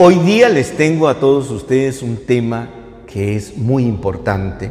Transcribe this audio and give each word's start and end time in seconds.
Hoy 0.00 0.14
día 0.20 0.48
les 0.48 0.76
tengo 0.76 1.08
a 1.08 1.18
todos 1.18 1.50
ustedes 1.50 2.02
un 2.02 2.18
tema 2.18 2.68
que 3.08 3.34
es 3.34 3.58
muy 3.58 3.82
importante 3.82 4.70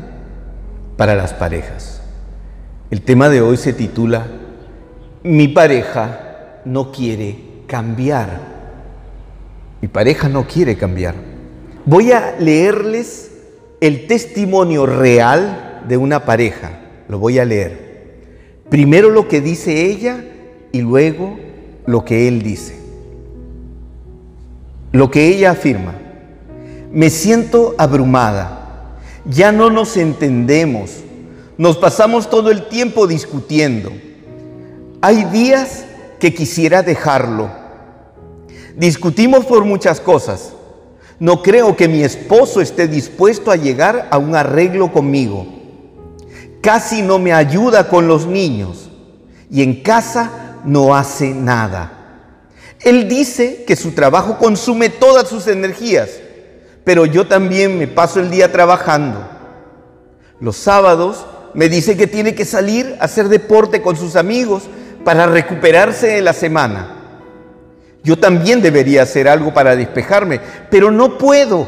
para 0.96 1.16
las 1.16 1.34
parejas. 1.34 2.02
El 2.92 3.02
tema 3.02 3.28
de 3.28 3.42
hoy 3.42 3.58
se 3.58 3.74
titula 3.74 4.26
Mi 5.24 5.50
pareja 5.50 6.62
no 6.64 6.94
quiere 6.94 7.40
cambiar. 7.68 8.40
Mi 9.82 9.90
pareja 9.90 10.30
no 10.30 10.48
quiere 10.48 10.78
cambiar. 10.78 11.16
Voy 11.84 12.14
a 12.14 12.38
leerles 12.40 13.30
el 13.82 14.08
testimonio 14.08 14.86
real 14.86 15.84
de 15.90 15.98
una 15.98 16.24
pareja. 16.24 16.80
Lo 17.10 17.20
voy 17.20 17.38
a 17.38 17.44
leer. 17.44 18.16
Primero 18.70 19.10
lo 19.10 19.28
que 19.28 19.42
dice 19.42 19.88
ella 19.88 20.24
y 20.72 20.80
luego 20.80 21.38
lo 21.86 22.06
que 22.06 22.30
él 22.30 22.44
dice. 22.44 22.77
Lo 24.98 25.12
que 25.12 25.28
ella 25.28 25.52
afirma. 25.52 25.94
Me 26.92 27.12
siento 27.12 27.76
abrumada. 27.78 28.98
Ya 29.26 29.52
no 29.52 29.70
nos 29.70 29.96
entendemos. 29.96 30.90
Nos 31.56 31.78
pasamos 31.78 32.32
todo 32.32 32.50
el 32.50 32.68
tiempo 32.68 33.06
discutiendo. 33.06 33.92
Hay 35.00 35.26
días 35.26 35.86
que 36.20 36.34
quisiera 36.34 36.82
dejarlo. 36.82 37.48
Discutimos 38.76 39.46
por 39.46 39.66
muchas 39.66 40.02
cosas. 40.02 40.54
No 41.20 41.44
creo 41.44 41.76
que 41.76 41.88
mi 41.88 42.02
esposo 42.02 42.60
esté 42.60 42.88
dispuesto 42.88 43.52
a 43.52 43.56
llegar 43.56 44.08
a 44.10 44.18
un 44.18 44.36
arreglo 44.36 44.92
conmigo. 44.92 45.46
Casi 46.60 47.04
no 47.04 47.20
me 47.20 47.34
ayuda 47.34 47.88
con 47.88 48.08
los 48.08 48.26
niños 48.26 48.90
y 49.52 49.62
en 49.62 49.84
casa 49.84 50.58
no 50.66 50.96
hace 50.96 51.36
nada. 51.36 51.97
Él 52.82 53.08
dice 53.08 53.64
que 53.66 53.76
su 53.76 53.92
trabajo 53.92 54.38
consume 54.38 54.90
todas 54.90 55.28
sus 55.28 55.48
energías, 55.48 56.10
pero 56.84 57.06
yo 57.06 57.28
también 57.28 57.78
me 57.78 57.88
paso 57.88 58.20
el 58.20 58.30
día 58.30 58.52
trabajando. 58.52 59.28
Los 60.40 60.58
sábados 60.58 61.26
me 61.54 61.70
dice 61.70 61.98
que 61.98 62.08
tiene 62.08 62.36
que 62.36 62.46
salir 62.46 62.96
a 63.00 63.06
hacer 63.06 63.30
deporte 63.30 63.82
con 63.82 63.96
sus 63.96 64.16
amigos 64.16 64.64
para 65.04 65.26
recuperarse 65.26 66.08
de 66.08 66.22
la 66.22 66.34
semana. 66.34 66.94
Yo 68.04 68.18
también 68.18 68.62
debería 68.62 69.02
hacer 69.02 69.28
algo 69.28 69.54
para 69.54 69.76
despejarme, 69.76 70.40
pero 70.70 70.92
no 70.92 71.18
puedo. 71.18 71.68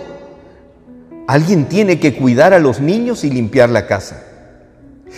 Alguien 1.27 1.65
tiene 1.67 1.99
que 1.99 2.15
cuidar 2.15 2.53
a 2.53 2.59
los 2.59 2.79
niños 2.79 3.23
y 3.23 3.29
limpiar 3.29 3.69
la 3.69 3.87
casa. 3.87 4.23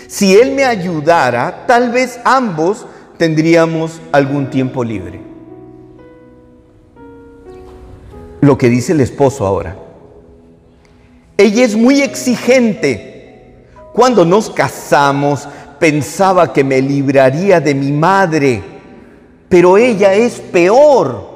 Si 0.08 0.36
Él 0.36 0.54
me 0.54 0.64
ayudara, 0.64 1.66
tal 1.68 1.92
vez 1.92 2.20
ambos 2.24 2.86
tendríamos 3.18 4.02
algún 4.12 4.50
tiempo 4.50 4.84
libre. 4.84 5.31
Lo 8.42 8.58
que 8.58 8.70
dice 8.70 8.92
el 8.92 9.02
esposo 9.02 9.46
ahora. 9.46 9.78
Ella 11.38 11.64
es 11.64 11.76
muy 11.76 12.02
exigente. 12.02 13.66
Cuando 13.94 14.26
nos 14.26 14.50
casamos, 14.50 15.48
pensaba 15.80 16.52
que 16.52 16.64
me 16.64 16.82
libraría 16.82 17.60
de 17.60 17.74
mi 17.74 17.92
madre 17.92 18.64
pero 19.52 19.78
ella 19.78 20.14
es 20.14 20.40
peor. 20.40 21.30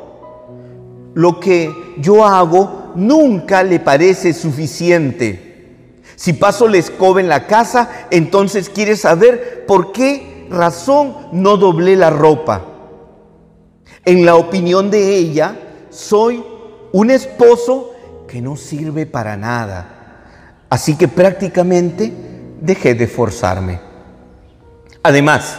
Lo 1.16 1.38
que 1.38 1.70
yo 1.98 2.26
hago 2.26 2.94
nunca 2.96 3.62
le 3.62 3.82
parece 3.82 4.34
suficiente. 4.34 5.74
Si 6.16 6.32
paso 6.32 6.70
la 6.70 6.78
escoba 6.78 7.20
en 7.20 7.28
la 7.28 7.46
casa, 7.46 8.08
entonces 8.10 8.70
quiere 8.70 8.96
saber 8.96 9.66
por 9.68 9.92
qué 9.92 10.48
razón 10.50 11.14
no 11.34 11.58
doblé 11.58 11.98
la 11.98 12.10
ropa. 12.10 12.64
En 14.06 14.26
la 14.26 14.38
opinión 14.38 14.90
de 14.90 15.18
ella, 15.18 15.60
soy 15.90 16.42
un 16.96 17.12
esposo 17.12 17.94
que 18.26 18.42
no 18.42 18.56
sirve 18.56 19.06
para 19.06 19.36
nada. 19.36 20.64
Así 20.70 20.96
que 20.96 21.10
prácticamente 21.10 22.10
dejé 22.62 22.96
de 22.96 23.06
forzarme. 23.06 23.82
Además, 25.04 25.58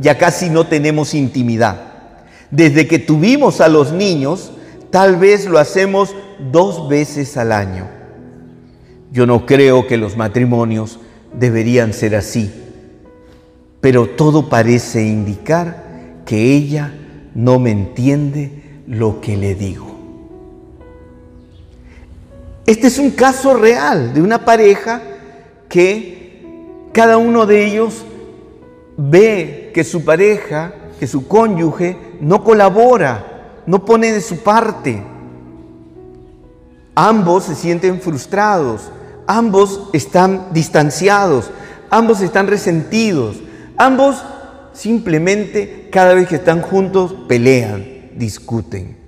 ya 0.00 0.16
casi 0.16 0.48
no 0.48 0.66
tenemos 0.66 1.12
intimidad. 1.12 1.76
Desde 2.50 2.88
que 2.88 2.98
tuvimos 2.98 3.60
a 3.60 3.68
los 3.68 3.92
niños, 3.92 4.50
tal 4.88 5.16
vez 5.16 5.44
lo 5.44 5.58
hacemos 5.58 6.16
dos 6.50 6.88
veces 6.88 7.36
al 7.36 7.52
año. 7.52 7.86
Yo 9.10 9.26
no 9.26 9.44
creo 9.44 9.86
que 9.86 9.98
los 9.98 10.16
matrimonios 10.16 11.00
deberían 11.34 11.92
ser 11.92 12.16
así, 12.16 12.50
pero 13.82 14.06
todo 14.06 14.48
parece 14.48 15.04
indicar 15.04 16.22
que 16.24 16.54
ella 16.54 16.94
no 17.34 17.58
me 17.58 17.72
entiende 17.72 18.80
lo 18.86 19.20
que 19.20 19.36
le 19.36 19.54
digo. 19.54 19.91
Este 22.66 22.86
es 22.86 22.98
un 22.98 23.10
caso 23.10 23.54
real 23.54 24.14
de 24.14 24.22
una 24.22 24.44
pareja 24.44 25.02
que 25.68 26.22
cada 26.92 27.18
uno 27.18 27.46
de 27.46 27.66
ellos 27.66 28.04
ve 28.96 29.72
que 29.74 29.82
su 29.82 30.04
pareja, 30.04 30.72
que 31.00 31.08
su 31.08 31.26
cónyuge 31.26 31.96
no 32.20 32.44
colabora, 32.44 33.62
no 33.66 33.84
pone 33.84 34.12
de 34.12 34.20
su 34.20 34.38
parte. 34.38 35.02
Ambos 36.94 37.44
se 37.44 37.56
sienten 37.56 38.00
frustrados, 38.00 38.90
ambos 39.26 39.88
están 39.92 40.48
distanciados, 40.52 41.50
ambos 41.90 42.20
están 42.20 42.46
resentidos, 42.46 43.36
ambos 43.76 44.22
simplemente 44.72 45.88
cada 45.90 46.14
vez 46.14 46.28
que 46.28 46.36
están 46.36 46.62
juntos 46.62 47.14
pelean, 47.26 47.84
discuten. 48.14 49.01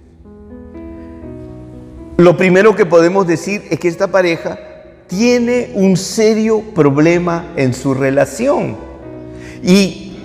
Lo 2.16 2.36
primero 2.36 2.76
que 2.76 2.86
podemos 2.86 3.26
decir 3.26 3.64
es 3.70 3.80
que 3.80 3.88
esta 3.88 4.06
pareja 4.06 4.56
tiene 5.08 5.72
un 5.74 5.96
serio 5.96 6.62
problema 6.72 7.46
en 7.56 7.74
su 7.74 7.92
relación. 7.92 8.76
Y 9.64 10.16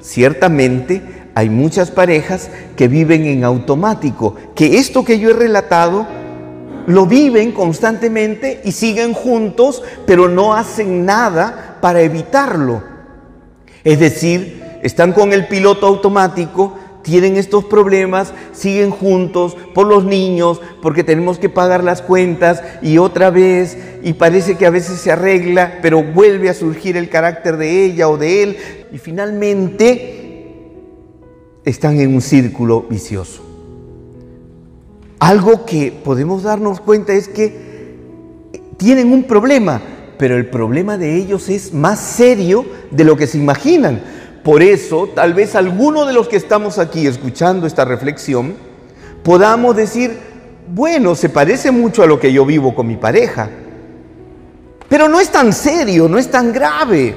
ciertamente 0.00 1.00
hay 1.36 1.48
muchas 1.48 1.92
parejas 1.92 2.50
que 2.76 2.88
viven 2.88 3.24
en 3.24 3.44
automático, 3.44 4.34
que 4.56 4.78
esto 4.78 5.04
que 5.04 5.20
yo 5.20 5.30
he 5.30 5.34
relatado 5.34 6.08
lo 6.88 7.06
viven 7.06 7.52
constantemente 7.52 8.60
y 8.64 8.72
siguen 8.72 9.12
juntos, 9.12 9.84
pero 10.06 10.28
no 10.28 10.54
hacen 10.54 11.06
nada 11.06 11.76
para 11.80 12.00
evitarlo. 12.00 12.82
Es 13.84 14.00
decir, 14.00 14.64
están 14.82 15.12
con 15.12 15.32
el 15.32 15.46
piloto 15.46 15.86
automático, 15.86 16.76
tienen 17.08 17.38
estos 17.38 17.64
problemas, 17.64 18.34
siguen 18.52 18.90
juntos 18.90 19.56
por 19.72 19.86
los 19.86 20.04
niños, 20.04 20.60
porque 20.82 21.02
tenemos 21.02 21.38
que 21.38 21.48
pagar 21.48 21.82
las 21.82 22.02
cuentas 22.02 22.62
y 22.82 22.98
otra 22.98 23.30
vez, 23.30 23.78
y 24.02 24.12
parece 24.12 24.56
que 24.56 24.66
a 24.66 24.70
veces 24.70 25.00
se 25.00 25.10
arregla, 25.10 25.78
pero 25.80 26.02
vuelve 26.02 26.50
a 26.50 26.54
surgir 26.54 26.98
el 26.98 27.08
carácter 27.08 27.56
de 27.56 27.86
ella 27.86 28.10
o 28.10 28.18
de 28.18 28.42
él, 28.42 28.56
y 28.92 28.98
finalmente 28.98 30.74
están 31.64 31.98
en 31.98 32.14
un 32.14 32.20
círculo 32.20 32.84
vicioso. 32.90 33.42
Algo 35.18 35.64
que 35.64 35.90
podemos 36.04 36.42
darnos 36.42 36.78
cuenta 36.78 37.14
es 37.14 37.26
que 37.26 37.68
tienen 38.76 39.14
un 39.14 39.22
problema, 39.22 39.80
pero 40.18 40.36
el 40.36 40.44
problema 40.44 40.98
de 40.98 41.16
ellos 41.16 41.48
es 41.48 41.72
más 41.72 42.00
serio 42.00 42.66
de 42.90 43.04
lo 43.04 43.16
que 43.16 43.26
se 43.26 43.38
imaginan 43.38 44.17
por 44.48 44.62
eso, 44.62 45.10
tal 45.14 45.34
vez 45.34 45.54
alguno 45.54 46.06
de 46.06 46.14
los 46.14 46.26
que 46.26 46.36
estamos 46.36 46.78
aquí 46.78 47.06
escuchando 47.06 47.66
esta 47.66 47.84
reflexión, 47.84 48.54
podamos 49.22 49.76
decir, 49.76 50.18
bueno, 50.74 51.14
se 51.14 51.28
parece 51.28 51.70
mucho 51.70 52.02
a 52.02 52.06
lo 52.06 52.18
que 52.18 52.32
yo 52.32 52.46
vivo 52.46 52.74
con 52.74 52.86
mi 52.86 52.96
pareja, 52.96 53.50
pero 54.88 55.06
no 55.06 55.20
es 55.20 55.28
tan 55.28 55.52
serio, 55.52 56.08
no 56.08 56.16
es 56.16 56.30
tan 56.30 56.50
grave. 56.50 57.14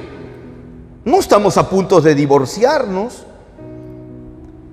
No 1.06 1.20
estamos 1.20 1.56
a 1.56 1.70
punto 1.70 2.02
de 2.02 2.14
divorciarnos, 2.14 3.24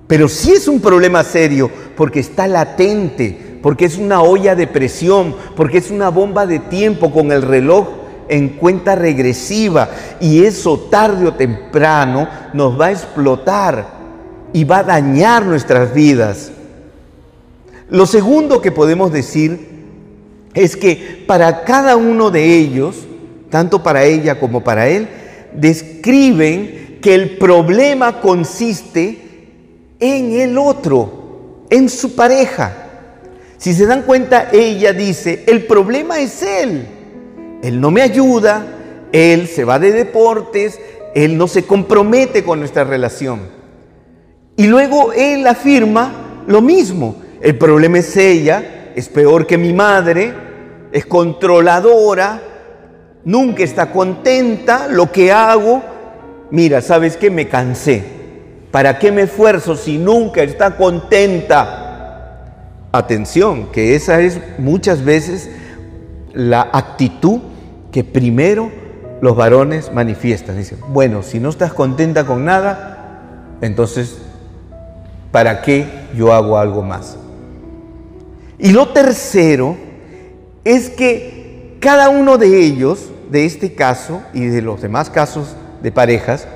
pero 0.06 0.28
sí 0.28 0.52
es 0.52 0.68
un 0.68 0.82
problema 0.82 1.24
serio 1.24 1.70
porque 1.96 2.20
está 2.20 2.46
latente, 2.46 3.58
porque 3.62 3.86
es 3.86 3.96
una 3.96 4.20
olla 4.20 4.54
de 4.54 4.66
presión, 4.66 5.34
porque 5.56 5.78
es 5.78 5.90
una 5.90 6.10
bomba 6.10 6.44
de 6.44 6.58
tiempo 6.58 7.10
con 7.10 7.32
el 7.32 7.40
reloj 7.40 7.99
en 8.30 8.50
cuenta 8.50 8.94
regresiva 8.94 9.90
y 10.20 10.44
eso 10.44 10.78
tarde 10.90 11.26
o 11.26 11.34
temprano 11.34 12.28
nos 12.54 12.80
va 12.80 12.86
a 12.86 12.92
explotar 12.92 13.86
y 14.52 14.64
va 14.64 14.78
a 14.78 14.84
dañar 14.84 15.44
nuestras 15.44 15.92
vidas. 15.92 16.52
Lo 17.90 18.06
segundo 18.06 18.62
que 18.62 18.70
podemos 18.70 19.12
decir 19.12 19.68
es 20.54 20.76
que 20.76 21.24
para 21.26 21.64
cada 21.64 21.96
uno 21.96 22.30
de 22.30 22.56
ellos, 22.56 22.96
tanto 23.50 23.82
para 23.82 24.04
ella 24.04 24.38
como 24.38 24.62
para 24.62 24.88
él, 24.88 25.08
describen 25.52 26.98
que 27.02 27.14
el 27.14 27.36
problema 27.36 28.20
consiste 28.20 29.18
en 29.98 30.32
el 30.40 30.56
otro, 30.56 31.64
en 31.68 31.88
su 31.88 32.14
pareja. 32.14 32.76
Si 33.58 33.74
se 33.74 33.86
dan 33.86 34.02
cuenta, 34.02 34.50
ella 34.52 34.92
dice, 34.92 35.44
el 35.48 35.66
problema 35.66 36.20
es 36.20 36.42
él. 36.42 36.99
Él 37.62 37.80
no 37.80 37.90
me 37.90 38.02
ayuda, 38.02 38.64
Él 39.12 39.46
se 39.46 39.64
va 39.64 39.78
de 39.78 39.92
deportes, 39.92 40.80
Él 41.14 41.36
no 41.36 41.48
se 41.48 41.64
compromete 41.64 42.44
con 42.44 42.58
nuestra 42.60 42.84
relación. 42.84 43.40
Y 44.56 44.66
luego 44.66 45.12
Él 45.12 45.46
afirma 45.46 46.42
lo 46.46 46.60
mismo. 46.60 47.16
El 47.40 47.56
problema 47.56 47.98
es 47.98 48.16
ella 48.16 48.80
es 48.94 49.08
peor 49.08 49.46
que 49.46 49.56
mi 49.58 49.72
madre, 49.72 50.34
es 50.92 51.06
controladora, 51.06 52.42
nunca 53.24 53.62
está 53.62 53.90
contenta, 53.90 54.88
lo 54.88 55.10
que 55.12 55.32
hago, 55.32 55.82
mira, 56.50 56.80
¿sabes 56.82 57.16
qué? 57.16 57.30
Me 57.30 57.48
cansé. 57.48 58.02
¿Para 58.70 58.98
qué 58.98 59.10
me 59.10 59.22
esfuerzo 59.22 59.76
si 59.76 59.98
nunca 59.98 60.42
está 60.42 60.76
contenta? 60.76 61.86
Atención, 62.92 63.70
que 63.72 63.94
esa 63.94 64.20
es 64.20 64.40
muchas 64.58 65.04
veces 65.04 65.50
la 66.32 66.68
actitud 66.72 67.40
que 67.92 68.04
primero 68.04 68.70
los 69.20 69.36
varones 69.36 69.92
manifiestan. 69.92 70.56
Dicen, 70.56 70.78
bueno, 70.88 71.22
si 71.22 71.40
no 71.40 71.50
estás 71.50 71.72
contenta 71.72 72.24
con 72.24 72.44
nada, 72.44 73.56
entonces, 73.60 74.18
¿para 75.30 75.62
qué 75.62 75.86
yo 76.14 76.32
hago 76.32 76.58
algo 76.58 76.82
más? 76.82 77.16
Y 78.58 78.72
lo 78.72 78.88
tercero 78.88 79.76
es 80.64 80.90
que 80.90 81.76
cada 81.80 82.10
uno 82.10 82.38
de 82.38 82.60
ellos, 82.60 83.10
de 83.30 83.46
este 83.46 83.74
caso 83.74 84.22
y 84.34 84.46
de 84.46 84.62
los 84.62 84.82
demás 84.82 85.08
casos 85.10 85.56
de 85.82 85.92
parejas, 85.92 86.46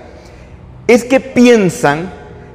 es 0.86 1.04
que 1.04 1.20
piensan 1.20 2.10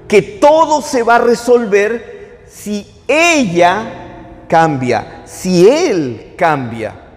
que 0.08 0.22
todo 0.22 0.82
se 0.82 1.04
va 1.04 1.16
a 1.16 1.20
resolver 1.20 2.44
si 2.48 2.86
ella 3.08 4.46
cambia, 4.48 5.24
si 5.26 5.68
él 5.68 6.34
cambia. 6.38 7.09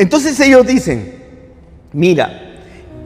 Entonces 0.00 0.40
ellos 0.40 0.66
dicen, 0.66 1.12
mira, 1.92 2.56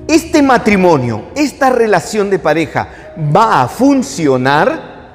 este 0.07 0.41
matrimonio, 0.43 1.25
esta 1.35 1.69
relación 1.69 2.31
de 2.31 2.39
pareja 2.39 2.89
va 3.35 3.63
a 3.63 3.69
funcionar 3.69 5.11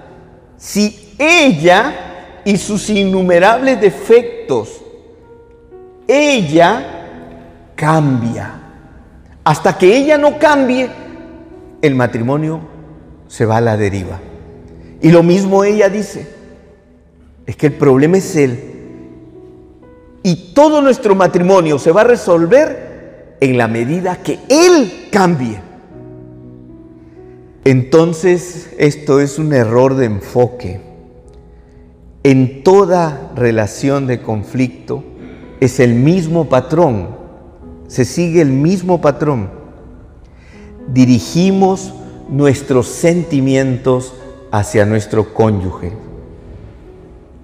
si 0.57 1.15
ella 1.17 2.41
y 2.43 2.57
sus 2.57 2.89
innumerables 2.89 3.79
defectos, 3.79 4.81
ella 6.05 6.85
cambia. 7.77 8.55
Hasta 9.45 9.77
que 9.77 9.95
ella 9.95 10.17
no 10.17 10.37
cambie, 10.37 10.89
el 11.81 11.95
matrimonio 11.95 12.59
se 13.29 13.45
va 13.45 13.55
a 13.55 13.61
la 13.61 13.77
deriva. 13.77 14.19
Y 15.01 15.11
lo 15.11 15.23
mismo 15.23 15.63
ella 15.63 15.87
dice, 15.87 16.27
es 17.45 17.55
que 17.55 17.67
el 17.67 17.73
problema 17.75 18.17
es 18.17 18.35
él. 18.35 18.78
Y 20.24 20.54
todo 20.54 20.81
nuestro 20.81 21.16
matrimonio 21.16 21.80
se 21.80 21.92
va 21.92 22.01
a 22.01 22.06
resolver 22.06 23.38
en 23.39 23.57
la 23.57 23.68
medida 23.68 24.18
que 24.18 24.39
él 24.50 25.07
cambie. 25.12 25.62
Entonces, 27.63 28.69
esto 28.77 29.19
es 29.19 29.39
un 29.39 29.54
error 29.54 29.95
de 29.95 30.06
enfoque. 30.06 30.81
En 32.24 32.63
toda 32.63 33.31
relación 33.36 34.07
de 34.07 34.21
conflicto 34.21 35.04
es 35.60 35.80
el 35.80 35.94
mismo 35.94 36.50
patrón, 36.50 37.10
se 37.88 38.06
sigue 38.06 38.42
el 38.42 38.51
mismo 38.51 39.01
patrón. 39.01 39.50
Dirigimos 40.94 41.94
nuestros 42.30 42.88
sentimientos 42.88 44.13
hacia 44.51 44.86
nuestro 44.86 45.33
cónyuge. 45.33 45.94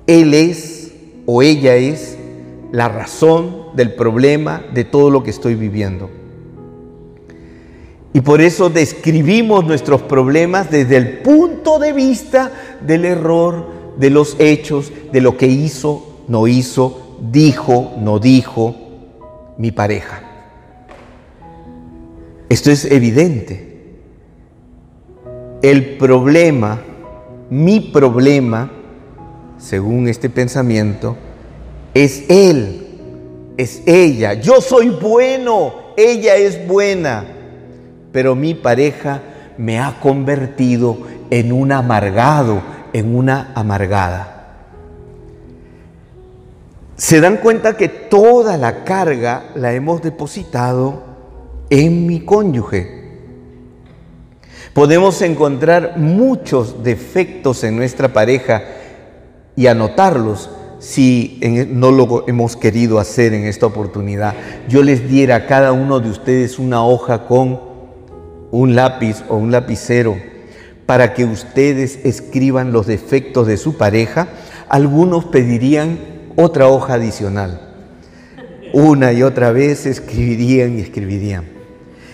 Él 0.07 0.33
es 0.33 0.94
o 1.25 1.42
ella 1.42 1.75
es 1.75 2.18
la 2.71 2.89
razón 2.89 3.67
del 3.75 3.94
problema 3.94 4.63
de 4.73 4.83
todo 4.83 5.09
lo 5.09 5.23
que 5.23 5.29
estoy 5.29 5.56
viviendo. 5.56 6.09
Y 8.13 8.21
por 8.21 8.39
eso 8.39 8.69
describimos 8.69 9.65
nuestros 9.65 10.01
problemas 10.01 10.71
desde 10.71 10.95
el 10.95 11.19
punto 11.19 11.79
de 11.79 11.91
vista 11.91 12.51
del 12.79 13.03
error, 13.03 13.67
de 13.97 14.09
los 14.09 14.38
hechos, 14.39 14.91
de 15.12 15.19
lo 15.19 15.35
que 15.38 15.47
hizo, 15.47 16.23
no 16.27 16.47
hizo, 16.47 17.17
dijo, 17.31 17.94
no 18.00 18.19
dijo 18.19 18.75
mi 19.57 19.71
pareja. 19.71 20.21
Esto 22.47 22.71
es 22.71 22.85
evidente. 22.85 23.97
El 25.61 25.97
problema, 25.97 26.81
mi 27.50 27.79
problema, 27.81 28.71
según 29.57 30.07
este 30.07 30.29
pensamiento, 30.29 31.18
es 31.95 32.25
él, 32.30 32.86
es 33.57 33.81
ella. 33.88 34.33
Yo 34.33 34.62
soy 34.62 34.89
bueno, 34.89 35.74
ella 35.97 36.36
es 36.36 36.68
buena, 36.68 37.25
pero 38.12 38.36
mi 38.36 38.53
pareja 38.53 39.21
me 39.57 39.80
ha 39.80 40.00
convertido 40.01 40.97
en 41.30 41.53
un 41.53 41.71
amargado, 41.71 42.62
en 42.92 43.15
una 43.15 43.53
amargada. 43.56 44.33
Se 46.97 47.21
dan 47.21 47.38
cuenta 47.38 47.77
que 47.77 47.88
toda 47.88 48.57
la 48.57 48.83
carga 48.83 49.51
la 49.56 49.74
hemos 49.74 50.01
depositado 50.01 51.03
en 51.69 52.06
mi 52.06 52.25
cónyuge. 52.25 53.06
Podemos 54.74 55.21
encontrar 55.21 55.97
muchos 55.97 56.83
defectos 56.83 57.63
en 57.63 57.77
nuestra 57.77 58.09
pareja 58.09 58.63
y 59.56 59.68
anotarlos 59.68 60.50
si 60.85 61.39
no 61.71 61.89
lo 61.89 62.25
hemos 62.27 62.55
querido 62.55 62.99
hacer 62.99 63.33
en 63.33 63.45
esta 63.45 63.65
oportunidad. 63.65 64.35
Yo 64.69 64.83
les 64.83 65.09
diera 65.09 65.35
a 65.35 65.45
cada 65.47 65.71
uno 65.71 65.99
de 65.99 66.11
ustedes 66.11 66.59
una 66.59 66.85
hoja 66.85 67.25
con 67.25 67.59
un 68.51 68.75
lápiz 68.75 69.23
o 69.27 69.35
un 69.35 69.51
lapicero 69.51 70.15
para 70.85 71.15
que 71.15 71.25
ustedes 71.25 72.05
escriban 72.05 72.71
los 72.71 72.85
defectos 72.85 73.47
de 73.47 73.57
su 73.57 73.77
pareja. 73.77 74.27
Algunos 74.69 75.25
pedirían 75.25 75.97
otra 76.35 76.67
hoja 76.67 76.93
adicional. 76.93 77.61
Una 78.71 79.11
y 79.11 79.23
otra 79.23 79.51
vez 79.51 79.87
escribirían 79.87 80.77
y 80.77 80.81
escribirían. 80.81 81.45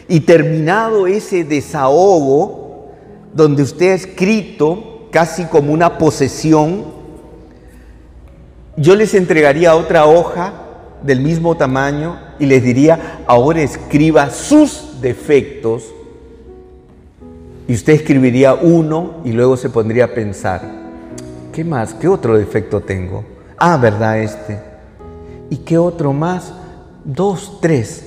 Y 0.08 0.22
terminado 0.22 1.08
ese 1.08 1.44
desahogo, 1.44 2.94
donde 3.34 3.64
usted 3.64 3.92
ha 3.92 3.96
escrito 3.96 5.10
casi 5.12 5.44
como 5.44 5.74
una 5.74 5.98
posesión, 5.98 7.01
yo 8.78 8.96
les 8.96 9.14
entregaría 9.14 9.76
otra 9.76 10.06
hoja 10.06 10.54
del 11.04 11.20
mismo 11.22 11.56
tamaño 11.56 12.18
y 12.40 12.46
les 12.46 12.64
diría, 12.64 13.24
ahora 13.28 13.62
escriba 13.62 14.30
sus 14.30 15.02
defectos. 15.02 15.84
Y 17.68 17.74
usted 17.74 17.94
escribiría 17.94 18.54
uno 18.54 19.22
y 19.24 19.32
luego 19.32 19.58
se 19.58 19.70
pondría 19.70 20.06
a 20.06 20.08
pensar, 20.10 20.62
¿qué 21.54 21.64
más? 21.64 21.94
¿Qué 21.94 22.08
otro 22.08 22.38
defecto 22.38 22.82
tengo? 22.82 23.24
Ah, 23.58 23.78
¿verdad 23.78 24.20
este? 24.20 24.60
¿Y 25.50 25.58
qué 25.58 25.78
otro 25.78 26.14
más? 26.14 26.54
Dos, 27.04 27.60
tres. 27.62 28.06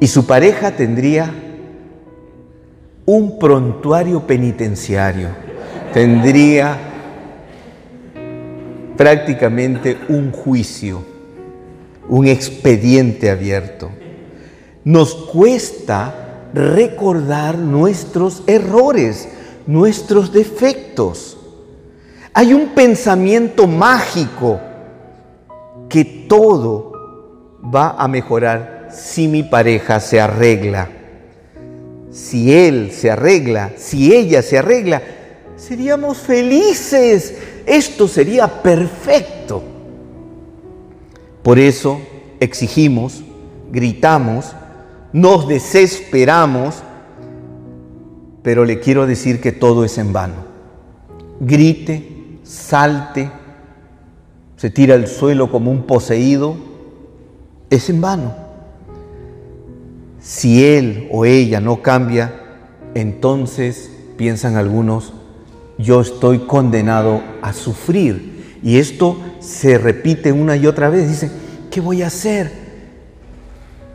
Y 0.00 0.06
su 0.06 0.26
pareja 0.26 0.72
tendría 0.72 1.32
un 3.06 3.38
prontuario 3.38 4.26
penitenciario, 4.26 5.28
tendría 5.92 6.93
prácticamente 8.96 9.98
un 10.08 10.32
juicio, 10.32 11.02
un 12.08 12.26
expediente 12.26 13.30
abierto. 13.30 13.90
Nos 14.84 15.14
cuesta 15.14 16.48
recordar 16.52 17.58
nuestros 17.58 18.42
errores, 18.46 19.28
nuestros 19.66 20.32
defectos. 20.32 21.38
Hay 22.32 22.52
un 22.52 22.68
pensamiento 22.68 23.66
mágico 23.66 24.60
que 25.88 26.04
todo 26.28 26.92
va 27.74 27.96
a 27.98 28.08
mejorar 28.08 28.90
si 28.92 29.28
mi 29.28 29.42
pareja 29.42 30.00
se 30.00 30.20
arregla 30.20 30.88
si 32.14 32.54
él 32.54 32.92
se 32.92 33.10
arregla, 33.10 33.72
si 33.76 34.14
ella 34.14 34.40
se 34.40 34.56
arregla, 34.56 35.02
seríamos 35.56 36.18
felices. 36.18 37.34
Esto 37.66 38.08
sería 38.08 38.62
perfecto. 38.62 39.62
Por 41.42 41.58
eso 41.58 42.00
exigimos, 42.40 43.22
gritamos, 43.70 44.54
nos 45.12 45.46
desesperamos, 45.46 46.82
pero 48.42 48.64
le 48.64 48.80
quiero 48.80 49.06
decir 49.06 49.40
que 49.40 49.52
todo 49.52 49.84
es 49.84 49.98
en 49.98 50.12
vano. 50.12 50.34
Grite, 51.40 52.38
salte, 52.42 53.30
se 54.56 54.70
tira 54.70 54.94
al 54.94 55.06
suelo 55.06 55.50
como 55.50 55.70
un 55.70 55.82
poseído, 55.82 56.56
es 57.70 57.90
en 57.90 58.00
vano. 58.00 58.34
Si 60.20 60.64
él 60.64 61.08
o 61.12 61.24
ella 61.24 61.60
no 61.60 61.82
cambia, 61.82 62.40
entonces 62.94 63.90
piensan 64.16 64.56
algunos, 64.56 65.12
yo 65.78 66.00
estoy 66.00 66.40
condenado 66.40 67.22
a 67.42 67.52
sufrir. 67.52 68.58
Y 68.62 68.78
esto 68.78 69.18
se 69.40 69.78
repite 69.78 70.32
una 70.32 70.56
y 70.56 70.66
otra 70.66 70.88
vez. 70.88 71.08
Dicen, 71.08 71.30
¿qué 71.70 71.80
voy 71.80 72.02
a 72.02 72.06
hacer? 72.06 72.64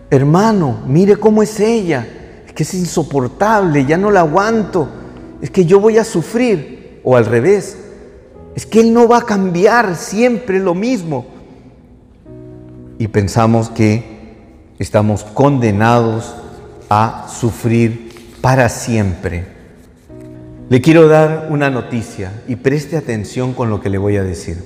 Hermano, 0.09 0.81
mire 0.86 1.15
cómo 1.15 1.41
es 1.43 1.59
ella. 1.59 2.07
Es 2.45 2.53
que 2.53 2.63
es 2.63 2.74
insoportable, 2.74 3.86
ya 3.86 3.98
no 3.98 4.12
la 4.12 4.21
aguanto. 4.21 4.88
Es 5.41 5.50
que 5.50 5.65
yo 5.65 5.79
voy 5.79 5.98
a 5.98 6.03
sufrir. 6.03 7.01
O 7.03 7.15
al 7.15 7.25
revés, 7.25 7.77
Es 8.55 8.65
que 8.65 8.81
Él 8.81 8.93
no 8.93 9.07
va 9.07 9.19
a 9.19 9.25
cambiar 9.25 9.95
siempre 9.95 10.59
lo 10.59 10.75
mismo. 10.75 11.25
Y 12.98 13.07
pensamos 13.07 13.69
que 13.69 14.03
estamos 14.79 15.24
condenados 15.24 16.36
a 16.89 17.27
sufrir 17.29 18.09
para 18.41 18.67
siempre. 18.67 19.58
Le 20.69 20.81
quiero 20.81 21.07
dar 21.07 21.47
una 21.49 21.71
noticia 21.71 22.43
y 22.47 22.55
preste 22.55 22.95
atención 22.95 23.53
con 23.53 23.71
lo 23.71 23.81
que 23.81 23.89
le 23.89 23.97
voy 23.97 24.17
a 24.17 24.23
decir. 24.23 24.63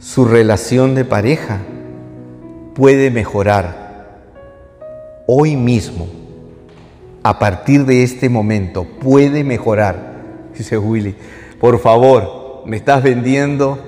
Su 0.00 0.24
relación 0.24 0.96
de 0.96 1.04
pareja 1.04 1.60
puede 2.74 3.12
mejorar 3.12 4.18
hoy 5.28 5.54
mismo. 5.54 6.08
A 7.22 7.38
partir 7.38 7.86
de 7.86 8.02
este 8.02 8.28
momento 8.28 8.88
puede 8.98 9.44
mejorar. 9.44 10.14
Dice 10.58 10.78
Willy, 10.78 11.14
por 11.60 11.78
favor, 11.78 12.64
me 12.66 12.76
estás 12.76 13.04
vendiendo, 13.04 13.78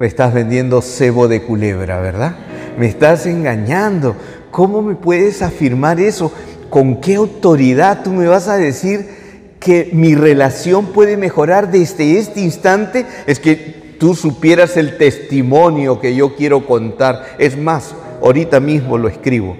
me 0.00 0.08
estás 0.08 0.34
vendiendo 0.34 0.82
cebo 0.82 1.28
de 1.28 1.42
culebra, 1.42 2.00
¿verdad? 2.00 2.34
Me 2.76 2.88
estás 2.88 3.24
engañando. 3.24 4.16
¿Cómo 4.50 4.82
me 4.82 4.96
puedes 4.96 5.42
afirmar 5.42 6.00
eso? 6.00 6.32
¿Con 6.70 7.00
qué 7.00 7.14
autoridad 7.14 8.02
tú 8.02 8.10
me 8.10 8.26
vas 8.26 8.48
a 8.48 8.56
decir 8.56 9.19
que 9.60 9.90
mi 9.92 10.14
relación 10.14 10.86
puede 10.86 11.16
mejorar 11.16 11.70
desde 11.70 12.18
este 12.18 12.40
instante? 12.40 13.06
Es 13.26 13.38
que 13.38 13.96
tú 14.00 14.14
supieras 14.14 14.76
el 14.76 14.96
testimonio 14.98 16.00
que 16.00 16.14
yo 16.16 16.34
quiero 16.34 16.66
contar. 16.66 17.36
Es 17.38 17.56
más, 17.56 17.94
ahorita 18.22 18.58
mismo 18.58 18.98
lo 18.98 19.08
escribo. 19.08 19.56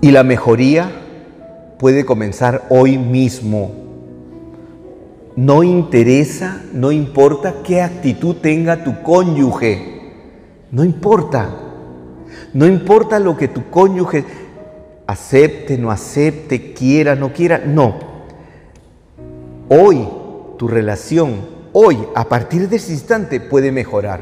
Y 0.00 0.10
la 0.10 0.24
mejoría 0.24 0.90
puede 1.78 2.04
comenzar 2.04 2.66
hoy 2.70 2.98
mismo 2.98 3.88
no 5.38 5.62
interesa, 5.62 6.62
no 6.72 6.90
importa 6.90 7.62
qué 7.62 7.80
actitud 7.80 8.34
tenga 8.42 8.82
tu 8.82 9.04
cónyuge. 9.04 10.00
No 10.72 10.82
importa. 10.82 11.48
No 12.52 12.66
importa 12.66 13.20
lo 13.20 13.36
que 13.36 13.46
tu 13.46 13.70
cónyuge 13.70 14.24
acepte, 15.08 15.78
no 15.78 15.90
acepte, 15.90 16.74
quiera, 16.74 17.16
no 17.16 17.32
quiera. 17.32 17.62
No. 17.64 17.98
Hoy 19.68 20.06
tu 20.58 20.68
relación, 20.68 21.40
hoy, 21.72 21.98
a 22.14 22.28
partir 22.28 22.68
de 22.68 22.76
ese 22.76 22.92
instante, 22.92 23.40
puede 23.40 23.72
mejorar. 23.72 24.20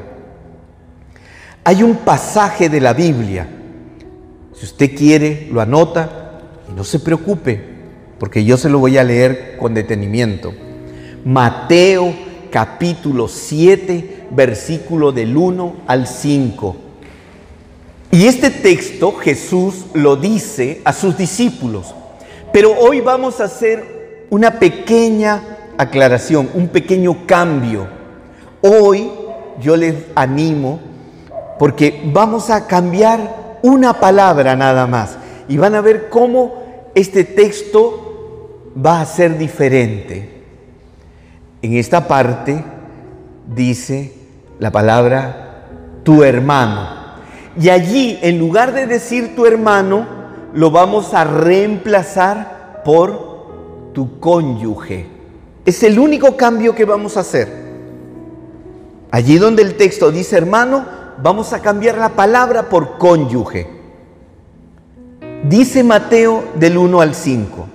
Hay 1.64 1.82
un 1.82 1.96
pasaje 1.96 2.68
de 2.68 2.80
la 2.80 2.94
Biblia. 2.94 3.48
Si 4.54 4.64
usted 4.64 4.94
quiere, 4.96 5.48
lo 5.50 5.60
anota 5.60 6.40
y 6.70 6.72
no 6.72 6.84
se 6.84 7.00
preocupe, 7.00 7.60
porque 8.20 8.44
yo 8.44 8.56
se 8.56 8.68
lo 8.68 8.78
voy 8.78 8.96
a 8.96 9.04
leer 9.04 9.56
con 9.58 9.74
detenimiento. 9.74 10.54
Mateo 11.24 12.14
capítulo 12.52 13.26
7, 13.26 14.28
versículo 14.30 15.10
del 15.10 15.36
1 15.36 15.76
al 15.88 16.06
5. 16.06 16.76
Y 18.10 18.26
este 18.26 18.50
texto 18.50 19.12
Jesús 19.12 19.86
lo 19.94 20.16
dice 20.16 20.80
a 20.84 20.92
sus 20.92 21.16
discípulos. 21.16 21.94
Pero 22.52 22.72
hoy 22.78 23.00
vamos 23.00 23.40
a 23.40 23.44
hacer 23.44 24.26
una 24.30 24.58
pequeña 24.58 25.42
aclaración, 25.76 26.48
un 26.54 26.68
pequeño 26.68 27.26
cambio. 27.26 27.86
Hoy 28.62 29.10
yo 29.60 29.76
les 29.76 29.94
animo 30.14 30.80
porque 31.58 32.02
vamos 32.12 32.50
a 32.50 32.66
cambiar 32.66 33.58
una 33.62 33.94
palabra 33.94 34.56
nada 34.56 34.86
más 34.86 35.16
y 35.48 35.56
van 35.56 35.74
a 35.74 35.80
ver 35.80 36.08
cómo 36.08 36.90
este 36.94 37.24
texto 37.24 38.72
va 38.84 39.00
a 39.00 39.06
ser 39.06 39.36
diferente. 39.38 40.42
En 41.62 41.74
esta 41.74 42.06
parte 42.06 42.62
dice 43.54 44.12
la 44.58 44.70
palabra 44.70 45.64
tu 46.02 46.22
hermano. 46.22 46.95
Y 47.58 47.70
allí, 47.70 48.18
en 48.22 48.38
lugar 48.38 48.72
de 48.74 48.86
decir 48.86 49.34
tu 49.34 49.46
hermano, 49.46 50.06
lo 50.52 50.70
vamos 50.70 51.14
a 51.14 51.24
reemplazar 51.24 52.82
por 52.84 53.92
tu 53.92 54.20
cónyuge. 54.20 55.06
Es 55.64 55.82
el 55.82 55.98
único 55.98 56.36
cambio 56.36 56.74
que 56.74 56.84
vamos 56.84 57.16
a 57.16 57.20
hacer. 57.20 57.48
Allí 59.10 59.38
donde 59.38 59.62
el 59.62 59.76
texto 59.76 60.12
dice 60.12 60.36
hermano, 60.36 60.84
vamos 61.22 61.52
a 61.52 61.60
cambiar 61.60 61.96
la 61.96 62.10
palabra 62.10 62.68
por 62.68 62.98
cónyuge. 62.98 63.66
Dice 65.48 65.82
Mateo 65.82 66.44
del 66.56 66.76
1 66.76 67.00
al 67.00 67.14
5, 67.14 67.66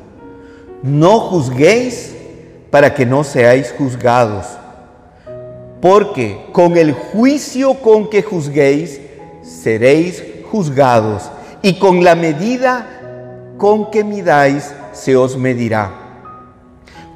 no 0.84 1.20
juzguéis 1.20 2.16
para 2.70 2.94
que 2.94 3.06
no 3.06 3.24
seáis 3.24 3.74
juzgados. 3.78 4.46
Porque 5.82 6.46
con 6.52 6.78
el 6.78 6.94
juicio 6.94 7.74
con 7.76 8.10
que 8.10 8.22
juzguéis, 8.22 9.01
seréis 9.42 10.24
juzgados, 10.52 11.30
y 11.62 11.80
con 11.80 12.04
la 12.04 12.16
medida 12.16 12.88
con 13.58 13.92
que 13.92 14.04
midáis, 14.04 14.74
se 14.94 15.16
os 15.16 15.38
medirá. 15.38 15.92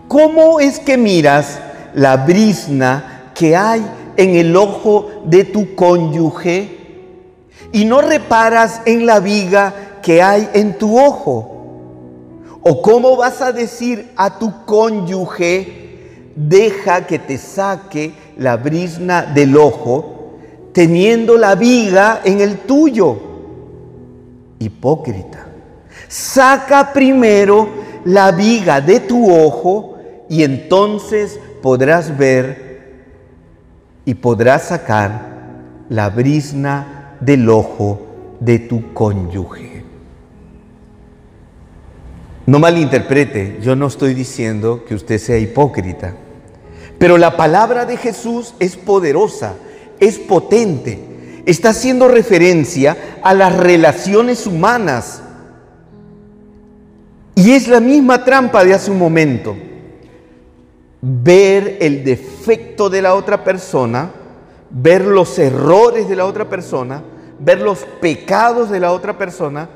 ¿Cómo 0.08 0.60
es 0.60 0.80
que 0.80 0.98
miras 0.98 1.60
la 1.94 2.18
brisna 2.18 3.32
que 3.34 3.56
hay 3.56 3.86
en 4.18 4.36
el 4.36 4.56
ojo 4.56 5.10
de 5.26 5.44
tu 5.44 5.76
cónyuge 5.76 6.78
y 7.72 7.86
no 7.86 8.02
reparas 8.02 8.82
en 8.86 9.06
la 9.06 9.20
viga 9.20 9.74
que 10.02 10.22
hay 10.22 10.48
en 10.54 10.78
tu 10.78 11.00
ojo? 11.00 11.52
¿O 12.62 12.82
cómo 12.82 13.16
vas 13.18 13.42
a 13.42 13.52
decir 13.52 14.12
a 14.16 14.40
tu 14.40 14.66
cónyuge, 14.66 16.32
deja 16.36 17.06
que 17.06 17.20
te 17.20 17.38
saque 17.38 18.14
la 18.38 18.58
brisna 18.58 19.24
del 19.24 19.58
ojo, 19.58 20.15
teniendo 20.76 21.38
la 21.38 21.56
viga 21.56 22.20
en 22.26 22.42
el 22.42 22.58
tuyo? 22.58 23.18
Hipócrita. 24.60 25.48
Saca 26.10 26.92
primero 26.92 27.70
la 28.04 28.34
viga 28.34 28.82
de 28.82 29.00
tu 29.00 29.34
ojo 29.34 29.98
y 30.28 30.44
entonces 30.44 31.40
podrás 31.62 32.18
ver 32.18 32.94
y 34.04 34.16
podrás 34.16 34.64
sacar 34.64 35.22
la 35.88 36.10
brisna 36.10 37.16
del 37.22 37.50
ojo 37.50 38.02
de 38.42 38.60
tu 38.60 38.94
cónyuge. 38.94 39.82
No 42.48 42.60
malinterprete, 42.60 43.60
yo 43.62 43.78
no 43.78 43.88
estoy 43.88 44.14
diciendo 44.14 44.84
que 44.86 44.94
usted 44.94 45.20
sea 45.20 45.38
hipócrita, 45.38 46.16
pero 47.00 47.18
la 47.18 47.38
palabra 47.38 47.86
de 47.86 47.96
Jesús 47.96 48.56
es 48.60 48.76
poderosa, 48.76 49.54
es 50.00 50.20
potente, 50.20 51.00
está 51.46 51.70
haciendo 51.70 52.08
referencia 52.08 52.98
a 53.22 53.34
las 53.34 53.56
relaciones 53.56 54.48
humanas. 54.48 55.22
Y 57.36 57.52
es 57.52 57.68
la 57.68 57.80
misma 57.80 58.24
trampa 58.24 58.64
de 58.64 58.74
hace 58.74 58.92
un 58.92 58.98
momento. 58.98 59.56
Ver 61.02 61.78
el 61.82 62.04
defecto 62.04 62.90
de 62.90 63.02
la 63.02 63.14
otra 63.14 63.44
persona, 63.44 64.12
ver 64.70 65.06
los 65.06 65.38
errores 65.38 66.08
de 66.08 66.16
la 66.16 66.26
otra 66.26 66.50
persona, 66.50 67.04
ver 67.40 67.62
los 67.62 67.80
pecados 68.02 68.70
de 68.70 68.80
la 68.80 68.92
otra 68.92 69.18
persona, 69.18 69.70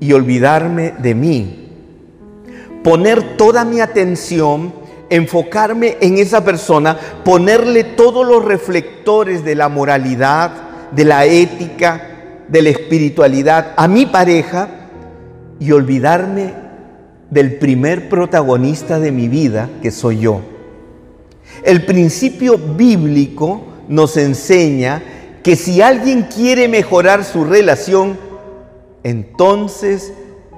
y 0.00 0.12
olvidarme 0.12 0.94
de 0.98 1.14
mí. 1.14 1.68
Poner 2.82 3.36
toda 3.36 3.64
mi 3.64 3.80
atención, 3.80 4.72
enfocarme 5.10 5.96
en 6.00 6.18
esa 6.18 6.44
persona, 6.44 6.98
ponerle 7.24 7.84
todos 7.84 8.26
los 8.26 8.44
reflectores 8.44 9.44
de 9.44 9.54
la 9.54 9.68
moralidad, 9.68 10.52
de 10.92 11.04
la 11.04 11.24
ética, 11.24 12.02
de 12.48 12.62
la 12.62 12.70
espiritualidad 12.70 13.74
a 13.76 13.88
mi 13.88 14.06
pareja 14.06 14.68
y 15.60 15.72
olvidarme 15.72 16.54
del 17.30 17.56
primer 17.56 18.08
protagonista 18.08 18.98
de 18.98 19.12
mi 19.12 19.28
vida, 19.28 19.68
que 19.82 19.90
soy 19.90 20.20
yo. 20.20 20.40
El 21.64 21.84
principio 21.84 22.58
bíblico 22.58 23.62
nos 23.88 24.16
enseña 24.16 25.02
que 25.42 25.56
si 25.56 25.82
alguien 25.82 26.22
quiere 26.22 26.68
mejorar 26.68 27.24
su 27.24 27.44
relación, 27.44 28.18
entonces 29.02 30.12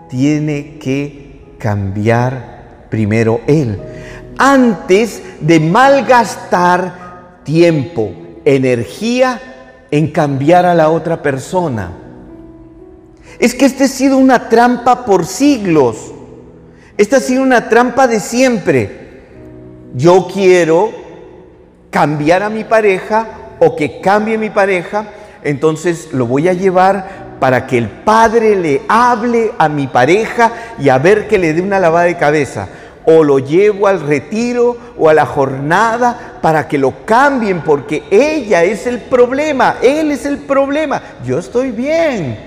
tiene 0.08 0.78
que 0.78 1.54
cambiar 1.58 2.86
primero 2.90 3.40
él. 3.46 3.78
Antes 4.42 5.22
de 5.42 5.60
malgastar 5.60 7.42
tiempo, 7.44 8.10
energía 8.46 9.38
en 9.90 10.10
cambiar 10.10 10.64
a 10.64 10.74
la 10.74 10.88
otra 10.88 11.20
persona. 11.20 11.90
Es 13.38 13.54
que 13.54 13.66
esta 13.66 13.84
ha 13.84 13.88
sido 13.88 14.16
una 14.16 14.48
trampa 14.48 15.04
por 15.04 15.26
siglos. 15.26 16.10
Esta 16.96 17.18
ha 17.18 17.20
sido 17.20 17.42
una 17.42 17.68
trampa 17.68 18.06
de 18.06 18.18
siempre. 18.18 19.20
Yo 19.94 20.26
quiero 20.32 20.90
cambiar 21.90 22.42
a 22.42 22.48
mi 22.48 22.64
pareja 22.64 23.26
o 23.58 23.76
que 23.76 24.00
cambie 24.00 24.38
mi 24.38 24.48
pareja, 24.48 25.04
entonces 25.44 26.08
lo 26.12 26.26
voy 26.26 26.48
a 26.48 26.54
llevar 26.54 27.36
para 27.40 27.66
que 27.66 27.76
el 27.76 27.90
padre 27.90 28.56
le 28.56 28.80
hable 28.88 29.52
a 29.58 29.68
mi 29.68 29.86
pareja 29.86 30.50
y 30.78 30.88
a 30.88 30.96
ver 30.96 31.28
que 31.28 31.36
le 31.36 31.52
dé 31.52 31.60
una 31.60 31.78
lavada 31.78 32.06
de 32.06 32.16
cabeza. 32.16 32.68
O 33.06 33.24
lo 33.24 33.38
llevo 33.38 33.86
al 33.86 34.00
retiro 34.00 34.76
o 34.98 35.08
a 35.08 35.14
la 35.14 35.26
jornada 35.26 36.38
para 36.42 36.68
que 36.68 36.78
lo 36.78 37.04
cambien, 37.04 37.62
porque 37.62 38.04
ella 38.10 38.62
es 38.64 38.86
el 38.86 39.00
problema, 39.00 39.76
él 39.82 40.10
es 40.10 40.26
el 40.26 40.38
problema. 40.38 41.02
Yo 41.24 41.38
estoy 41.38 41.70
bien, 41.70 42.38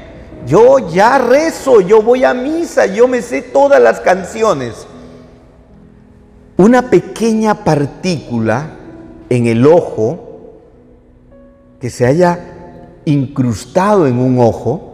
yo 0.46 0.90
ya 0.90 1.18
rezo, 1.18 1.82
yo 1.82 2.02
voy 2.02 2.24
a 2.24 2.34
misa, 2.34 2.86
yo 2.86 3.08
me 3.08 3.22
sé 3.22 3.42
todas 3.42 3.82
las 3.82 4.00
canciones. 4.00 4.88
Una 6.58 6.90
pequeña 6.90 7.64
partícula 7.64 8.68
en 9.30 9.48
el 9.48 9.66
ojo 9.66 10.30
que 11.82 11.90
se 11.90 12.06
haya 12.06 12.40
incrustado 13.06 14.08
en 14.08 14.20
un 14.20 14.40
ojo, 14.40 14.93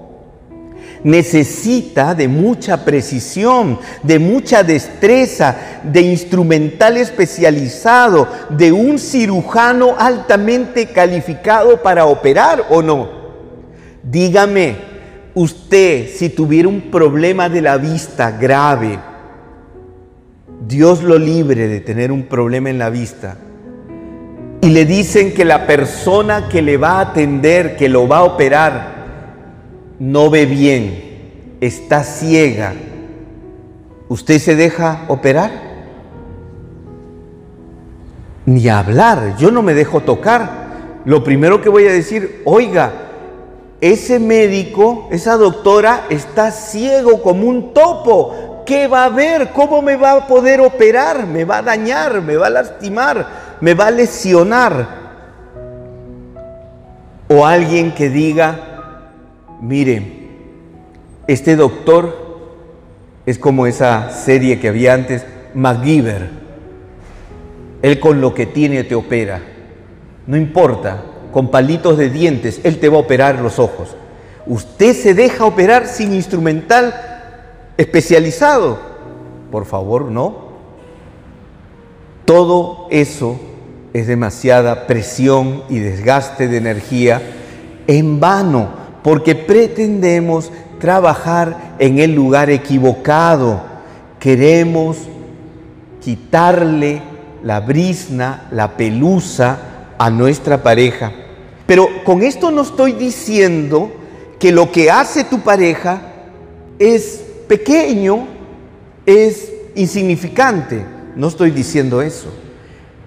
necesita 1.03 2.13
de 2.15 2.27
mucha 2.27 2.83
precisión, 2.83 3.79
de 4.03 4.19
mucha 4.19 4.63
destreza, 4.63 5.55
de 5.83 6.01
instrumental 6.01 6.97
especializado, 6.97 8.27
de 8.49 8.71
un 8.71 8.99
cirujano 8.99 9.95
altamente 9.97 10.87
calificado 10.87 11.81
para 11.81 12.05
operar 12.05 12.65
o 12.69 12.81
no. 12.81 13.09
Dígame, 14.03 14.75
usted 15.33 16.07
si 16.09 16.29
tuviera 16.29 16.67
un 16.67 16.81
problema 16.91 17.49
de 17.49 17.61
la 17.61 17.77
vista 17.77 18.31
grave, 18.31 18.99
Dios 20.67 21.03
lo 21.03 21.17
libre 21.17 21.67
de 21.67 21.79
tener 21.79 22.11
un 22.11 22.23
problema 22.23 22.69
en 22.69 22.79
la 22.79 22.89
vista, 22.89 23.37
y 24.61 24.69
le 24.69 24.85
dicen 24.85 25.33
que 25.33 25.45
la 25.45 25.65
persona 25.65 26.49
que 26.49 26.61
le 26.61 26.75
va 26.75 26.97
a 26.97 27.01
atender, 27.01 27.77
que 27.77 27.87
lo 27.87 28.09
va 28.09 28.17
a 28.17 28.23
operar, 28.23 28.98
no 29.99 30.29
ve 30.29 30.45
bien, 30.45 31.57
está 31.61 32.03
ciega, 32.03 32.73
¿usted 34.07 34.39
se 34.39 34.55
deja 34.55 35.05
operar? 35.09 35.51
Ni 38.45 38.67
hablar, 38.67 39.35
yo 39.37 39.51
no 39.51 39.61
me 39.61 39.73
dejo 39.73 40.01
tocar. 40.01 40.69
Lo 41.05 41.23
primero 41.23 41.61
que 41.61 41.69
voy 41.69 41.87
a 41.87 41.91
decir, 41.91 42.41
oiga, 42.45 42.91
ese 43.81 44.19
médico, 44.19 45.07
esa 45.11 45.35
doctora 45.35 46.05
está 46.09 46.51
ciego 46.51 47.21
como 47.21 47.47
un 47.47 47.73
topo. 47.73 48.63
¿Qué 48.65 48.87
va 48.87 49.05
a 49.05 49.09
ver? 49.09 49.51
¿Cómo 49.51 49.81
me 49.81 49.95
va 49.95 50.13
a 50.13 50.27
poder 50.27 50.61
operar? 50.61 51.27
Me 51.27 51.45
va 51.45 51.57
a 51.57 51.61
dañar, 51.61 52.21
me 52.21 52.37
va 52.37 52.47
a 52.47 52.51
lastimar, 52.51 53.27
me 53.61 53.73
va 53.73 53.87
a 53.87 53.91
lesionar. 53.91 54.99
O 57.27 57.45
alguien 57.45 57.93
que 57.93 58.09
diga, 58.09 58.68
Mire, 59.61 60.29
este 61.27 61.55
doctor 61.55 62.29
es 63.25 63.37
como 63.37 63.67
esa 63.67 64.09
serie 64.11 64.59
que 64.59 64.69
había 64.69 64.93
antes, 64.93 65.25
MacGyver. 65.53 66.29
Él 67.81 67.99
con 67.99 68.21
lo 68.21 68.33
que 68.33 68.45
tiene 68.45 68.83
te 68.83 68.95
opera. 68.95 69.41
No 70.27 70.37
importa, 70.37 71.03
con 71.31 71.51
palitos 71.51 71.97
de 71.97 72.09
dientes, 72.09 72.61
Él 72.63 72.79
te 72.79 72.89
va 72.89 72.97
a 72.97 73.01
operar 73.01 73.39
los 73.39 73.59
ojos. 73.59 73.95
Usted 74.45 74.95
se 74.95 75.13
deja 75.13 75.45
operar 75.45 75.87
sin 75.87 76.13
instrumental 76.13 76.93
especializado. 77.77 78.79
Por 79.51 79.65
favor, 79.65 80.05
no. 80.05 80.49
Todo 82.25 82.87
eso 82.91 83.39
es 83.93 84.07
demasiada 84.07 84.87
presión 84.87 85.63
y 85.69 85.79
desgaste 85.79 86.47
de 86.47 86.57
energía 86.57 87.21
en 87.87 88.19
vano 88.19 88.78
porque 89.03 89.35
pretendemos 89.35 90.51
trabajar 90.79 91.75
en 91.79 91.99
el 91.99 92.13
lugar 92.13 92.49
equivocado. 92.49 93.61
Queremos 94.19 94.97
quitarle 96.01 97.01
la 97.43 97.59
brisna, 97.59 98.47
la 98.51 98.75
pelusa 98.75 99.59
a 99.97 100.09
nuestra 100.09 100.61
pareja. 100.63 101.11
Pero 101.65 101.87
con 102.03 102.23
esto 102.23 102.51
no 102.51 102.61
estoy 102.61 102.93
diciendo 102.93 103.91
que 104.39 104.51
lo 104.51 104.71
que 104.71 104.89
hace 104.89 105.23
tu 105.23 105.41
pareja 105.41 106.01
es 106.79 107.23
pequeño, 107.47 108.27
es 109.05 109.51
insignificante. 109.75 110.83
No 111.15 111.27
estoy 111.27 111.51
diciendo 111.51 112.01
eso. 112.01 112.29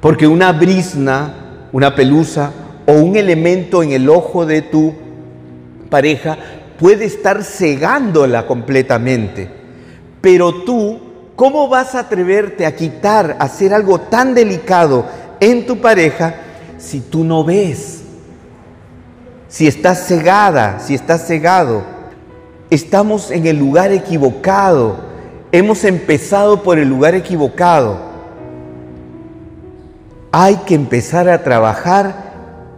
Porque 0.00 0.26
una 0.26 0.52
brisna, 0.52 1.68
una 1.72 1.94
pelusa 1.94 2.52
o 2.86 2.92
un 2.92 3.16
elemento 3.16 3.82
en 3.82 3.92
el 3.92 4.08
ojo 4.08 4.44
de 4.44 4.62
tu 4.62 4.92
pareja 5.92 6.38
puede 6.80 7.04
estar 7.04 7.44
cegándola 7.44 8.46
completamente. 8.46 9.48
Pero 10.22 10.64
tú, 10.64 10.98
¿cómo 11.36 11.68
vas 11.68 11.94
a 11.94 12.00
atreverte 12.00 12.64
a 12.64 12.74
quitar, 12.74 13.36
a 13.38 13.44
hacer 13.44 13.74
algo 13.74 14.00
tan 14.00 14.34
delicado 14.34 15.04
en 15.38 15.66
tu 15.66 15.80
pareja 15.82 16.34
si 16.78 17.00
tú 17.00 17.22
no 17.22 17.44
ves? 17.44 18.02
Si 19.48 19.66
estás 19.66 20.06
cegada, 20.06 20.80
si 20.80 20.94
estás 20.94 21.26
cegado. 21.26 21.82
Estamos 22.70 23.30
en 23.30 23.46
el 23.46 23.58
lugar 23.58 23.92
equivocado. 23.92 24.96
Hemos 25.52 25.84
empezado 25.84 26.62
por 26.62 26.78
el 26.78 26.88
lugar 26.88 27.14
equivocado. 27.14 27.98
Hay 30.32 30.56
que 30.64 30.74
empezar 30.74 31.28
a 31.28 31.42
trabajar 31.44 32.21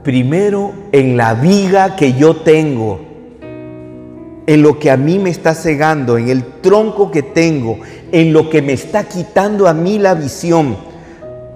primero 0.05 0.73
en 0.93 1.17
la 1.17 1.35
viga 1.35 1.97
que 1.97 2.13
yo 2.13 2.37
tengo, 2.37 3.01
en 4.47 4.63
lo 4.63 4.79
que 4.79 4.91
a 4.91 4.97
mí 4.97 5.19
me 5.19 5.31
está 5.31 5.55
cegando, 5.55 6.19
en 6.19 6.29
el 6.29 6.45
tronco 6.61 7.11
que 7.11 7.23
tengo, 7.23 7.79
en 8.13 8.33
lo 8.33 8.51
que 8.51 8.63
me 8.63 8.75
está 8.75 9.05
quitando 9.05 9.67
a 9.67 9.73
mí 9.73 9.99
la 9.99 10.15
visión. 10.15 10.77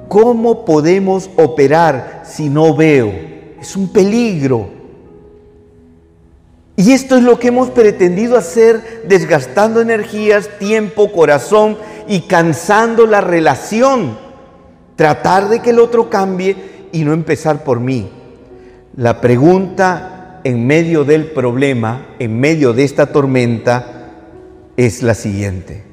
¿Cómo 0.09 0.65
podemos 0.65 1.29
operar 1.37 2.23
si 2.25 2.49
no 2.49 2.75
veo? 2.75 3.13
Es 3.61 3.77
un 3.77 3.93
peligro. 3.93 4.71
Y 6.77 6.93
esto 6.93 7.17
es 7.17 7.23
lo 7.23 7.39
que 7.39 7.49
hemos 7.49 7.71
pretendido 7.71 8.39
hacer, 8.39 9.03
desgastando 9.07 9.83
energías, 9.83 10.49
tiempo, 10.59 11.13
corazón 11.13 11.77
y 12.07 12.21
cansando 12.21 13.07
la 13.07 13.21
relación. 13.21 14.17
Tratar 14.97 15.51
de 15.51 15.61
que 15.61 15.71
el 15.71 15.81
otro 15.81 16.09
cambie 16.09 16.57
y 16.93 17.05
no 17.05 17.13
empezar 17.13 17.65
por 17.65 17.81
mí. 17.81 18.09
La 18.99 19.21
pregunta 19.21 20.41
en 20.43 20.67
medio 20.67 21.05
del 21.05 21.27
problema, 21.27 22.17
en 22.19 22.41
medio 22.41 22.73
de 22.73 22.83
esta 22.83 23.07
tormenta, 23.13 24.11
es 24.77 25.05
la 25.05 25.15
siguiente. 25.15 25.85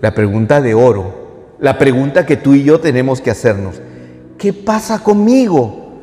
La 0.00 0.14
pregunta 0.14 0.60
de 0.60 0.74
oro, 0.74 1.56
la 1.58 1.76
pregunta 1.76 2.24
que 2.24 2.36
tú 2.36 2.54
y 2.54 2.62
yo 2.62 2.78
tenemos 2.78 3.20
que 3.20 3.32
hacernos. 3.32 3.82
¿Qué 4.38 4.52
pasa 4.52 5.02
conmigo? 5.02 5.94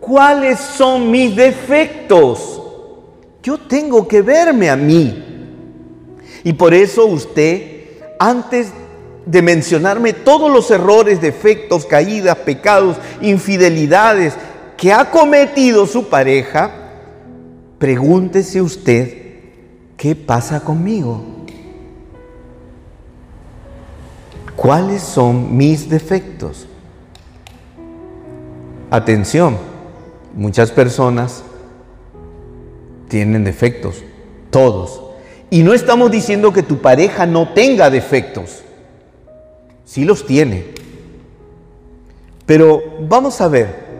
¿Cuáles 0.00 0.58
son 0.58 1.10
mis 1.10 1.36
defectos? 1.36 2.62
Yo 3.42 3.58
tengo 3.58 4.08
que 4.08 4.22
verme 4.22 4.70
a 4.70 4.76
mí. 4.76 5.24
Y 6.42 6.54
por 6.54 6.72
eso 6.72 7.04
usted, 7.04 7.82
antes 8.18 8.72
de 9.26 9.42
mencionarme 9.42 10.14
todos 10.14 10.50
los 10.50 10.70
errores, 10.70 11.20
defectos, 11.20 11.84
caídas, 11.84 12.38
pecados, 12.38 12.96
infidelidades, 13.20 14.38
que 14.82 14.92
ha 14.92 15.12
cometido 15.12 15.86
su 15.86 16.08
pareja, 16.08 16.72
pregúntese 17.78 18.60
usted, 18.60 19.16
¿qué 19.96 20.16
pasa 20.16 20.58
conmigo? 20.58 21.22
¿Cuáles 24.56 25.00
son 25.00 25.56
mis 25.56 25.88
defectos? 25.88 26.66
Atención, 28.90 29.56
muchas 30.34 30.72
personas 30.72 31.44
tienen 33.06 33.44
defectos, 33.44 34.02
todos. 34.50 35.00
Y 35.48 35.62
no 35.62 35.74
estamos 35.74 36.10
diciendo 36.10 36.52
que 36.52 36.64
tu 36.64 36.78
pareja 36.78 37.24
no 37.24 37.50
tenga 37.50 37.88
defectos, 37.88 38.64
sí 39.84 40.04
los 40.04 40.26
tiene. 40.26 40.74
Pero 42.46 42.82
vamos 43.08 43.40
a 43.40 43.46
ver, 43.46 43.91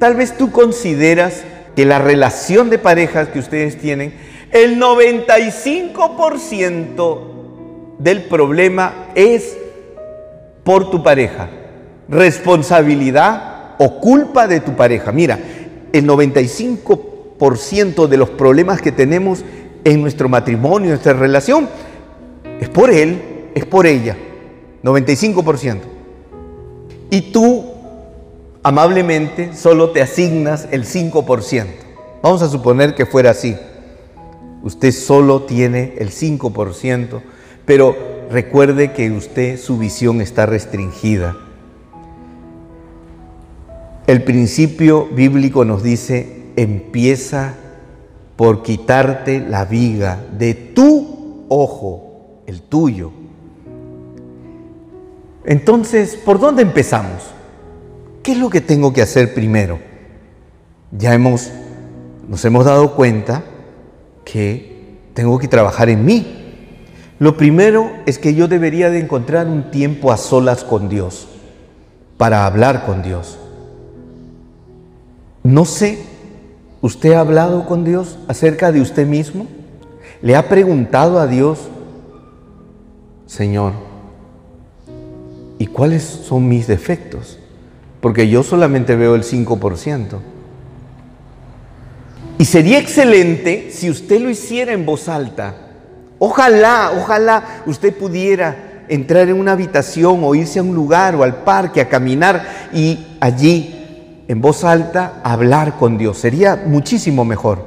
Tal 0.00 0.16
vez 0.16 0.36
tú 0.38 0.50
consideras 0.50 1.44
que 1.76 1.84
la 1.84 1.98
relación 1.98 2.70
de 2.70 2.78
parejas 2.78 3.28
que 3.28 3.38
ustedes 3.38 3.76
tienen, 3.76 4.14
el 4.50 4.80
95% 4.80 7.18
del 7.98 8.22
problema 8.22 9.08
es 9.14 9.58
por 10.64 10.90
tu 10.90 11.02
pareja. 11.02 11.50
Responsabilidad 12.08 13.74
o 13.78 14.00
culpa 14.00 14.48
de 14.48 14.60
tu 14.60 14.74
pareja. 14.74 15.12
Mira, 15.12 15.38
el 15.92 16.08
95% 16.08 18.06
de 18.06 18.16
los 18.16 18.30
problemas 18.30 18.80
que 18.80 18.92
tenemos 18.92 19.44
en 19.84 20.00
nuestro 20.00 20.30
matrimonio, 20.30 20.86
en 20.86 20.92
nuestra 20.92 21.12
relación, 21.12 21.68
es 22.58 22.70
por 22.70 22.90
él, 22.90 23.50
es 23.54 23.66
por 23.66 23.86
ella. 23.86 24.16
95%. 24.82 25.80
Y 27.10 27.32
tú 27.32 27.69
amablemente 28.62 29.54
solo 29.54 29.90
te 29.90 30.02
asignas 30.02 30.68
el 30.70 30.84
5%. 30.84 31.66
Vamos 32.22 32.42
a 32.42 32.48
suponer 32.48 32.94
que 32.94 33.06
fuera 33.06 33.30
así. 33.30 33.56
Usted 34.62 34.92
solo 34.92 35.42
tiene 35.42 35.94
el 35.98 36.10
5%, 36.10 37.22
pero 37.64 37.96
recuerde 38.30 38.92
que 38.92 39.10
usted, 39.10 39.58
su 39.58 39.78
visión 39.78 40.20
está 40.20 40.44
restringida. 40.44 41.36
El 44.06 44.22
principio 44.24 45.06
bíblico 45.06 45.64
nos 45.64 45.82
dice, 45.82 46.42
empieza 46.56 47.54
por 48.36 48.62
quitarte 48.62 49.40
la 49.40 49.64
viga 49.64 50.22
de 50.36 50.54
tu 50.54 51.44
ojo, 51.48 52.42
el 52.46 52.60
tuyo. 52.62 53.12
Entonces, 55.44 56.16
¿por 56.16 56.38
dónde 56.38 56.62
empezamos? 56.62 57.39
¿Qué 58.22 58.32
es 58.32 58.38
lo 58.38 58.50
que 58.50 58.60
tengo 58.60 58.92
que 58.92 59.00
hacer 59.00 59.32
primero? 59.32 59.78
Ya 60.92 61.14
hemos, 61.14 61.50
nos 62.28 62.44
hemos 62.44 62.66
dado 62.66 62.94
cuenta 62.94 63.44
que 64.24 64.98
tengo 65.14 65.38
que 65.38 65.48
trabajar 65.48 65.88
en 65.88 66.04
mí. 66.04 66.36
Lo 67.18 67.36
primero 67.36 67.90
es 68.06 68.18
que 68.18 68.34
yo 68.34 68.48
debería 68.48 68.90
de 68.90 69.00
encontrar 69.00 69.46
un 69.46 69.70
tiempo 69.70 70.12
a 70.12 70.16
solas 70.16 70.64
con 70.64 70.88
Dios, 70.88 71.28
para 72.18 72.44
hablar 72.44 72.84
con 72.84 73.02
Dios. 73.02 73.38
No 75.42 75.64
sé, 75.64 76.02
¿usted 76.82 77.12
ha 77.12 77.20
hablado 77.20 77.66
con 77.66 77.84
Dios 77.84 78.18
acerca 78.28 78.72
de 78.72 78.82
usted 78.82 79.06
mismo? 79.06 79.46
¿Le 80.20 80.36
ha 80.36 80.48
preguntado 80.48 81.18
a 81.18 81.26
Dios, 81.26 81.58
Señor, 83.26 83.72
¿y 85.58 85.66
cuáles 85.66 86.02
son 86.02 86.46
mis 86.48 86.66
defectos? 86.66 87.38
Porque 88.00 88.28
yo 88.28 88.42
solamente 88.42 88.96
veo 88.96 89.14
el 89.14 89.22
5%. 89.22 90.18
Y 92.38 92.44
sería 92.46 92.78
excelente 92.78 93.70
si 93.70 93.90
usted 93.90 94.20
lo 94.20 94.30
hiciera 94.30 94.72
en 94.72 94.86
voz 94.86 95.08
alta. 95.08 95.54
Ojalá, 96.18 96.92
ojalá 96.96 97.62
usted 97.66 97.94
pudiera 97.94 98.84
entrar 98.88 99.28
en 99.28 99.38
una 99.38 99.52
habitación 99.52 100.20
o 100.22 100.34
irse 100.34 100.58
a 100.58 100.62
un 100.62 100.74
lugar 100.74 101.14
o 101.14 101.22
al 101.22 101.44
parque 101.44 101.80
a 101.80 101.88
caminar 101.88 102.68
y 102.72 103.06
allí 103.20 104.24
en 104.26 104.40
voz 104.40 104.64
alta 104.64 105.20
hablar 105.22 105.76
con 105.76 105.98
Dios. 105.98 106.18
Sería 106.18 106.62
muchísimo 106.66 107.24
mejor. 107.24 107.66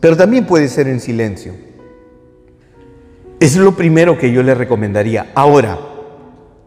Pero 0.00 0.16
también 0.16 0.46
puede 0.46 0.68
ser 0.68 0.88
en 0.88 1.00
silencio. 1.00 1.54
Es 3.40 3.56
lo 3.56 3.76
primero 3.76 4.18
que 4.18 4.32
yo 4.32 4.42
le 4.42 4.54
recomendaría. 4.54 5.30
Ahora, 5.34 5.78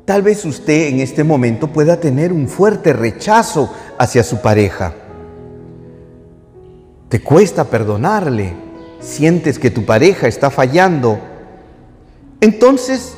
tal 0.05 0.21
vez 0.21 0.45
usted 0.45 0.87
en 0.87 0.99
este 0.99 1.23
momento 1.23 1.67
pueda 1.67 1.99
tener 1.99 2.33
un 2.33 2.47
fuerte 2.47 2.93
rechazo 2.93 3.73
hacia 3.97 4.23
su 4.23 4.41
pareja. 4.41 4.93
Te 7.09 7.21
cuesta 7.21 7.65
perdonarle. 7.65 8.53
Sientes 8.99 9.57
que 9.59 9.71
tu 9.71 9.85
pareja 9.85 10.27
está 10.27 10.49
fallando. 10.49 11.19
Entonces, 12.39 13.15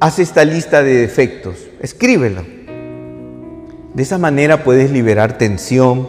haz 0.00 0.18
esta 0.18 0.44
lista 0.44 0.82
de 0.82 0.94
defectos. 0.94 1.56
Escríbela 1.80 2.42
de 3.96 4.02
esa 4.02 4.18
manera 4.18 4.62
puedes 4.62 4.90
liberar 4.90 5.38
tensión 5.38 6.06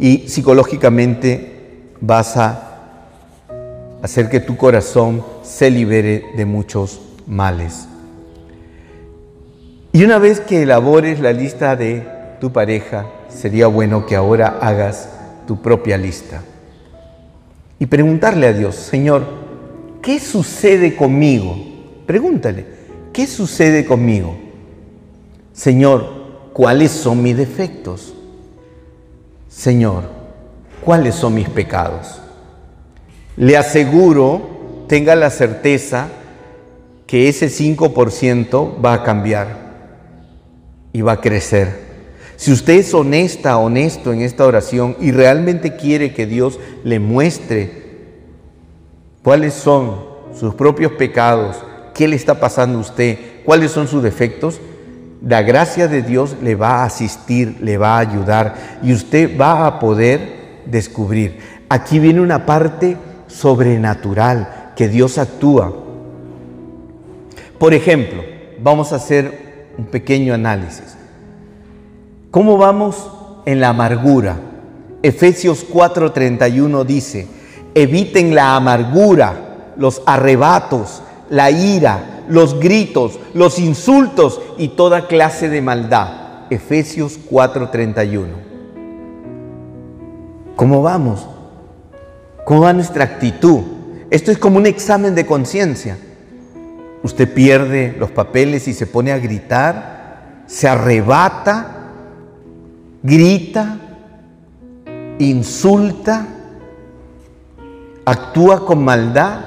y 0.00 0.26
psicológicamente 0.26 1.92
vas 2.00 2.36
a 2.36 2.80
hacer 4.02 4.28
que 4.28 4.40
tu 4.40 4.56
corazón 4.56 5.24
se 5.44 5.70
libere 5.70 6.24
de 6.36 6.44
muchos 6.44 7.00
males. 7.24 7.86
Y 9.98 10.04
una 10.04 10.20
vez 10.20 10.38
que 10.38 10.62
elabores 10.62 11.18
la 11.18 11.32
lista 11.32 11.74
de 11.74 12.06
tu 12.40 12.52
pareja, 12.52 13.06
sería 13.28 13.66
bueno 13.66 14.06
que 14.06 14.14
ahora 14.14 14.58
hagas 14.60 15.08
tu 15.44 15.60
propia 15.60 15.98
lista. 15.98 16.40
Y 17.80 17.86
preguntarle 17.86 18.46
a 18.46 18.52
Dios, 18.52 18.76
Señor, 18.76 19.26
¿qué 20.00 20.20
sucede 20.20 20.94
conmigo? 20.94 21.56
Pregúntale, 22.06 22.64
¿qué 23.12 23.26
sucede 23.26 23.84
conmigo? 23.84 24.36
Señor, 25.52 26.08
¿cuáles 26.52 26.92
son 26.92 27.20
mis 27.20 27.36
defectos? 27.36 28.14
Señor, 29.48 30.04
¿cuáles 30.84 31.16
son 31.16 31.34
mis 31.34 31.48
pecados? 31.48 32.20
Le 33.36 33.56
aseguro, 33.56 34.84
tenga 34.86 35.16
la 35.16 35.30
certeza 35.30 36.06
que 37.08 37.28
ese 37.28 37.48
5% 37.48 38.80
va 38.80 38.92
a 38.92 39.02
cambiar 39.02 39.67
y 40.98 41.02
va 41.02 41.12
a 41.12 41.20
crecer. 41.20 41.78
Si 42.36 42.50
usted 42.50 42.74
es 42.74 42.92
honesta, 42.92 43.56
honesto 43.56 44.12
en 44.12 44.20
esta 44.20 44.44
oración 44.44 44.96
y 45.00 45.12
realmente 45.12 45.76
quiere 45.76 46.12
que 46.12 46.26
Dios 46.26 46.58
le 46.82 46.98
muestre 46.98 47.70
cuáles 49.22 49.54
son 49.54 50.00
sus 50.34 50.56
propios 50.56 50.90
pecados, 50.92 51.56
qué 51.94 52.08
le 52.08 52.16
está 52.16 52.40
pasando 52.40 52.78
a 52.78 52.80
usted, 52.80 53.16
cuáles 53.44 53.70
son 53.70 53.86
sus 53.86 54.02
defectos, 54.02 54.60
la 55.24 55.42
gracia 55.42 55.86
de 55.86 56.02
Dios 56.02 56.34
le 56.42 56.56
va 56.56 56.82
a 56.82 56.86
asistir, 56.86 57.58
le 57.60 57.78
va 57.78 57.94
a 57.94 58.00
ayudar 58.00 58.80
y 58.82 58.92
usted 58.92 59.38
va 59.40 59.68
a 59.68 59.78
poder 59.78 60.62
descubrir. 60.66 61.38
Aquí 61.68 62.00
viene 62.00 62.20
una 62.20 62.44
parte 62.44 62.96
sobrenatural 63.28 64.72
que 64.74 64.88
Dios 64.88 65.16
actúa. 65.16 65.72
Por 67.56 67.72
ejemplo, 67.72 68.20
vamos 68.60 68.92
a 68.92 68.96
hacer 68.96 69.47
un 69.78 69.86
pequeño 69.86 70.34
análisis. 70.34 70.96
¿Cómo 72.30 72.58
vamos 72.58 73.10
en 73.46 73.60
la 73.60 73.70
amargura? 73.70 74.36
Efesios 75.02 75.64
4:31 75.72 76.84
dice, 76.84 77.26
eviten 77.74 78.34
la 78.34 78.56
amargura, 78.56 79.72
los 79.76 80.02
arrebatos, 80.04 81.02
la 81.30 81.50
ira, 81.50 82.24
los 82.28 82.58
gritos, 82.58 83.18
los 83.32 83.58
insultos 83.58 84.40
y 84.58 84.68
toda 84.68 85.06
clase 85.06 85.48
de 85.48 85.62
maldad. 85.62 86.46
Efesios 86.50 87.18
4:31. 87.30 88.26
¿Cómo 90.56 90.82
vamos? 90.82 91.26
¿Cómo 92.44 92.62
va 92.62 92.72
nuestra 92.72 93.04
actitud? 93.04 93.60
Esto 94.10 94.32
es 94.32 94.38
como 94.38 94.56
un 94.56 94.66
examen 94.66 95.14
de 95.14 95.24
conciencia. 95.24 95.98
Usted 97.08 97.32
pierde 97.32 97.96
los 97.98 98.10
papeles 98.10 98.68
y 98.68 98.74
se 98.74 98.86
pone 98.86 99.12
a 99.12 99.18
gritar, 99.18 100.42
se 100.46 100.68
arrebata, 100.68 101.88
grita, 103.02 103.78
insulta, 105.18 106.26
actúa 108.04 108.66
con 108.66 108.84
maldad. 108.84 109.40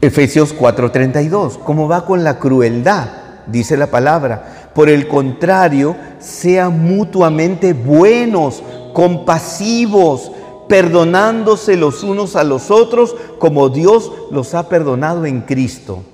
Efesios 0.00 0.52
4:32, 0.52 1.58
¿cómo 1.58 1.86
va 1.86 2.04
con 2.04 2.24
la 2.24 2.40
crueldad? 2.40 3.10
Dice 3.46 3.76
la 3.76 3.86
palabra. 3.86 4.70
Por 4.74 4.88
el 4.88 5.06
contrario, 5.06 5.94
sean 6.18 6.82
mutuamente 6.82 7.72
buenos, 7.72 8.64
compasivos, 8.92 10.32
perdonándose 10.70 11.76
los 11.76 12.04
unos 12.04 12.36
a 12.36 12.44
los 12.44 12.70
otros 12.70 13.16
como 13.40 13.70
Dios 13.70 14.12
los 14.30 14.54
ha 14.54 14.68
perdonado 14.68 15.26
en 15.26 15.40
Cristo. 15.40 16.04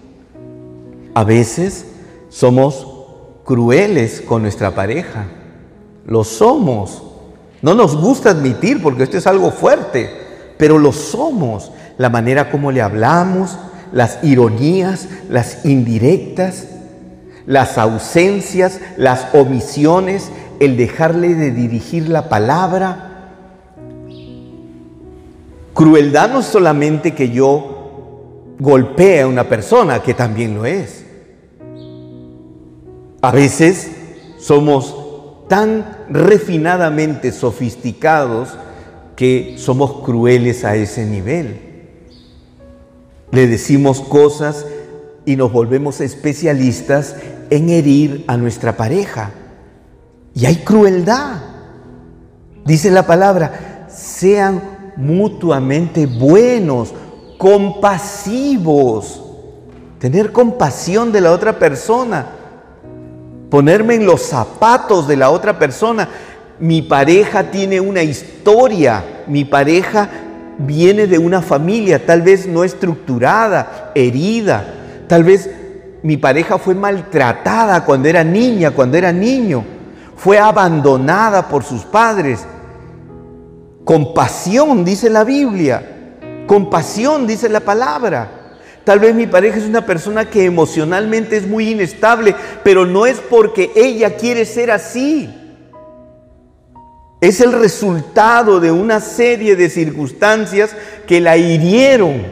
A 1.13 1.25
veces 1.25 1.85
somos 2.31 2.87
crueles 3.45 4.23
con 4.23 4.41
nuestra 4.41 4.75
pareja. 4.75 5.27
Lo 6.07 6.25
somos. 6.25 7.03
No 7.61 7.75
nos 7.75 7.97
gusta 7.97 8.31
admitir 8.31 8.83
porque 8.83 9.03
esto 9.03 9.19
es 9.19 9.27
algo 9.27 9.51
fuerte, 9.51 10.11
pero 10.57 10.79
lo 10.79 10.93
somos. 10.93 11.71
La 11.99 12.09
manera 12.09 12.51
como 12.51 12.73
le 12.73 12.81
hablamos, 12.81 13.59
las 13.93 14.25
ironías, 14.25 15.07
las 15.29 15.67
indirectas, 15.67 16.69
las 17.45 17.77
ausencias, 17.77 18.81
las 18.97 19.35
omisiones, 19.35 20.31
el 20.61 20.79
dejarle 20.79 21.35
de 21.35 21.51
dirigir 21.51 22.09
la 22.09 22.31
palabra. 22.31 23.16
Crueldad 25.77 26.31
no 26.31 26.41
es 26.41 26.47
solamente 26.47 27.15
que 27.15 27.29
yo 27.29 28.55
golpee 28.59 29.21
a 29.21 29.29
una 29.29 29.47
persona, 29.47 30.03
que 30.03 30.15
también 30.15 30.55
lo 30.55 30.65
es. 30.65 31.05
A 33.21 33.31
veces 33.31 33.91
somos 34.39 34.97
tan 35.49 35.99
refinadamente 36.09 37.31
sofisticados 37.31 38.57
que 39.17 39.57
somos 39.59 40.03
crueles 40.03 40.65
a 40.65 40.77
ese 40.77 41.05
nivel. 41.05 41.61
Le 43.31 43.47
decimos 43.47 44.01
cosas 44.01 44.65
y 45.27 45.37
nos 45.37 45.53
volvemos 45.53 46.01
especialistas 46.01 47.17
en 47.51 47.69
herir 47.69 48.25
a 48.29 48.39
nuestra 48.39 48.79
pareja. 48.79 49.33
Y 50.33 50.47
hay 50.47 50.57
crueldad. 50.57 51.43
Dice 52.65 52.91
la 52.91 53.07
palabra, 53.07 53.89
sean 53.91 54.76
mutuamente 54.97 56.07
buenos, 56.07 56.93
compasivos. 57.39 59.23
Tener 59.99 60.33
compasión 60.33 61.13
de 61.13 61.21
la 61.21 61.33
otra 61.33 61.59
persona. 61.59 62.27
Ponerme 63.51 63.95
en 63.95 64.07
los 64.07 64.23
zapatos 64.23 65.07
de 65.07 65.17
la 65.17 65.31
otra 65.31 65.59
persona. 65.59 66.09
Mi 66.59 66.83
pareja 66.83 67.51
tiene 67.51 67.81
una 67.81 68.03
historia. 68.03 69.05
Mi 69.27 69.45
pareja 69.45 70.09
viene 70.59 71.07
de 71.07 71.19
una 71.19 71.43
familia 71.43 72.05
tal 72.05 72.23
vez 72.23 72.47
no 72.47 72.65
estructurada, 72.65 73.93
herida. 73.95 74.65
Tal 75.07 75.25
vez 75.25 75.51
mi 76.03 76.17
pareja 76.17 76.59
fue 76.59 76.75
maltratada 76.75 77.85
cuando 77.85 78.09
era 78.09 78.25
niña, 78.25 78.71
cuando 78.71 78.97
era 78.97 79.13
niño. 79.13 79.65
Fue 80.17 80.39
abandonada 80.39 81.49
por 81.49 81.63
sus 81.63 81.85
padres. 81.85 82.47
Compasión, 83.87 84.85
dice 84.85 85.09
la 85.09 85.23
Biblia. 85.23 86.19
Compasión, 86.49 87.25
dice 87.25 87.49
la 87.49 87.61
palabra. 87.61 88.59
Tal 88.83 88.99
vez 88.99 89.15
mi 89.15 89.29
pareja 89.29 89.59
es 89.59 89.65
una 89.65 89.87
persona 89.87 90.29
que 90.29 90.45
emocionalmente 90.45 91.37
es 91.37 91.47
muy 91.47 91.71
inestable, 91.71 92.35
pero 92.65 92.85
no 92.85 93.07
es 93.07 93.19
porque 93.21 93.71
ella 93.77 94.17
quiere 94.17 94.45
ser 94.45 94.73
así. 94.73 95.33
Es 97.21 97.41
el 97.41 97.53
resultado 97.53 98.59
de 98.59 98.73
una 98.73 98.99
serie 98.99 99.55
de 99.55 99.71
circunstancias 99.71 100.75
que 101.07 101.21
la 101.21 101.37
hirieron. 101.37 102.25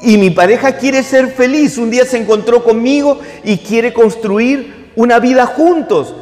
Y 0.00 0.16
mi 0.16 0.30
pareja 0.30 0.78
quiere 0.78 1.02
ser 1.02 1.32
feliz. 1.32 1.76
Un 1.76 1.90
día 1.90 2.06
se 2.06 2.16
encontró 2.16 2.64
conmigo 2.64 3.18
y 3.44 3.58
quiere 3.58 3.92
construir 3.92 4.90
una 4.96 5.18
vida 5.18 5.44
juntos. 5.44 6.14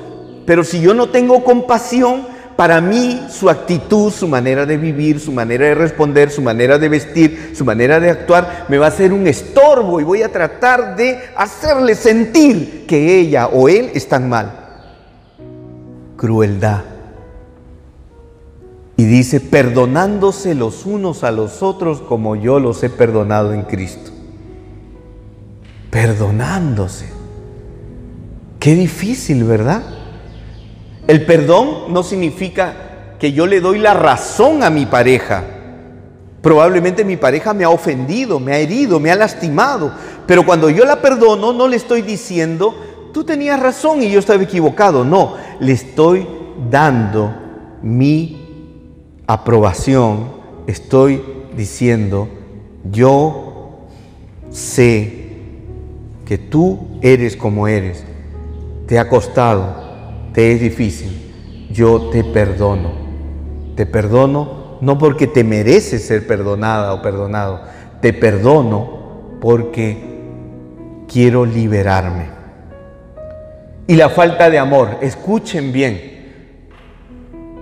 Pero 0.44 0.64
si 0.64 0.80
yo 0.80 0.92
no 0.92 1.10
tengo 1.10 1.44
compasión, 1.44 2.31
para 2.56 2.80
mí 2.80 3.26
su 3.30 3.48
actitud, 3.48 4.12
su 4.12 4.28
manera 4.28 4.66
de 4.66 4.76
vivir, 4.76 5.20
su 5.20 5.32
manera 5.32 5.66
de 5.66 5.74
responder, 5.74 6.30
su 6.30 6.42
manera 6.42 6.78
de 6.78 6.88
vestir, 6.88 7.52
su 7.54 7.64
manera 7.64 7.98
de 7.98 8.10
actuar, 8.10 8.66
me 8.68 8.78
va 8.78 8.88
a 8.88 8.90
ser 8.90 9.12
un 9.12 9.26
estorbo 9.26 10.00
y 10.00 10.04
voy 10.04 10.22
a 10.22 10.30
tratar 10.30 10.96
de 10.96 11.18
hacerle 11.36 11.94
sentir 11.94 12.86
que 12.86 13.20
ella 13.20 13.48
o 13.48 13.68
él 13.68 13.90
están 13.94 14.28
mal. 14.28 14.52
Crueldad. 16.16 16.82
Y 18.96 19.04
dice, 19.04 19.40
perdonándose 19.40 20.54
los 20.54 20.86
unos 20.86 21.24
a 21.24 21.30
los 21.30 21.62
otros 21.62 22.00
como 22.02 22.36
yo 22.36 22.60
los 22.60 22.82
he 22.84 22.90
perdonado 22.90 23.52
en 23.52 23.62
Cristo. 23.62 24.10
Perdonándose. 25.90 27.06
Qué 28.60 28.74
difícil, 28.76 29.42
¿verdad? 29.42 29.82
El 31.06 31.26
perdón 31.26 31.92
no 31.92 32.02
significa 32.02 33.16
que 33.18 33.32
yo 33.32 33.46
le 33.46 33.60
doy 33.60 33.78
la 33.78 33.94
razón 33.94 34.62
a 34.62 34.70
mi 34.70 34.86
pareja. 34.86 35.44
Probablemente 36.40 37.04
mi 37.04 37.16
pareja 37.16 37.54
me 37.54 37.64
ha 37.64 37.70
ofendido, 37.70 38.40
me 38.40 38.52
ha 38.52 38.58
herido, 38.58 38.98
me 38.98 39.10
ha 39.10 39.16
lastimado. 39.16 39.92
Pero 40.26 40.44
cuando 40.44 40.70
yo 40.70 40.84
la 40.84 41.00
perdono, 41.00 41.52
no 41.52 41.68
le 41.68 41.76
estoy 41.76 42.02
diciendo, 42.02 42.74
tú 43.12 43.24
tenías 43.24 43.60
razón 43.60 44.02
y 44.02 44.10
yo 44.10 44.18
estaba 44.18 44.42
equivocado. 44.42 45.04
No, 45.04 45.34
le 45.60 45.72
estoy 45.72 46.26
dando 46.70 47.32
mi 47.82 48.42
aprobación, 49.26 50.32
estoy 50.66 51.22
diciendo, 51.56 52.28
yo 52.90 53.86
sé 54.50 55.28
que 56.26 56.38
tú 56.38 56.78
eres 57.02 57.36
como 57.36 57.68
eres, 57.68 58.04
te 58.86 58.98
ha 58.98 59.08
costado, 59.08 59.81
te 60.32 60.52
es 60.52 60.60
difícil, 60.60 61.68
yo 61.70 62.10
te 62.10 62.24
perdono, 62.24 62.92
te 63.76 63.86
perdono 63.86 64.62
no 64.82 64.98
porque 64.98 65.28
te 65.28 65.44
mereces 65.44 66.04
ser 66.04 66.26
perdonada 66.26 66.92
o 66.92 67.02
perdonado, 67.02 67.60
te 68.00 68.12
perdono 68.12 69.38
porque 69.40 69.96
quiero 71.06 71.46
liberarme. 71.46 72.26
Y 73.86 73.94
la 73.94 74.08
falta 74.08 74.50
de 74.50 74.58
amor, 74.58 74.98
escuchen 75.00 75.72
bien, 75.72 76.00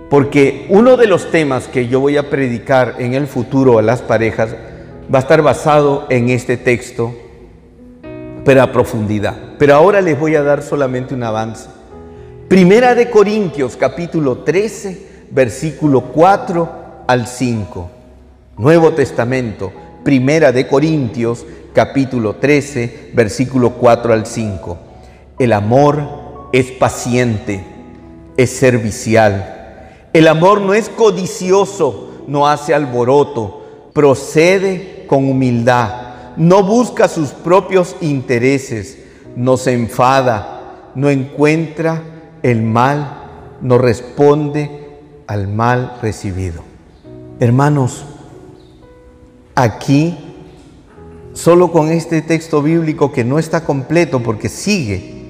porque 0.09 0.65
uno 0.69 0.97
de 0.97 1.05
los 1.05 1.29
temas 1.29 1.67
que 1.67 1.87
yo 1.87 1.99
voy 1.99 2.17
a 2.17 2.29
predicar 2.29 2.95
en 2.97 3.13
el 3.13 3.27
futuro 3.27 3.77
a 3.77 3.83
las 3.83 4.01
parejas 4.01 4.55
va 5.13 5.19
a 5.19 5.21
estar 5.21 5.43
basado 5.43 6.07
en 6.09 6.29
este 6.29 6.57
texto, 6.57 7.13
pero 8.43 8.63
a 8.63 8.71
profundidad. 8.71 9.35
Pero 9.59 9.75
ahora 9.75 10.01
les 10.01 10.19
voy 10.19 10.35
a 10.35 10.41
dar 10.41 10.63
solamente 10.63 11.13
un 11.13 11.21
avance. 11.21 11.80
Primera 12.51 12.95
de 12.95 13.09
Corintios 13.09 13.77
capítulo 13.77 14.39
13, 14.39 15.27
versículo 15.31 16.01
4 16.01 16.69
al 17.07 17.25
5. 17.25 17.89
Nuevo 18.57 18.91
Testamento, 18.91 19.71
Primera 20.03 20.51
de 20.51 20.67
Corintios 20.67 21.45
capítulo 21.73 22.35
13, 22.35 23.11
versículo 23.13 23.69
4 23.69 24.11
al 24.11 24.25
5. 24.25 24.77
El 25.39 25.53
amor 25.53 26.49
es 26.51 26.71
paciente, 26.71 27.63
es 28.35 28.49
servicial 28.49 29.59
el 30.11 30.27
amor 30.27 30.59
no 30.59 30.73
es 30.73 30.89
codicioso, 30.89 32.09
no 32.27 32.49
hace 32.49 32.73
alboroto, 32.73 33.61
procede 33.93 35.05
con 35.07 35.23
humildad, 35.23 36.35
no 36.35 36.63
busca 36.63 37.07
sus 37.07 37.29
propios 37.29 37.95
intereses, 38.01 38.97
no 39.37 39.55
se 39.55 39.71
enfada, 39.71 40.89
no 40.95 41.09
encuentra 41.09 42.10
el 42.43 42.61
mal, 42.61 43.57
no 43.61 43.77
responde 43.77 44.99
al 45.27 45.47
mal 45.47 45.97
recibido. 46.01 46.63
Hermanos, 47.39 48.05
aquí, 49.55 50.17
solo 51.33 51.71
con 51.71 51.89
este 51.89 52.21
texto 52.21 52.61
bíblico 52.61 53.11
que 53.11 53.23
no 53.23 53.39
está 53.39 53.63
completo 53.63 54.21
porque 54.21 54.49
sigue, 54.49 55.21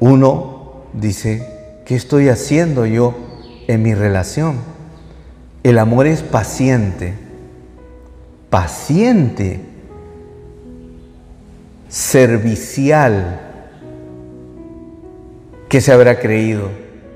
uno 0.00 0.82
dice, 0.92 1.82
¿qué 1.84 1.94
estoy 1.94 2.28
haciendo 2.28 2.86
yo? 2.86 3.14
en 3.66 3.82
mi 3.82 3.94
relación. 3.94 4.56
El 5.62 5.78
amor 5.78 6.06
es 6.06 6.22
paciente, 6.22 7.14
paciente, 8.50 9.60
servicial. 11.88 13.45
¿Qué 15.68 15.80
se 15.80 15.92
habrá 15.92 16.18
creído? 16.18 16.70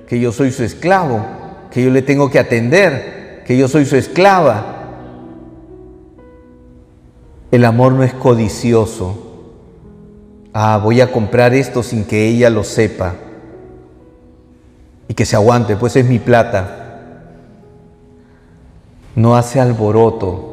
Que 0.09 0.19
yo 0.19 0.33
soy 0.33 0.51
su 0.51 0.65
esclavo, 0.65 1.25
que 1.71 1.85
yo 1.85 1.91
le 1.91 2.03
tengo 2.03 2.31
que 2.31 2.39
atender, 2.39 3.43
que 3.47 3.57
yo 3.57 3.69
soy 3.69 3.85
su 3.85 3.97
esclava. 3.97 4.77
El 7.51 7.65
amor 7.65 7.93
no 7.93 8.03
es 8.03 8.13
codicioso. 8.15 9.27
Ah, 10.53 10.81
voy 10.83 11.01
a 11.01 11.13
comprar 11.13 11.55
esto 11.55 11.83
sin 11.83 12.05
que 12.05 12.27
ella 12.27 12.51
lo 12.51 12.65
sepa 12.65 13.15
y 15.07 15.15
que 15.15 15.25
se 15.25 15.37
aguante, 15.37 15.77
pues 15.77 15.97
es 15.97 16.07
mi 16.07 16.19
plata. 16.19 16.77
No 19.15 19.37
hace 19.37 19.61
alboroto. 19.61 20.50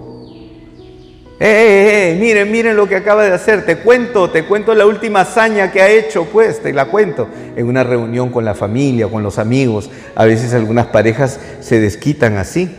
¡Eh, 1.39 1.45
eh, 1.45 2.12
eh! 2.12 2.17
Miren, 2.19 2.52
miren 2.52 2.76
lo 2.76 2.88
que 2.88 2.95
acaba 2.95 3.23
de 3.23 3.32
hacer. 3.32 3.65
Te 3.65 3.78
cuento, 3.78 4.30
te 4.30 4.45
cuento 4.45 4.73
la 4.73 4.86
última 4.86 5.21
hazaña 5.21 5.71
que 5.71 5.82
ha 5.82 5.89
hecho, 5.89 6.26
pues, 6.26 6.62
te 6.62 6.73
la 6.73 6.86
cuento. 6.86 7.28
En 7.56 7.67
una 7.67 7.84
reunión 7.84 8.30
con 8.30 8.43
la 8.43 8.56
familia, 8.56 9.08
con 9.08 9.21
los 9.21 9.38
amigos. 9.38 9.89
A 10.15 10.26
veces 10.26 10.54
algunas 10.54 10.88
parejas 10.88 11.39
se 11.60 11.80
desquitan 11.80 12.38
así 12.38 12.69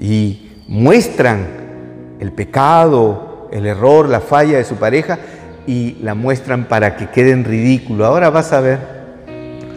y 0.00 0.50
muestran 0.66 1.46
el 2.20 2.32
pecado, 2.32 3.48
el 3.52 3.66
error, 3.66 4.08
la 4.08 4.20
falla 4.20 4.56
de 4.56 4.64
su 4.64 4.76
pareja 4.76 5.18
y 5.66 5.96
la 6.02 6.14
muestran 6.14 6.64
para 6.64 6.96
que 6.96 7.10
quede 7.10 7.32
en 7.32 7.44
ridículo. 7.44 8.06
Ahora 8.06 8.30
vas 8.30 8.52
a 8.52 8.60
ver. 8.60 8.78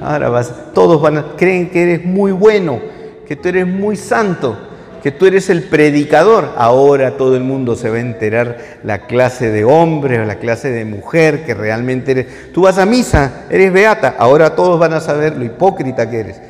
Ahora 0.01 0.30
vas, 0.30 0.73
todos 0.73 1.01
van 1.01 1.17
a, 1.17 1.25
creen 1.38 1.69
que 1.69 1.84
eres 1.84 2.06
muy 2.06 2.32
bueno, 2.32 2.80
que 3.27 3.36
tú 3.36 3.49
eres 3.49 3.67
muy 3.67 3.95
santo, 3.95 4.58
que 5.02 5.12
tú 5.12 5.26
eres 5.26 5.50
el 5.50 5.64
predicador. 5.64 6.54
Ahora 6.58 7.18
todo 7.18 7.36
el 7.36 7.44
mundo 7.44 7.76
se 7.76 7.90
va 7.90 7.98
a 7.98 8.02
enterar 8.02 8.58
la 8.84 9.08
clase 9.08 9.52
de 9.52 9.64
hombre 9.64 10.20
o 10.20 10.26
la 10.26 10.36
clase 10.36 10.70
de 10.70 10.86
mujer 10.86 11.46
que 11.46 11.54
realmente 11.54 12.12
eres. 12.12 12.54
Tú 12.54 12.62
vas 12.64 12.78
a 12.78 12.86
misa, 12.86 13.46
eres 13.50 13.74
beata. 13.74 14.16
Ahora 14.18 14.56
todos 14.56 14.80
van 14.80 14.94
a 14.94 15.02
saber 15.02 15.38
lo 15.38 15.46
hipócrita 15.46 16.10
que 16.10 16.20
eres. 16.20 16.42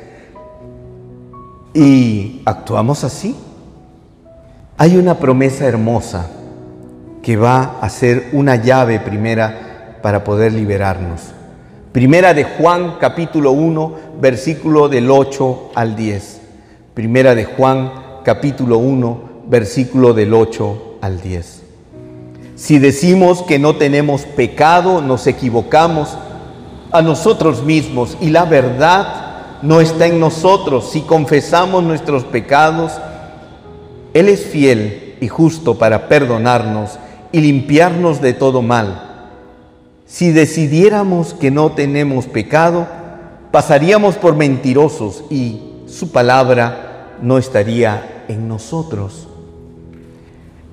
Y 1.74 2.42
actuamos 2.44 3.04
así. 3.04 3.36
Hay 4.76 4.96
una 4.96 5.18
promesa 5.18 5.66
hermosa 5.66 6.28
que 7.22 7.36
va 7.36 7.78
a 7.80 7.88
ser 7.88 8.28
una 8.32 8.56
llave 8.56 9.00
primera 9.00 9.98
para 10.02 10.24
poder 10.24 10.52
liberarnos. 10.52 11.20
Primera 11.92 12.34
de 12.34 12.44
Juan 12.44 12.96
capítulo 12.98 13.52
1, 13.52 13.94
versículo 14.20 14.88
del 14.88 15.10
8 15.10 15.72
al 15.74 15.94
10. 15.94 16.40
Primera 16.94 17.34
de 17.34 17.44
Juan 17.44 18.01
capítulo 18.22 18.78
1, 18.78 19.20
versículo 19.48 20.14
del 20.14 20.34
8 20.34 20.98
al 21.00 21.20
10. 21.20 21.62
Si 22.54 22.78
decimos 22.78 23.42
que 23.42 23.58
no 23.58 23.76
tenemos 23.76 24.22
pecado, 24.22 25.00
nos 25.00 25.26
equivocamos 25.26 26.16
a 26.92 27.02
nosotros 27.02 27.64
mismos 27.64 28.16
y 28.20 28.30
la 28.30 28.44
verdad 28.44 29.60
no 29.62 29.80
está 29.80 30.06
en 30.06 30.20
nosotros. 30.20 30.90
Si 30.90 31.00
confesamos 31.00 31.82
nuestros 31.82 32.24
pecados, 32.24 32.92
Él 34.14 34.28
es 34.28 34.44
fiel 34.44 35.16
y 35.20 35.28
justo 35.28 35.78
para 35.78 36.08
perdonarnos 36.08 36.98
y 37.32 37.40
limpiarnos 37.40 38.20
de 38.20 38.34
todo 38.34 38.62
mal. 38.62 39.08
Si 40.06 40.30
decidiéramos 40.30 41.32
que 41.32 41.50
no 41.50 41.72
tenemos 41.72 42.26
pecado, 42.26 42.86
pasaríamos 43.50 44.16
por 44.16 44.36
mentirosos 44.36 45.24
y 45.30 45.62
su 45.86 46.10
palabra 46.12 47.16
no 47.22 47.38
estaría 47.38 48.11
en 48.32 48.48
nosotros. 48.48 49.28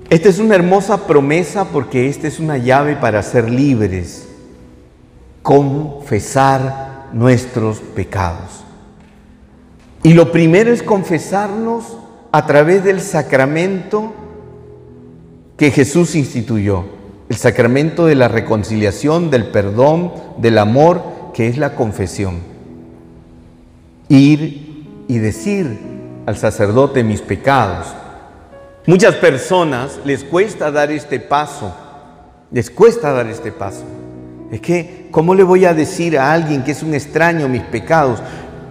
Esta 0.10 0.30
es 0.30 0.40
una 0.40 0.56
hermosa 0.56 1.06
promesa 1.06 1.66
porque 1.66 2.08
esta 2.10 2.28
es 2.28 2.40
una 2.40 2.58
llave 2.58 2.96
para 2.96 3.22
ser 3.22 3.50
libres, 3.50 4.28
confesar 5.44 7.10
nuestros 7.14 7.80
pecados. 7.80 8.64
Y 10.02 10.14
lo 10.14 10.32
primero 10.32 10.72
es 10.72 10.82
confesarnos 10.82 11.98
a 12.32 12.46
través 12.46 12.84
del 12.84 13.02
sacramento 13.02 14.14
que 15.58 15.72
Jesús 15.72 16.16
instituyó, 16.16 16.86
el 17.28 17.36
sacramento 17.36 18.06
de 18.06 18.16
la 18.16 18.28
reconciliación, 18.28 19.30
del 19.30 19.48
perdón, 19.48 20.14
del 20.38 20.58
amor, 20.58 21.04
que 21.34 21.48
es 21.48 21.58
la 21.58 21.76
confesión. 21.76 22.38
Ir 24.08 25.04
y 25.08 25.18
decir 25.20 25.99
al 26.30 26.38
sacerdote 26.38 27.04
mis 27.04 27.22
pecados. 27.22 27.88
Muchas 28.86 29.16
personas 29.16 30.00
les 30.06 30.24
cuesta 30.24 30.70
dar 30.70 30.92
este 30.92 31.20
paso, 31.20 31.74
les 32.52 32.70
cuesta 32.70 33.12
dar 33.12 33.26
este 33.26 33.52
paso. 33.52 33.84
Es 34.52 34.62
que, 34.62 35.08
¿cómo 35.10 35.34
le 35.34 35.42
voy 35.42 35.66
a 35.66 35.74
decir 35.74 36.20
a 36.20 36.32
alguien 36.32 36.64
que 36.64 36.74
es 36.74 36.84
un 36.84 36.94
extraño 36.94 37.50
mis 37.50 37.64
pecados? 37.64 38.20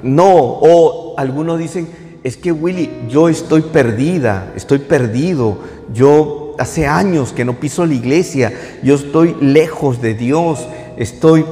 No, 0.05 0.37
o 0.37 1.15
algunos 1.19 1.59
dicen, 1.59 1.89
es 2.23 2.37
que 2.37 2.53
Willy, 2.53 2.91
yo 3.09 3.29
estoy 3.29 3.63
perdida, 3.63 4.53
estoy 4.55 4.79
perdido, 4.79 5.59
yo 5.93 6.55
hace 6.61 6.87
años 6.87 7.33
que 7.33 7.45
no 7.45 7.55
piso 7.55 7.85
la 7.87 7.95
iglesia, 7.95 8.53
yo 8.85 8.95
estoy 8.95 9.35
lejos 9.41 10.01
de 10.01 10.15
Dios, 10.15 10.65
estoy 10.97 11.45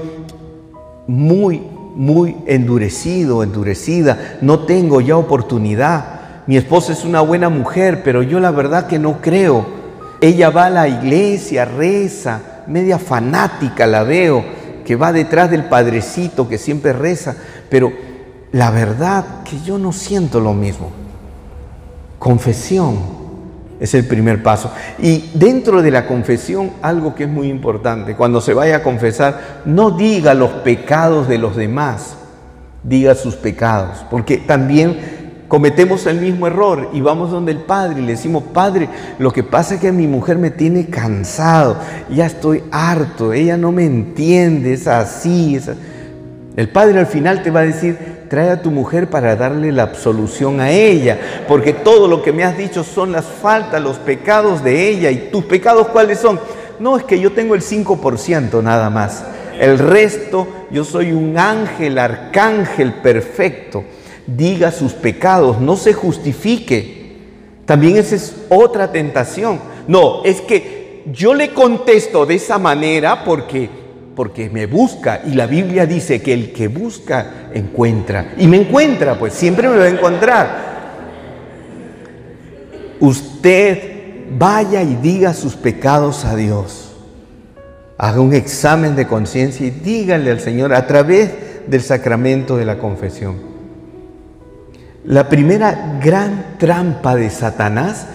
muy, 1.09 1.63
muy 1.97 2.37
endurecido, 2.47 3.43
endurecida, 3.43 4.39
no 4.43 4.61
tengo 4.61 5.01
ya 5.01 5.17
oportunidad. 5.17 6.45
Mi 6.47 6.57
esposa 6.59 6.93
es 6.93 7.05
una 7.05 7.23
buena 7.23 7.49
mujer, 7.49 8.03
pero 8.05 8.23
yo 8.23 8.39
la 8.39 8.51
verdad 8.51 8.87
que 8.87 8.99
no 8.99 9.21
creo. 9.23 9.67
Ella 10.21 10.51
va 10.51 10.67
a 10.67 10.71
la 10.71 10.89
iglesia, 10.89 11.65
reza, 11.65 12.63
media 12.67 12.99
fanática 12.99 13.87
la 13.87 14.03
veo, 14.03 14.45
que 14.85 14.95
va 14.95 15.13
detrás 15.13 15.51
del 15.51 15.65
padrecito 15.65 16.49
que 16.49 16.59
siempre 16.59 16.93
reza, 16.93 17.35
pero 17.71 17.93
la 18.53 18.71
verdad 18.71 19.43
que 19.43 19.61
yo 19.63 19.79
no 19.79 19.91
siento 19.91 20.39
lo 20.39 20.53
mismo. 20.53 20.91
Confesión 22.19 23.16
es 23.81 23.95
el 23.95 24.07
primer 24.07 24.43
paso. 24.43 24.73
Y 24.99 25.31
dentro 25.35 25.83
de 25.83 25.91
la 25.91 26.07
confesión, 26.07 26.73
algo 26.83 27.15
que 27.15 27.25
es 27.25 27.31
muy 27.31 27.49
importante, 27.49 28.15
cuando 28.15 28.41
se 28.41 28.55
vaya 28.55 28.77
a 28.77 28.83
confesar, 28.83 29.63
no 29.65 29.91
diga 29.91 30.35
los 30.35 30.51
pecados 30.51 31.29
de 31.29 31.39
los 31.39 31.57
demás, 31.57 32.17
diga 32.83 33.15
sus 33.15 33.35
pecados, 33.35 34.05
porque 34.11 34.39
también 34.39 35.17
cometemos 35.49 36.07
el 36.07 36.21
mismo 36.21 36.47
error 36.47 36.91
y 36.93 37.01
vamos 37.01 37.31
donde 37.31 37.53
el 37.53 37.59
Padre 37.59 38.01
y 38.01 38.05
le 38.05 38.13
decimos, 38.13 38.43
Padre, 38.53 38.89
lo 39.19 39.33
que 39.33 39.43
pasa 39.43 39.75
es 39.75 39.81
que 39.81 39.93
mi 39.93 40.07
mujer 40.07 40.39
me 40.39 40.51
tiene 40.51 40.87
cansado, 40.87 41.77
ya 42.11 42.27
estoy 42.27 42.65
harto, 42.71 43.33
ella 43.33 43.57
no 43.57 43.73
me 43.73 43.85
entiende, 43.85 44.73
es 44.73 44.87
así. 44.87 45.57
Es 45.57 45.71
El 46.57 46.69
Padre 46.71 46.99
al 46.99 47.07
final 47.07 47.43
te 47.43 47.51
va 47.51 47.61
a 47.61 47.65
decir, 47.65 48.16
trae 48.29 48.51
a 48.51 48.63
tu 48.63 48.71
mujer 48.71 49.09
para 49.09 49.37
darle 49.37 49.73
la 49.73 49.85
absolución 49.85 50.61
a 50.61 50.71
ella, 50.71 51.45
porque 51.49 51.73
todo 51.73 52.09
lo 52.09 52.23
que 52.23 52.33
me 52.33 52.45
has 52.45 52.57
dicho 52.57 52.85
son 52.85 53.13
las 53.13 53.25
faltas, 53.25 53.83
los 53.83 53.97
pecados 53.99 54.63
de 54.63 54.89
ella. 54.89 55.11
¿Y 55.11 55.31
tus 55.31 55.45
pecados 55.45 55.89
cuáles 55.89 56.19
son? 56.19 56.41
No, 56.79 56.97
es 56.97 57.05
que 57.05 57.21
yo 57.21 57.33
tengo 57.33 57.55
el 57.55 57.63
5% 57.63 58.63
nada 58.63 58.91
más. 58.91 59.25
El 59.59 59.79
resto, 59.79 60.47
yo 60.71 60.85
soy 60.85 61.13
un 61.13 61.39
ángel, 61.39 61.99
arcángel 61.99 62.95
perfecto. 62.95 63.85
Diga 64.27 64.71
sus 64.71 64.93
pecados, 64.93 65.61
no 65.61 65.77
se 65.77 65.93
justifique. 65.93 67.17
También 67.65 67.97
esa 67.97 68.17
es 68.17 68.37
otra 68.49 68.93
tentación. 68.93 69.61
No, 69.89 70.25
es 70.25 70.41
que 70.41 71.05
yo 71.13 71.35
le 71.35 71.53
contesto 71.53 72.27
de 72.27 72.35
esa 72.35 72.59
manera 72.59 73.25
porque 73.25 73.86
porque 74.17 74.49
me 74.49 74.65
busca 74.65 75.21
y 75.27 75.35
la 75.35 75.47
Biblia 75.47 75.85
dice 75.85 76.23
que 76.23 76.33
el 76.33 76.53
que 76.53 76.69
busca 76.69 77.51
encuentra 77.53 78.33
y 78.39 78.49
me 78.49 78.57
encuentra, 78.57 79.19
pues 79.19 79.35
siempre 79.35 79.69
me 79.69 79.77
va 79.77 79.85
a 79.85 79.91
encontrar. 79.91 80.67
Usted 82.99 83.79
vaya 84.39 84.83
y 84.83 84.97
diga 84.97 85.35
sus 85.35 85.55
pecados 85.55 86.25
a 86.25 86.35
Dios. 86.35 86.95
Haga 87.99 88.21
un 88.21 88.33
examen 88.33 88.97
de 88.97 89.07
conciencia 89.07 89.67
y 89.67 89.71
dígale 89.71 90.31
al 90.31 90.41
Señor 90.41 90.73
a 90.73 90.87
través 90.87 91.31
del 91.67 91.83
sacramento 91.83 92.57
de 92.57 92.65
la 92.65 92.79
confesión. 92.79 93.37
La 95.05 95.29
primera 95.29 95.99
gran 96.03 96.57
trampa 96.59 97.15
de 97.15 97.29
Satanás 97.29 98.07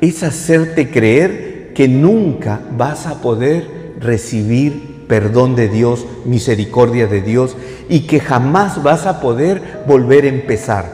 es 0.00 0.22
hacerte 0.22 0.90
creer 0.90 1.72
que 1.74 1.86
nunca 1.86 2.60
vas 2.76 3.06
a 3.06 3.20
poder 3.20 3.92
recibir 4.00 4.89
perdón 5.10 5.56
de 5.56 5.68
Dios, 5.68 6.06
misericordia 6.24 7.08
de 7.08 7.20
Dios 7.20 7.56
y 7.88 8.02
que 8.02 8.20
jamás 8.20 8.80
vas 8.84 9.06
a 9.06 9.20
poder 9.20 9.82
volver 9.88 10.24
a 10.24 10.28
empezar. 10.28 10.86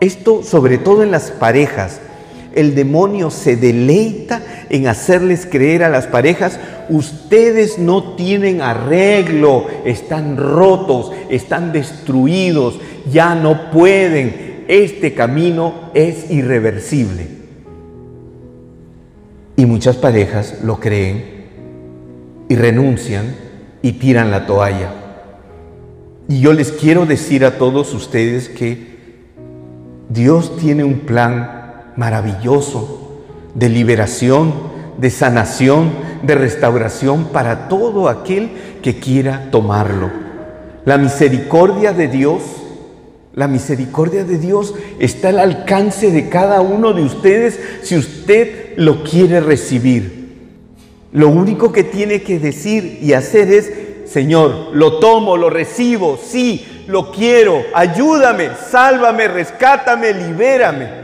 Esto 0.00 0.42
sobre 0.42 0.78
todo 0.78 1.02
en 1.02 1.10
las 1.10 1.30
parejas. 1.30 2.00
El 2.54 2.74
demonio 2.74 3.30
se 3.30 3.56
deleita 3.56 4.40
en 4.70 4.86
hacerles 4.86 5.46
creer 5.46 5.84
a 5.84 5.90
las 5.90 6.06
parejas, 6.06 6.58
ustedes 6.88 7.78
no 7.78 8.14
tienen 8.14 8.62
arreglo, 8.62 9.66
están 9.84 10.38
rotos, 10.38 11.12
están 11.28 11.72
destruidos, 11.72 12.80
ya 13.10 13.34
no 13.34 13.70
pueden, 13.70 14.64
este 14.68 15.12
camino 15.12 15.90
es 15.92 16.30
irreversible. 16.30 17.26
Y 19.56 19.66
muchas 19.66 19.96
parejas 19.96 20.58
lo 20.62 20.80
creen 20.80 21.31
y 22.52 22.54
renuncian 22.54 23.34
y 23.80 23.92
tiran 23.92 24.30
la 24.30 24.44
toalla. 24.44 24.92
Y 26.28 26.40
yo 26.40 26.52
les 26.52 26.70
quiero 26.70 27.06
decir 27.06 27.46
a 27.46 27.56
todos 27.56 27.94
ustedes 27.94 28.50
que 28.50 28.92
Dios 30.10 30.58
tiene 30.58 30.84
un 30.84 30.98
plan 30.98 31.92
maravilloso 31.96 33.22
de 33.54 33.70
liberación, 33.70 34.52
de 34.98 35.08
sanación, 35.08 35.92
de 36.22 36.34
restauración 36.34 37.24
para 37.32 37.68
todo 37.68 38.10
aquel 38.10 38.50
que 38.82 38.98
quiera 38.98 39.48
tomarlo. 39.50 40.10
La 40.84 40.98
misericordia 40.98 41.94
de 41.94 42.08
Dios, 42.08 42.42
la 43.32 43.48
misericordia 43.48 44.24
de 44.24 44.36
Dios 44.36 44.74
está 44.98 45.30
al 45.30 45.38
alcance 45.38 46.10
de 46.10 46.28
cada 46.28 46.60
uno 46.60 46.92
de 46.92 47.02
ustedes 47.02 47.58
si 47.80 47.96
usted 47.96 48.74
lo 48.76 49.04
quiere 49.04 49.40
recibir. 49.40 50.21
Lo 51.12 51.28
único 51.28 51.72
que 51.72 51.84
tiene 51.84 52.22
que 52.22 52.38
decir 52.38 52.98
y 53.02 53.12
hacer 53.12 53.52
es, 53.52 53.70
Señor, 54.10 54.70
lo 54.72 54.98
tomo, 54.98 55.36
lo 55.36 55.50
recibo, 55.50 56.18
sí, 56.22 56.84
lo 56.86 57.12
quiero, 57.12 57.62
ayúdame, 57.74 58.50
sálvame, 58.70 59.28
rescátame, 59.28 60.12
libérame. 60.12 61.02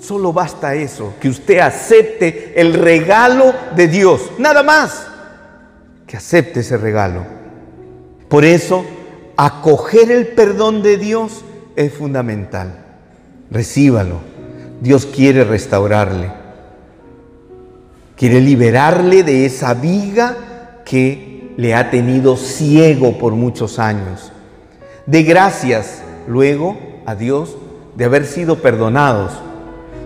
Solo 0.00 0.32
basta 0.32 0.74
eso, 0.74 1.14
que 1.18 1.30
usted 1.30 1.58
acepte 1.58 2.52
el 2.56 2.74
regalo 2.74 3.54
de 3.74 3.88
Dios, 3.88 4.30
nada 4.38 4.62
más, 4.62 5.06
que 6.06 6.18
acepte 6.18 6.60
ese 6.60 6.76
regalo. 6.76 7.24
Por 8.28 8.44
eso, 8.44 8.84
acoger 9.36 10.10
el 10.10 10.28
perdón 10.28 10.82
de 10.82 10.98
Dios 10.98 11.44
es 11.76 11.92
fundamental. 11.94 12.84
Recíbalo. 13.50 14.20
Dios 14.80 15.06
quiere 15.06 15.44
restaurarle. 15.44 16.43
Quiere 18.16 18.40
liberarle 18.40 19.24
de 19.24 19.44
esa 19.44 19.74
viga 19.74 20.36
que 20.84 21.52
le 21.56 21.74
ha 21.74 21.90
tenido 21.90 22.36
ciego 22.36 23.18
por 23.18 23.32
muchos 23.32 23.78
años. 23.78 24.32
De 25.06 25.22
gracias 25.24 26.02
luego 26.28 26.78
a 27.06 27.14
Dios 27.14 27.56
de 27.96 28.04
haber 28.04 28.26
sido 28.26 28.62
perdonados. 28.62 29.32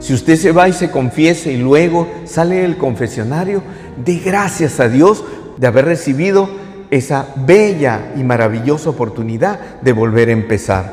Si 0.01 0.15
usted 0.15 0.37
se 0.37 0.53
va 0.53 0.69
y 0.69 0.73
se 0.73 0.91
confiese 0.91 1.53
y 1.53 1.59
luego 1.59 2.09
sale 2.25 2.63
del 2.63 2.79
confesionario, 2.79 3.63
de 4.03 4.17
gracias 4.17 4.81
a 4.81 4.89
Dios 4.89 5.25
de 5.59 5.67
haber 5.67 5.85
recibido 5.85 6.49
esa 6.91 7.27
bella 7.37 8.13
y 8.17 8.23
maravillosa 8.23 8.91
oportunidad 8.91 9.59
de 9.83 9.93
volver 9.93 10.29
a 10.29 10.33
empezar. 10.33 10.93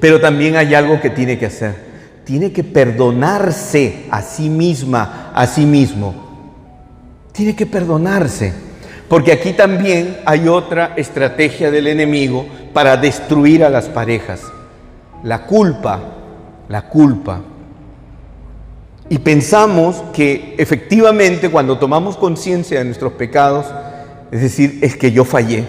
Pero 0.00 0.20
también 0.20 0.56
hay 0.56 0.74
algo 0.74 1.00
que 1.00 1.08
tiene 1.08 1.38
que 1.38 1.46
hacer 1.46 1.93
tiene 2.24 2.52
que 2.52 2.64
perdonarse 2.64 4.06
a 4.10 4.22
sí 4.22 4.48
misma, 4.48 5.30
a 5.34 5.46
sí 5.46 5.66
mismo. 5.66 6.14
Tiene 7.32 7.54
que 7.54 7.66
perdonarse. 7.66 8.52
Porque 9.08 9.32
aquí 9.32 9.52
también 9.52 10.18
hay 10.24 10.48
otra 10.48 10.94
estrategia 10.96 11.70
del 11.70 11.86
enemigo 11.86 12.46
para 12.72 12.96
destruir 12.96 13.62
a 13.64 13.70
las 13.70 13.88
parejas. 13.88 14.42
La 15.22 15.46
culpa, 15.46 16.00
la 16.68 16.88
culpa. 16.88 17.40
Y 19.10 19.18
pensamos 19.18 20.02
que 20.14 20.54
efectivamente 20.58 21.50
cuando 21.50 21.78
tomamos 21.78 22.16
conciencia 22.16 22.78
de 22.78 22.86
nuestros 22.86 23.12
pecados, 23.12 23.66
es 24.30 24.40
decir, 24.40 24.78
es 24.82 24.96
que 24.96 25.12
yo 25.12 25.24
fallé, 25.24 25.64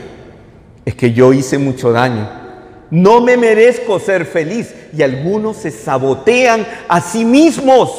es 0.86 0.96
que 0.96 1.12
yo 1.12 1.34
hice 1.34 1.58
mucho 1.58 1.92
daño, 1.92 2.45
No 2.92 3.22
me 3.22 3.38
merezco 3.38 4.00
ser 4.00 4.26
feliz. 4.26 4.74
Y 4.96 5.02
algunos 5.02 5.58
se 5.58 5.72
sabotean 5.72 6.66
a 6.88 7.02
sí 7.02 7.26
mismos. 7.26 7.92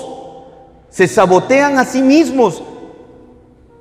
Se 0.91 1.09
sabotean 1.09 1.79
a 1.79 1.85
sí 1.85 2.03
mismos. 2.03 2.63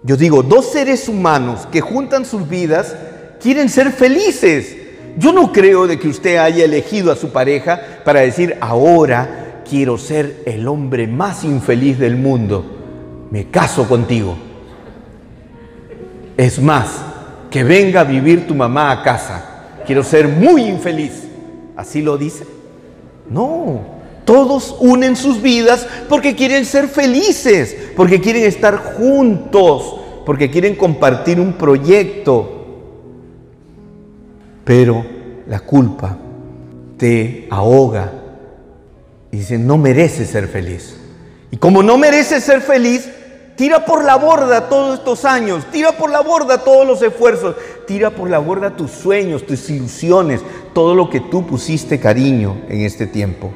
Yo 0.03 0.17
digo, 0.17 0.43
dos 0.43 0.71
seres 0.71 1.09
humanos 1.09 1.67
que 1.71 1.81
juntan 1.81 2.25
sus 2.25 2.47
vidas 2.47 2.95
quieren 3.39 3.69
ser 3.69 3.91
felices. 3.91 4.75
Yo 5.17 5.31
no 5.31 5.51
creo 5.51 5.87
de 5.87 5.97
que 5.97 6.07
usted 6.07 6.37
haya 6.37 6.65
elegido 6.65 7.11
a 7.11 7.15
su 7.15 7.29
pareja 7.29 7.81
para 8.03 8.19
decir, 8.19 8.57
ahora 8.59 9.61
quiero 9.67 9.97
ser 9.97 10.43
el 10.45 10.67
hombre 10.67 11.07
más 11.07 11.43
infeliz 11.43 11.97
del 11.97 12.17
mundo. 12.17 12.65
Me 13.31 13.49
caso 13.49 13.87
contigo. 13.87 14.35
Es 16.37 16.59
más, 16.59 17.01
que 17.49 17.63
venga 17.63 18.01
a 18.01 18.03
vivir 18.03 18.45
tu 18.45 18.53
mamá 18.53 18.91
a 18.91 19.01
casa. 19.01 19.54
Quiero 19.85 20.03
ser 20.03 20.27
muy 20.27 20.63
infeliz. 20.63 21.23
¿Así 21.75 22.01
lo 22.01 22.17
dice? 22.17 22.45
No, 23.29 23.81
todos 24.23 24.75
unen 24.79 25.15
sus 25.15 25.41
vidas 25.41 25.87
porque 26.09 26.35
quieren 26.35 26.65
ser 26.65 26.87
felices, 26.87 27.75
porque 27.95 28.21
quieren 28.21 28.43
estar 28.43 28.77
juntos, 28.77 29.99
porque 30.25 30.49
quieren 30.49 30.75
compartir 30.75 31.39
un 31.39 31.53
proyecto. 31.53 32.51
Pero 34.63 35.05
la 35.47 35.59
culpa 35.59 36.17
te 36.97 37.47
ahoga 37.51 38.11
y 39.31 39.37
dice, 39.37 39.57
no 39.57 39.77
mereces 39.77 40.29
ser 40.29 40.47
feliz. 40.47 40.97
Y 41.51 41.57
como 41.57 41.83
no 41.83 41.97
mereces 41.97 42.43
ser 42.43 42.61
feliz, 42.61 43.09
tira 43.55 43.85
por 43.85 44.03
la 44.03 44.15
borda 44.15 44.69
todos 44.69 44.99
estos 44.99 45.25
años, 45.25 45.65
tira 45.71 45.93
por 45.93 46.09
la 46.09 46.21
borda 46.21 46.63
todos 46.63 46.85
los 46.85 47.01
esfuerzos, 47.01 47.55
tira 47.87 48.09
por 48.09 48.29
la 48.29 48.39
borda 48.39 48.75
tus 48.75 48.91
sueños, 48.91 49.45
tus 49.45 49.69
ilusiones, 49.69 50.41
todo 50.73 50.95
lo 50.95 51.09
que 51.09 51.19
tú 51.19 51.45
pusiste 51.45 51.99
cariño 51.99 52.57
en 52.69 52.81
este 52.81 53.07
tiempo. 53.07 53.51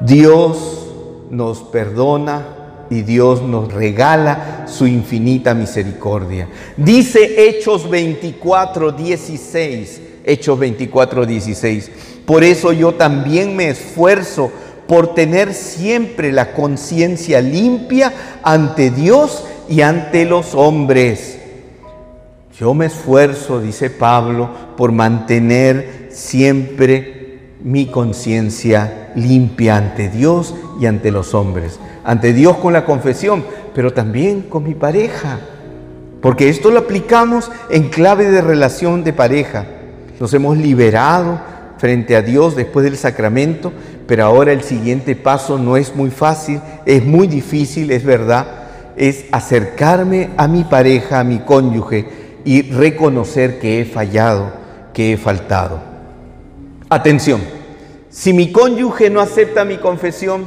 Dios 0.00 0.88
nos 1.30 1.62
perdona 1.62 2.86
y 2.90 3.02
Dios 3.02 3.42
nos 3.42 3.72
regala 3.72 4.66
su 4.68 4.86
infinita 4.86 5.54
misericordia. 5.54 6.48
Dice 6.76 7.48
Hechos 7.48 7.88
24, 7.88 8.92
16, 8.92 10.00
Hechos 10.24 10.58
24, 10.58 11.26
16. 11.26 11.90
Por 12.26 12.44
eso 12.44 12.72
yo 12.72 12.94
también 12.94 13.56
me 13.56 13.68
esfuerzo 13.68 14.50
por 14.86 15.14
tener 15.14 15.54
siempre 15.54 16.32
la 16.32 16.52
conciencia 16.52 17.40
limpia 17.40 18.12
ante 18.42 18.90
Dios 18.90 19.44
y 19.68 19.80
ante 19.80 20.24
los 20.24 20.54
hombres. 20.54 21.38
Yo 22.58 22.72
me 22.74 22.86
esfuerzo, 22.86 23.60
dice 23.60 23.90
Pablo, 23.90 24.48
por 24.76 24.92
mantener 24.92 26.08
siempre 26.10 27.40
mi 27.62 27.86
conciencia 27.86 29.12
limpia 29.16 29.76
ante 29.76 30.08
Dios 30.08 30.54
y 30.78 30.86
ante 30.86 31.10
los 31.10 31.34
hombres. 31.34 31.80
Ante 32.04 32.32
Dios 32.32 32.58
con 32.58 32.72
la 32.72 32.84
confesión, 32.84 33.44
pero 33.74 33.92
también 33.92 34.42
con 34.42 34.62
mi 34.62 34.74
pareja. 34.74 35.40
Porque 36.20 36.48
esto 36.48 36.70
lo 36.70 36.80
aplicamos 36.80 37.50
en 37.70 37.88
clave 37.88 38.30
de 38.30 38.40
relación 38.40 39.02
de 39.02 39.12
pareja. 39.12 39.66
Nos 40.20 40.32
hemos 40.32 40.56
liberado 40.56 41.40
frente 41.84 42.16
a 42.16 42.22
Dios 42.22 42.56
después 42.56 42.82
del 42.82 42.96
sacramento, 42.96 43.70
pero 44.06 44.24
ahora 44.24 44.52
el 44.52 44.62
siguiente 44.62 45.14
paso 45.16 45.58
no 45.58 45.76
es 45.76 45.94
muy 45.94 46.08
fácil, 46.08 46.58
es 46.86 47.04
muy 47.04 47.26
difícil, 47.26 47.90
es 47.90 48.04
verdad, 48.04 48.46
es 48.96 49.26
acercarme 49.32 50.30
a 50.38 50.48
mi 50.48 50.64
pareja, 50.64 51.20
a 51.20 51.24
mi 51.24 51.40
cónyuge 51.40 52.06
y 52.42 52.62
reconocer 52.62 53.58
que 53.58 53.82
he 53.82 53.84
fallado, 53.84 54.50
que 54.94 55.12
he 55.12 55.16
faltado. 55.18 55.78
Atención, 56.88 57.42
si 58.08 58.32
mi 58.32 58.50
cónyuge 58.50 59.10
no 59.10 59.20
acepta 59.20 59.66
mi 59.66 59.76
confesión, 59.76 60.46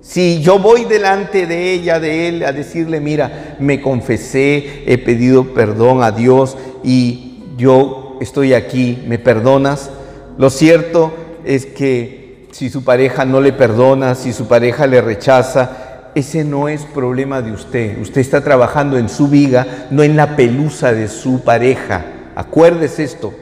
si 0.00 0.40
yo 0.40 0.58
voy 0.58 0.86
delante 0.86 1.46
de 1.46 1.74
ella, 1.74 2.00
de 2.00 2.28
él, 2.28 2.42
a 2.42 2.52
decirle, 2.52 3.00
mira, 3.00 3.56
me 3.58 3.82
confesé, 3.82 4.82
he 4.86 4.96
pedido 4.96 5.52
perdón 5.52 6.02
a 6.02 6.10
Dios 6.10 6.56
y 6.82 7.42
yo 7.58 8.16
estoy 8.22 8.54
aquí, 8.54 9.02
¿me 9.06 9.18
perdonas? 9.18 9.90
Lo 10.36 10.50
cierto 10.50 11.12
es 11.44 11.66
que 11.66 12.48
si 12.52 12.70
su 12.70 12.84
pareja 12.84 13.24
no 13.24 13.40
le 13.40 13.52
perdona, 13.52 14.14
si 14.14 14.32
su 14.32 14.46
pareja 14.46 14.86
le 14.86 15.00
rechaza, 15.00 16.10
ese 16.14 16.44
no 16.44 16.68
es 16.68 16.82
problema 16.82 17.42
de 17.42 17.52
usted. 17.52 18.00
Usted 18.00 18.20
está 18.20 18.42
trabajando 18.42 18.96
en 18.98 19.08
su 19.08 19.28
viga, 19.28 19.86
no 19.90 20.02
en 20.02 20.16
la 20.16 20.36
pelusa 20.36 20.92
de 20.92 21.08
su 21.08 21.42
pareja. 21.42 22.04
Acuérdese 22.36 23.04
esto. 23.04 23.34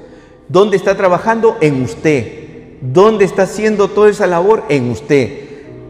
¿Dónde 0.49 0.77
está 0.77 0.97
trabajando? 0.97 1.59
En 1.61 1.83
usted. 1.83 2.79
¿Dónde 2.81 3.25
está 3.25 3.43
haciendo 3.43 3.89
toda 3.89 4.11
esa 4.11 4.27
labor? 4.27 4.65
En 4.69 4.91
usted. 4.91 5.43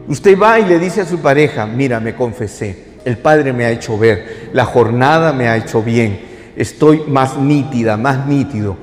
Usted 0.07 0.37
va 0.37 0.59
y 0.59 0.65
le 0.65 0.79
dice 0.79 1.01
a 1.01 1.05
su 1.05 1.19
pareja, 1.19 1.65
mira, 1.65 2.01
me 2.01 2.13
confesé, 2.13 2.75
el 3.05 3.17
Padre 3.17 3.53
me 3.53 3.63
ha 3.63 3.71
hecho 3.71 3.97
ver, 3.97 4.49
la 4.51 4.65
jornada 4.65 5.31
me 5.31 5.47
ha 5.47 5.55
hecho 5.55 5.81
bien, 5.81 6.19
estoy 6.57 7.03
más 7.07 7.37
nítida, 7.37 7.95
más 7.95 8.27
nítido, 8.27 8.75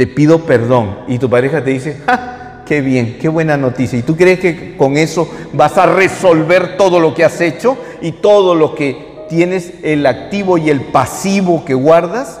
te 0.00 0.06
pido 0.06 0.46
perdón. 0.46 1.00
Y 1.08 1.18
tu 1.18 1.28
pareja 1.28 1.62
te 1.62 1.72
dice, 1.72 1.98
¡ja! 2.06 2.62
Qué 2.64 2.80
bien, 2.80 3.18
qué 3.20 3.28
buena 3.28 3.58
noticia. 3.58 3.98
¿Y 3.98 4.02
tú 4.02 4.16
crees 4.16 4.40
que 4.40 4.74
con 4.74 4.96
eso 4.96 5.30
vas 5.52 5.76
a 5.76 5.84
resolver 5.84 6.78
todo 6.78 7.00
lo 7.00 7.12
que 7.12 7.22
has 7.22 7.38
hecho 7.42 7.76
y 8.00 8.12
todo 8.12 8.54
lo 8.54 8.74
que 8.74 9.26
tienes, 9.28 9.74
el 9.82 10.06
activo 10.06 10.56
y 10.56 10.70
el 10.70 10.80
pasivo 10.80 11.66
que 11.66 11.74
guardas? 11.74 12.40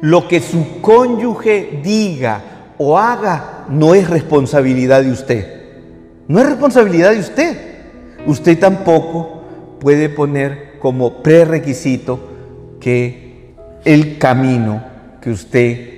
Lo 0.00 0.28
que 0.28 0.38
su 0.38 0.80
cónyuge 0.80 1.80
diga 1.82 2.40
o 2.78 2.96
haga 2.96 3.64
no 3.68 3.96
es 3.96 4.08
responsabilidad 4.08 5.02
de 5.02 5.10
usted. 5.10 5.62
No 6.28 6.38
es 6.38 6.46
responsabilidad 6.46 7.10
de 7.10 7.18
usted. 7.18 7.58
Usted 8.26 8.60
tampoco 8.60 9.42
puede 9.80 10.08
poner 10.08 10.78
como 10.78 11.20
prerequisito 11.20 12.20
que 12.78 13.56
el 13.84 14.18
camino 14.18 14.84
que 15.20 15.30
usted 15.30 15.93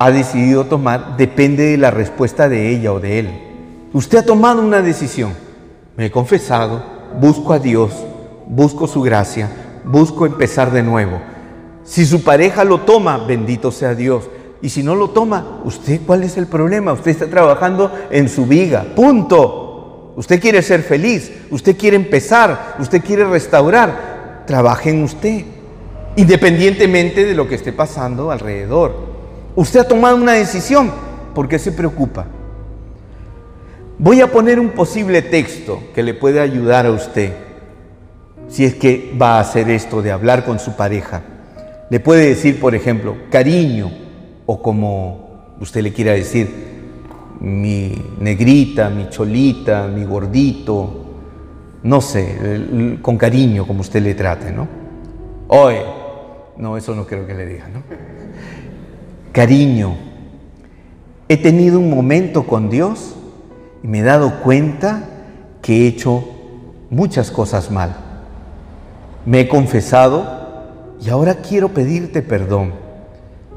ha 0.00 0.10
decidido 0.10 0.64
tomar 0.64 1.18
depende 1.18 1.64
de 1.64 1.76
la 1.76 1.90
respuesta 1.90 2.48
de 2.48 2.70
ella 2.70 2.90
o 2.90 3.00
de 3.00 3.18
él. 3.18 3.28
Usted 3.92 4.18
ha 4.18 4.24
tomado 4.24 4.62
una 4.62 4.80
decisión. 4.80 5.34
Me 5.94 6.06
he 6.06 6.10
confesado, 6.10 6.82
busco 7.20 7.52
a 7.52 7.58
Dios, 7.58 7.92
busco 8.46 8.86
su 8.86 9.02
gracia, 9.02 9.50
busco 9.84 10.24
empezar 10.24 10.72
de 10.72 10.82
nuevo. 10.82 11.20
Si 11.84 12.06
su 12.06 12.24
pareja 12.24 12.64
lo 12.64 12.80
toma, 12.80 13.18
bendito 13.18 13.70
sea 13.70 13.94
Dios. 13.94 14.24
Y 14.62 14.70
si 14.70 14.82
no 14.82 14.94
lo 14.94 15.10
toma, 15.10 15.60
¿usted 15.64 16.00
cuál 16.06 16.22
es 16.22 16.38
el 16.38 16.46
problema? 16.46 16.94
Usted 16.94 17.10
está 17.10 17.26
trabajando 17.26 17.92
en 18.10 18.30
su 18.30 18.46
viga. 18.46 18.86
Punto. 18.96 20.14
Usted 20.16 20.40
quiere 20.40 20.62
ser 20.62 20.82
feliz, 20.82 21.30
usted 21.50 21.76
quiere 21.76 21.96
empezar, 21.96 22.76
usted 22.78 23.04
quiere 23.04 23.26
restaurar. 23.26 24.44
Trabaje 24.46 24.88
en 24.88 25.02
usted, 25.02 25.44
independientemente 26.16 27.26
de 27.26 27.34
lo 27.34 27.46
que 27.46 27.56
esté 27.56 27.74
pasando 27.74 28.30
alrededor. 28.30 29.09
Usted 29.56 29.80
ha 29.80 29.88
tomado 29.88 30.16
una 30.16 30.32
decisión, 30.32 30.90
¿por 31.34 31.48
qué 31.48 31.58
se 31.58 31.72
preocupa? 31.72 32.26
Voy 33.98 34.20
a 34.20 34.28
poner 34.28 34.58
un 34.58 34.70
posible 34.70 35.22
texto 35.22 35.82
que 35.94 36.02
le 36.02 36.14
puede 36.14 36.40
ayudar 36.40 36.86
a 36.86 36.90
usted 36.90 37.32
si 38.48 38.64
es 38.64 38.74
que 38.74 39.16
va 39.20 39.36
a 39.36 39.40
hacer 39.40 39.70
esto 39.70 40.02
de 40.02 40.10
hablar 40.10 40.44
con 40.44 40.58
su 40.58 40.74
pareja. 40.74 41.22
Le 41.88 42.00
puede 42.00 42.28
decir, 42.28 42.60
por 42.60 42.74
ejemplo, 42.74 43.16
cariño, 43.30 43.90
o 44.46 44.60
como 44.62 45.54
usted 45.60 45.82
le 45.82 45.92
quiera 45.92 46.12
decir, 46.12 46.48
mi 47.40 47.94
negrita, 48.18 48.90
mi 48.90 49.08
cholita, 49.08 49.86
mi 49.86 50.04
gordito, 50.04 51.06
no 51.82 52.00
sé, 52.00 52.98
con 53.00 53.16
cariño 53.16 53.66
como 53.66 53.80
usted 53.80 54.02
le 54.02 54.14
trate, 54.14 54.52
¿no? 54.52 54.66
Oye, 55.48 55.82
no, 56.56 56.76
eso 56.76 56.94
no 56.94 57.06
creo 57.06 57.26
que 57.26 57.34
le 57.34 57.46
diga, 57.46 57.68
¿no? 57.68 57.82
Cariño. 59.32 59.94
He 61.28 61.36
tenido 61.36 61.78
un 61.78 61.90
momento 61.90 62.46
con 62.46 62.70
Dios 62.70 63.14
y 63.82 63.88
me 63.88 64.00
he 64.00 64.02
dado 64.02 64.40
cuenta 64.42 65.04
que 65.62 65.82
he 65.84 65.86
hecho 65.86 66.24
muchas 66.90 67.30
cosas 67.30 67.70
mal. 67.70 67.96
Me 69.24 69.40
he 69.40 69.48
confesado 69.48 70.40
y 71.00 71.08
ahora 71.08 71.36
quiero 71.36 71.68
pedirte 71.68 72.22
perdón. 72.22 72.72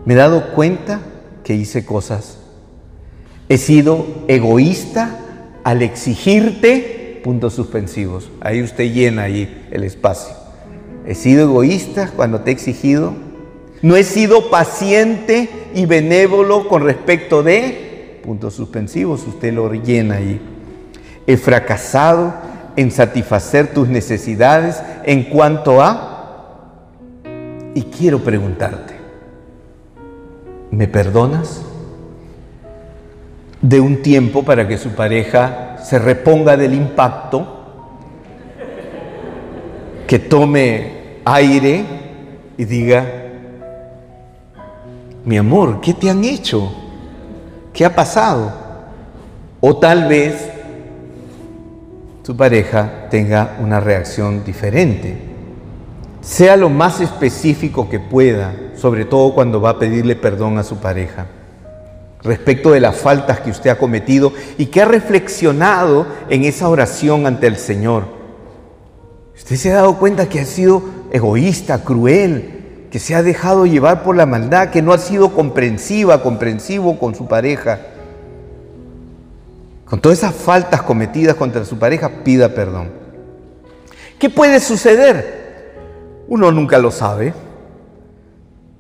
Me 0.06 0.14
he 0.14 0.18
dado 0.18 0.54
cuenta 0.54 1.00
que 1.44 1.56
hice 1.56 1.86
cosas. 1.86 2.38
He 3.50 3.58
sido 3.58 4.06
egoísta 4.28 5.20
al 5.64 5.82
exigirte 5.82 7.22
puntos 7.24 7.54
suspensivos. 7.54 8.30
Ahí 8.42 8.62
usted 8.62 8.94
llena 8.94 9.24
ahí 9.24 9.68
el 9.72 9.84
espacio. 9.84 10.36
He 11.06 11.16
sido 11.16 11.44
egoísta 11.44 12.12
cuando 12.16 12.42
te 12.42 12.52
he 12.52 12.54
exigido 12.54 13.14
no 13.84 13.96
he 13.96 14.04
sido 14.04 14.50
paciente 14.50 15.48
y 15.76 15.86
benévolo 15.86 16.68
con 16.68 16.84
respecto 16.84 17.44
de, 17.44 18.20
puntos 18.24 18.56
suspensivos, 18.56 19.28
usted 19.28 19.54
lo 19.54 19.72
llena 19.72 20.16
ahí. 20.16 20.42
He 21.28 21.38
fracasado 21.38 22.34
en 22.76 22.90
satisfacer 22.90 23.74
tus 23.74 23.88
necesidades 23.88 24.82
en 25.04 25.26
cuanto 25.26 25.84
a, 25.84 26.80
y 27.76 27.84
quiero 27.84 28.24
preguntarte, 28.24 28.96
¿me 30.72 30.88
perdonas? 30.88 31.62
de 33.64 33.80
un 33.80 34.02
tiempo 34.02 34.44
para 34.44 34.68
que 34.68 34.78
su 34.78 34.90
pareja 34.90 35.78
se 35.82 35.98
reponga 35.98 36.58
del 36.58 36.74
impacto, 36.74 37.62
que 40.06 40.20
tome 40.20 41.20
aire 41.24 41.86
y 42.58 42.66
diga, 42.66 43.23
mi 45.26 45.38
amor, 45.38 45.80
¿qué 45.82 45.94
te 45.94 46.10
han 46.10 46.24
hecho? 46.24 46.72
¿Qué 47.74 47.86
ha 47.86 47.96
pasado? 47.96 48.52
O 49.62 49.78
tal 49.78 50.08
vez 50.08 50.50
su 52.24 52.36
pareja 52.36 53.08
tenga 53.10 53.58
una 53.62 53.80
reacción 53.80 54.44
diferente. 54.44 55.18
Sea 56.22 56.56
lo 56.56 56.70
más 56.70 57.02
específico 57.02 57.90
que 57.90 58.00
pueda, 58.00 58.54
sobre 58.76 59.06
todo 59.06 59.34
cuando 59.34 59.62
va 59.62 59.72
a 59.72 59.80
pedirle 59.80 60.16
perdón 60.16 60.58
a 60.58 60.64
su 60.64 60.78
pareja, 60.78 61.28
respecto 62.22 62.72
de 62.72 62.80
las 62.80 62.96
faltas 62.96 63.40
que 63.40 63.52
usted 63.52 63.70
ha 63.70 63.78
cometido 63.78 64.32
y 64.58 64.68
que 64.68 64.82
ha 64.82 64.86
reflexionado 64.86 66.06
en 66.30 66.44
esa 66.44 66.70
oración 66.70 67.26
ante 67.26 67.48
el 67.48 67.58
Señor. 67.58 68.06
Usted 69.36 69.56
se 69.56 69.72
ha 69.72 69.76
dado 69.76 69.98
cuenta 69.98 70.30
que 70.30 70.40
ha 70.40 70.46
sido 70.46 70.82
egoísta, 71.12 71.84
cruel, 71.84 72.63
que 72.94 73.00
se 73.00 73.14
ha 73.14 73.24
dejado 73.24 73.66
llevar 73.66 74.04
por 74.04 74.16
la 74.16 74.26
maldad, 74.26 74.70
que 74.70 74.82
no 74.82 74.94
ha 74.94 74.98
sido 74.98 75.34
comprensiva, 75.34 76.24
comprensivo 76.24 76.98
con 76.98 77.14
su 77.14 77.28
pareja 77.28 77.80
con 79.94 80.02
todas 80.02 80.18
esas 80.18 80.34
faltas 80.34 80.82
cometidas 80.82 81.36
contra 81.36 81.66
su 81.66 81.78
pareja, 81.78 82.10
pida 82.24 82.50
perdón. 82.50 82.90
¿Qué 84.18 84.28
puede 84.28 84.60
suceder? 84.60 85.76
Uno 86.28 86.52
nunca 86.52 86.80
lo 86.80 86.90
sabe, 86.90 87.32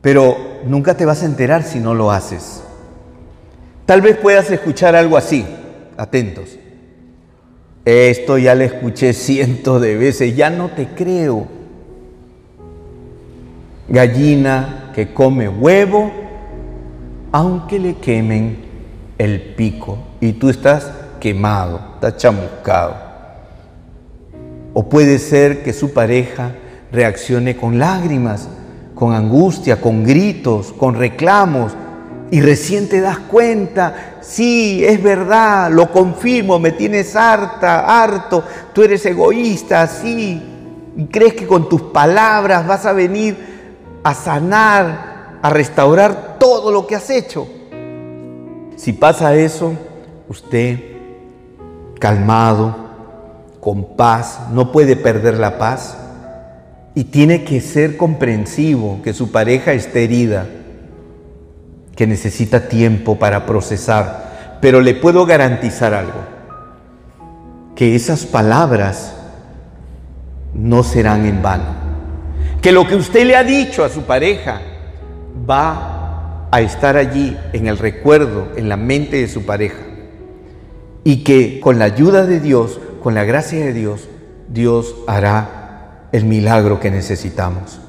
pero 0.01 0.35
nunca 0.65 0.95
te 0.97 1.05
vas 1.05 1.21
a 1.21 1.27
enterar 1.27 1.61
si 1.61 1.79
no 1.79 1.93
lo 1.93 2.11
haces. 2.11 2.63
Tal 3.85 4.01
vez 4.01 4.17
puedas 4.17 4.49
escuchar 4.49 4.95
algo 4.95 5.15
así, 5.15 5.45
atentos. 5.97 6.57
Esto 7.85 8.39
ya 8.39 8.55
lo 8.55 8.63
escuché 8.63 9.13
cientos 9.13 9.81
de 9.81 9.95
veces, 9.97 10.35
ya 10.35 10.49
no 10.49 10.69
te 10.69 10.87
creo. 10.95 11.62
Gallina 13.93 14.89
que 14.95 15.13
come 15.13 15.47
huevo, 15.47 16.11
aunque 17.31 17.77
le 17.77 17.97
quemen 17.97 18.57
el 19.19 19.39
pico. 19.55 19.99
Y 20.19 20.31
tú 20.33 20.49
estás 20.49 20.89
quemado, 21.19 21.79
está 21.93 22.17
chamuscado. 22.17 22.95
O 24.73 24.89
puede 24.89 25.19
ser 25.19 25.61
que 25.61 25.73
su 25.73 25.93
pareja 25.93 26.53
reaccione 26.91 27.55
con 27.55 27.77
lágrimas, 27.77 28.49
con 28.95 29.13
angustia, 29.13 29.79
con 29.79 30.03
gritos, 30.03 30.73
con 30.73 30.95
reclamos, 30.95 31.73
y 32.31 32.41
recién 32.41 32.89
te 32.89 32.99
das 32.99 33.19
cuenta, 33.19 34.15
sí, 34.21 34.83
es 34.83 35.03
verdad, 35.03 35.71
lo 35.71 35.91
confirmo, 35.91 36.57
me 36.57 36.71
tienes 36.71 37.15
harta, 37.15 38.01
harto, 38.01 38.43
tú 38.73 38.81
eres 38.81 39.05
egoísta, 39.05 39.85
sí, 39.85 40.41
y 40.97 41.05
crees 41.05 41.35
que 41.35 41.45
con 41.45 41.69
tus 41.69 41.83
palabras 41.83 42.65
vas 42.65 42.87
a 42.87 42.93
venir 42.93 43.52
a 44.03 44.13
sanar, 44.13 45.39
a 45.41 45.49
restaurar 45.49 46.37
todo 46.39 46.71
lo 46.71 46.85
que 46.87 46.95
has 46.95 47.09
hecho. 47.09 47.47
Si 48.75 48.93
pasa 48.93 49.35
eso, 49.35 49.73
usted 50.27 50.79
calmado, 51.99 52.83
con 53.59 53.95
paz, 53.95 54.39
no 54.51 54.73
puede 54.73 54.97
perder 54.97 55.37
la 55.37 55.57
paz 55.57 55.97
y 56.95 57.05
tiene 57.05 57.45
que 57.45 57.61
ser 57.61 57.95
comprensivo 57.95 58.99
que 59.01 59.13
su 59.13 59.31
pareja 59.31 59.71
esté 59.71 60.03
herida, 60.03 60.47
que 61.95 62.05
necesita 62.05 62.67
tiempo 62.67 63.17
para 63.17 63.45
procesar. 63.45 64.57
Pero 64.59 64.81
le 64.81 64.95
puedo 64.95 65.25
garantizar 65.25 65.93
algo, 65.93 66.19
que 67.75 67.95
esas 67.95 68.25
palabras 68.25 69.13
no 70.53 70.83
serán 70.83 71.25
en 71.25 71.41
vano. 71.41 71.82
Que 72.63 72.71
lo 72.71 72.87
que 72.87 72.95
usted 72.95 73.27
le 73.27 73.35
ha 73.35 73.43
dicho 73.43 73.83
a 73.83 73.89
su 73.89 74.03
pareja 74.03 74.61
va 75.47 76.47
a 76.49 76.61
estar 76.61 76.97
allí 76.97 77.37
en 77.51 77.67
el 77.67 77.77
recuerdo, 77.77 78.47
en 78.55 78.69
la 78.69 78.77
mente 78.77 79.17
de 79.17 79.27
su 79.27 79.45
pareja 79.45 79.83
y 81.03 81.23
que 81.23 81.59
con 81.59 81.79
la 81.79 81.85
ayuda 81.85 82.25
de 82.25 82.39
Dios, 82.39 82.79
con 83.01 83.13
la 83.13 83.23
gracia 83.23 83.59
de 83.59 83.73
Dios, 83.73 84.07
Dios 84.47 84.95
hará 85.07 86.07
el 86.11 86.25
milagro 86.25 86.79
que 86.79 86.91
necesitamos. 86.91 87.79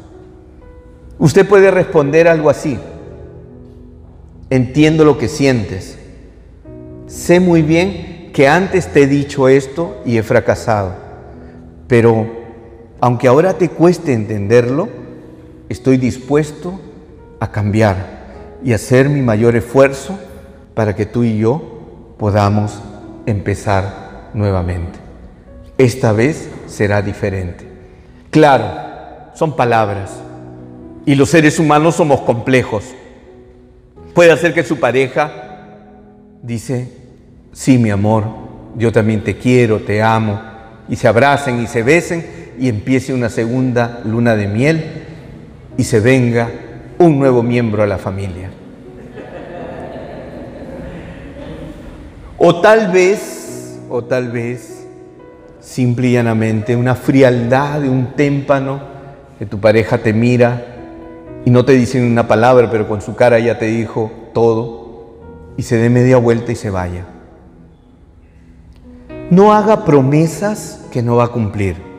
Usted 1.18 1.47
puede 1.47 1.70
responder 1.70 2.27
algo 2.27 2.51
así. 2.51 2.79
Entiendo 4.51 5.05
lo 5.05 5.16
que 5.16 5.29
sientes. 5.29 5.99
Sé 7.07 7.39
muy 7.39 7.62
bien 7.62 8.31
que 8.33 8.49
antes 8.49 8.89
te 8.89 9.03
he 9.03 9.07
dicho 9.07 9.49
esto 9.49 10.03
y 10.05 10.18
he 10.18 10.22
fracasado. 10.22 10.95
Pero 11.87 12.43
aunque 13.05 13.28
ahora 13.28 13.59
te 13.59 13.68
cueste 13.68 14.14
entenderlo, 14.14 14.88
estoy 15.68 15.98
dispuesto 15.98 16.80
a 17.38 17.52
cambiar 17.52 17.96
y 18.64 18.72
hacer 18.72 19.11
mi 19.11 19.20
mayor 19.20 19.57
esfuerzo 19.57 20.18
para 20.72 20.96
que 20.96 21.05
tú 21.05 21.22
y 21.22 21.36
yo 21.36 22.14
podamos 22.16 22.80
empezar 23.26 24.30
nuevamente. 24.32 24.98
Esta 25.76 26.12
vez 26.12 26.48
será 26.66 27.02
diferente. 27.02 27.68
Claro, 28.30 28.64
son 29.34 29.55
palabras 29.55 30.12
y 31.05 31.14
los 31.14 31.28
seres 31.28 31.59
humanos 31.59 31.96
somos 31.96 32.22
complejos. 32.22 32.84
Puede 34.14 34.34
ser 34.38 34.55
que 34.55 34.64
su 34.64 34.80
pareja 34.80 35.30
dice, 36.40 36.88
sí 37.52 37.76
mi 37.76 37.90
amor, 37.90 38.24
yo 38.78 38.90
también 38.92 39.22
te 39.22 39.36
quiero, 39.36 39.80
te 39.80 40.02
amo, 40.02 40.40
y 40.88 40.96
se 40.96 41.07
abracen 41.07 41.61
y 41.62 41.66
se 41.66 41.82
besen 41.82 42.43
y 42.59 42.68
empiece 42.68 43.12
una 43.12 43.28
segunda 43.28 44.00
luna 44.05 44.36
de 44.36 44.46
miel 44.46 44.84
y 45.76 45.84
se 45.84 46.00
venga 46.00 46.50
un 46.98 47.18
nuevo 47.18 47.42
miembro 47.42 47.82
a 47.82 47.86
la 47.86 47.98
familia. 47.98 48.50
O 52.38 52.61
tal 52.61 52.92
vez, 52.92 53.78
o 53.88 54.05
tal 54.05 54.30
vez, 54.30 54.86
simple 55.61 56.09
y 56.09 56.12
llanamente, 56.12 56.76
una 56.76 56.94
frialdad 56.94 57.80
de 57.80 57.88
un 57.88 58.14
témpano 58.14 58.80
que 59.38 59.46
tu 59.46 59.59
pareja 59.59 59.98
te 59.98 60.12
mira 60.12 60.62
y 61.44 61.50
no 61.50 61.64
te 61.64 61.72
dice 61.72 62.00
una 62.07 62.28
palabra, 62.28 62.70
pero 62.70 62.88
con 62.88 63.00
su 63.00 63.14
cara 63.14 63.38
ya 63.38 63.59
te 63.59 63.66
dijo 63.66 64.11
todo 64.32 64.84
y 65.57 65.62
se 65.62 65.76
dé 65.76 65.90
media 65.90 66.16
vuelta 66.16 66.52
y 66.52 66.57
se 66.57 66.70
vaya. 66.70 67.07
No 69.30 69.52
haga 69.52 69.84
promesas 69.84 70.84
que 70.92 71.02
no 71.02 71.16
va 71.16 71.24
a 71.24 71.28
cumplir. 71.28 71.93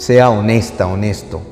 Sea 0.00 0.30
honesta, 0.30 0.86
honesto. 0.86 1.42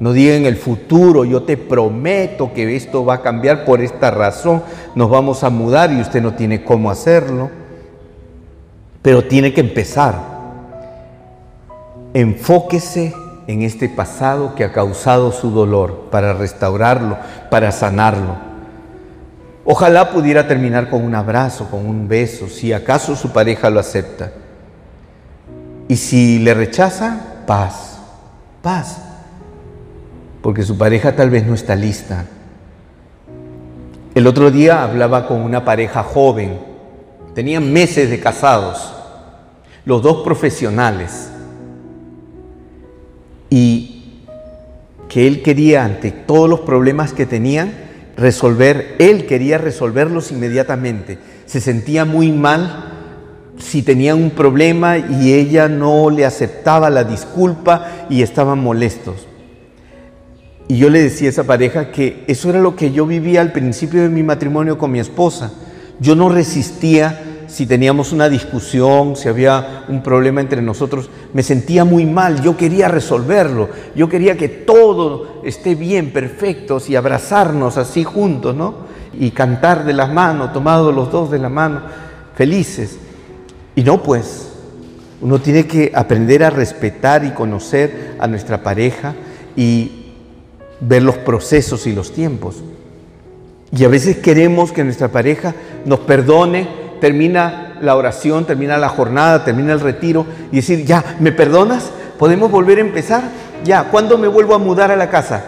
No 0.00 0.12
diga 0.12 0.34
en 0.34 0.44
el 0.44 0.56
futuro, 0.56 1.24
yo 1.24 1.44
te 1.44 1.56
prometo 1.56 2.52
que 2.52 2.74
esto 2.74 3.04
va 3.04 3.14
a 3.14 3.22
cambiar 3.22 3.64
por 3.64 3.80
esta 3.80 4.10
razón, 4.10 4.64
nos 4.96 5.08
vamos 5.08 5.44
a 5.44 5.50
mudar 5.50 5.92
y 5.92 6.00
usted 6.00 6.20
no 6.20 6.34
tiene 6.34 6.64
cómo 6.64 6.90
hacerlo. 6.90 7.48
Pero 9.02 9.22
tiene 9.22 9.54
que 9.54 9.60
empezar. 9.60 10.16
Enfóquese 12.12 13.14
en 13.46 13.62
este 13.62 13.88
pasado 13.88 14.56
que 14.56 14.64
ha 14.64 14.72
causado 14.72 15.30
su 15.30 15.52
dolor 15.52 16.08
para 16.10 16.32
restaurarlo, 16.32 17.18
para 17.52 17.70
sanarlo. 17.70 18.34
Ojalá 19.64 20.10
pudiera 20.10 20.48
terminar 20.48 20.90
con 20.90 21.04
un 21.04 21.14
abrazo, 21.14 21.70
con 21.70 21.86
un 21.86 22.08
beso, 22.08 22.48
si 22.48 22.72
acaso 22.72 23.14
su 23.14 23.30
pareja 23.30 23.70
lo 23.70 23.78
acepta. 23.78 24.32
Y 25.86 25.94
si 25.94 26.40
le 26.40 26.52
rechaza, 26.52 27.29
paz, 27.50 27.98
paz, 28.62 29.02
porque 30.40 30.62
su 30.62 30.78
pareja 30.78 31.16
tal 31.16 31.30
vez 31.30 31.44
no 31.44 31.54
está 31.54 31.74
lista. 31.74 32.26
El 34.14 34.28
otro 34.28 34.52
día 34.52 34.84
hablaba 34.84 35.26
con 35.26 35.40
una 35.40 35.64
pareja 35.64 36.04
joven 36.04 36.70
Tenían 37.34 37.72
meses 37.72 38.08
de 38.08 38.20
casados, 38.20 38.92
los 39.84 40.00
dos 40.00 40.22
profesionales. 40.22 41.30
Y 43.48 44.20
que 45.08 45.26
él 45.26 45.42
quería, 45.42 45.84
ante 45.84 46.12
todos 46.12 46.48
los 46.48 46.60
problemas 46.60 47.12
que 47.12 47.26
tenían, 47.26 47.72
resolver, 48.16 48.94
él 49.00 49.26
quería 49.26 49.58
resolverlos 49.58 50.30
inmediatamente. 50.30 51.18
Se 51.46 51.60
sentía 51.60 52.04
muy 52.04 52.30
mal 52.30 52.89
si 53.60 53.82
tenían 53.82 54.22
un 54.22 54.30
problema 54.30 54.98
y 54.98 55.32
ella 55.32 55.68
no 55.68 56.10
le 56.10 56.24
aceptaba 56.24 56.90
la 56.90 57.04
disculpa 57.04 58.06
y 58.08 58.22
estaban 58.22 58.58
molestos. 58.58 59.26
Y 60.68 60.78
yo 60.78 60.88
le 60.88 61.02
decía 61.02 61.28
a 61.28 61.30
esa 61.30 61.44
pareja 61.44 61.90
que 61.90 62.24
eso 62.28 62.48
era 62.48 62.60
lo 62.60 62.76
que 62.76 62.92
yo 62.92 63.06
vivía 63.06 63.40
al 63.40 63.52
principio 63.52 64.02
de 64.02 64.08
mi 64.08 64.22
matrimonio 64.22 64.78
con 64.78 64.92
mi 64.92 65.00
esposa. 65.00 65.52
Yo 65.98 66.14
no 66.14 66.28
resistía 66.28 67.22
si 67.48 67.66
teníamos 67.66 68.12
una 68.12 68.28
discusión, 68.28 69.16
si 69.16 69.28
había 69.28 69.84
un 69.88 70.02
problema 70.02 70.40
entre 70.40 70.62
nosotros, 70.62 71.10
me 71.32 71.42
sentía 71.42 71.84
muy 71.84 72.06
mal, 72.06 72.40
yo 72.42 72.56
quería 72.56 72.86
resolverlo, 72.86 73.68
yo 73.96 74.08
quería 74.08 74.36
que 74.36 74.48
todo 74.48 75.42
esté 75.44 75.74
bien, 75.74 76.12
perfecto, 76.12 76.80
y 76.86 76.94
abrazarnos 76.94 77.76
así 77.76 78.04
juntos, 78.04 78.54
¿no? 78.54 78.74
Y 79.18 79.32
cantar 79.32 79.84
de 79.84 79.92
las 79.92 80.12
manos, 80.12 80.52
tomados 80.52 80.94
los 80.94 81.10
dos 81.10 81.30
de 81.30 81.38
la 81.40 81.48
mano. 81.48 81.82
felices. 82.36 82.96
Y 83.80 83.82
no 83.82 84.02
pues, 84.02 84.50
uno 85.22 85.40
tiene 85.40 85.66
que 85.66 85.90
aprender 85.94 86.44
a 86.44 86.50
respetar 86.50 87.24
y 87.24 87.30
conocer 87.30 88.14
a 88.18 88.26
nuestra 88.26 88.62
pareja 88.62 89.14
y 89.56 90.12
ver 90.80 91.02
los 91.02 91.16
procesos 91.16 91.86
y 91.86 91.94
los 91.94 92.12
tiempos. 92.12 92.56
Y 93.72 93.82
a 93.84 93.88
veces 93.88 94.18
queremos 94.18 94.70
que 94.70 94.84
nuestra 94.84 95.08
pareja 95.08 95.54
nos 95.86 96.00
perdone, 96.00 96.68
termina 97.00 97.78
la 97.80 97.96
oración, 97.96 98.44
termina 98.44 98.76
la 98.76 98.90
jornada, 98.90 99.46
termina 99.46 99.72
el 99.72 99.80
retiro 99.80 100.26
y 100.52 100.56
decir, 100.56 100.84
ya, 100.84 101.16
¿me 101.18 101.32
perdonas? 101.32 101.90
¿Podemos 102.18 102.50
volver 102.50 102.76
a 102.76 102.82
empezar? 102.82 103.22
Ya, 103.64 103.84
¿cuándo 103.84 104.18
me 104.18 104.28
vuelvo 104.28 104.54
a 104.54 104.58
mudar 104.58 104.90
a 104.90 104.96
la 104.96 105.08
casa? 105.08 105.42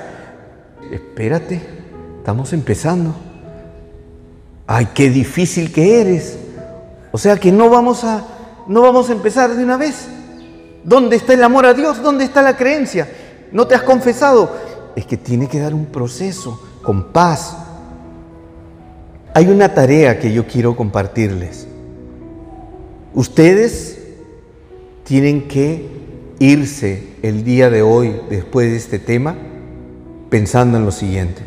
Espérate, 0.91 1.61
estamos 2.17 2.55
empezando. 2.55 3.15
Ay, 4.67 4.89
qué 4.95 5.11
difícil 5.11 5.71
que 5.71 6.01
eres. 6.01 6.39
O 7.13 7.19
sea 7.19 7.37
que 7.37 7.53
no 7.53 7.71
vamos 7.71 8.05
a 8.05 8.25
no 8.67 8.83
vamos 8.83 9.09
a 9.11 9.13
empezar 9.13 9.55
de 9.55 9.63
una 9.63 9.77
vez. 9.77 10.09
¿Dónde 10.85 11.17
está 11.17 11.35
el 11.35 11.45
amor 11.45 11.67
a 11.67 11.75
Dios? 11.75 12.03
¿Dónde 12.03 12.25
está 12.25 12.43
la 12.43 12.57
creencia? 12.57 13.09
¿No 13.53 13.67
te 13.67 13.75
has 13.75 13.83
confesado? 13.83 14.51
Es 14.97 15.07
que 15.07 15.17
tiene 15.17 15.47
que 15.47 15.61
dar 15.61 15.75
un 15.75 15.87
proceso 15.87 16.61
con 16.83 17.13
paz, 17.13 17.57
hay 19.35 19.49
una 19.49 19.73
tarea 19.73 20.19
que 20.19 20.33
yo 20.33 20.47
quiero 20.47 20.77
compartirles. 20.77 21.67
Ustedes 23.15 23.99
tienen 25.05 25.49
que 25.49 25.89
irse 26.39 27.15
el 27.23 27.45
día 27.45 27.71
de 27.71 27.83
hoy, 27.83 28.15
después 28.29 28.71
de 28.71 28.77
este 28.77 28.99
tema, 28.99 29.37
pensando 30.29 30.77
en 30.77 30.85
lo 30.85 30.91
siguiente. 30.91 31.43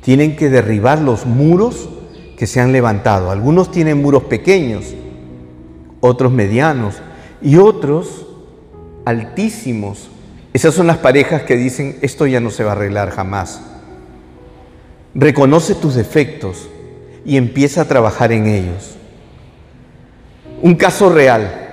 Tienen 0.00 0.36
que 0.36 0.48
derribar 0.48 1.00
los 1.00 1.26
muros 1.26 1.88
que 2.36 2.46
se 2.46 2.60
han 2.60 2.72
levantado. 2.72 3.30
Algunos 3.30 3.70
tienen 3.70 4.02
muros 4.02 4.24
pequeños, 4.24 4.94
otros 6.00 6.32
medianos 6.32 6.96
y 7.42 7.56
otros 7.56 8.26
altísimos. 9.04 10.10
Esas 10.52 10.74
son 10.74 10.86
las 10.86 10.98
parejas 10.98 11.42
que 11.42 11.56
dicen, 11.56 11.98
esto 12.02 12.26
ya 12.26 12.40
no 12.40 12.50
se 12.50 12.64
va 12.64 12.70
a 12.70 12.74
arreglar 12.74 13.10
jamás. 13.10 13.62
Reconoce 15.14 15.74
tus 15.74 15.94
defectos, 15.94 16.68
y 17.26 17.36
empieza 17.36 17.82
a 17.82 17.88
trabajar 17.88 18.32
en 18.32 18.46
ellos. 18.46 18.94
Un 20.62 20.76
caso 20.76 21.10
real. 21.10 21.64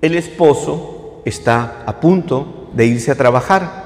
El 0.00 0.16
esposo 0.16 1.22
está 1.26 1.82
a 1.86 2.00
punto 2.00 2.70
de 2.72 2.86
irse 2.86 3.10
a 3.10 3.16
trabajar. 3.16 3.84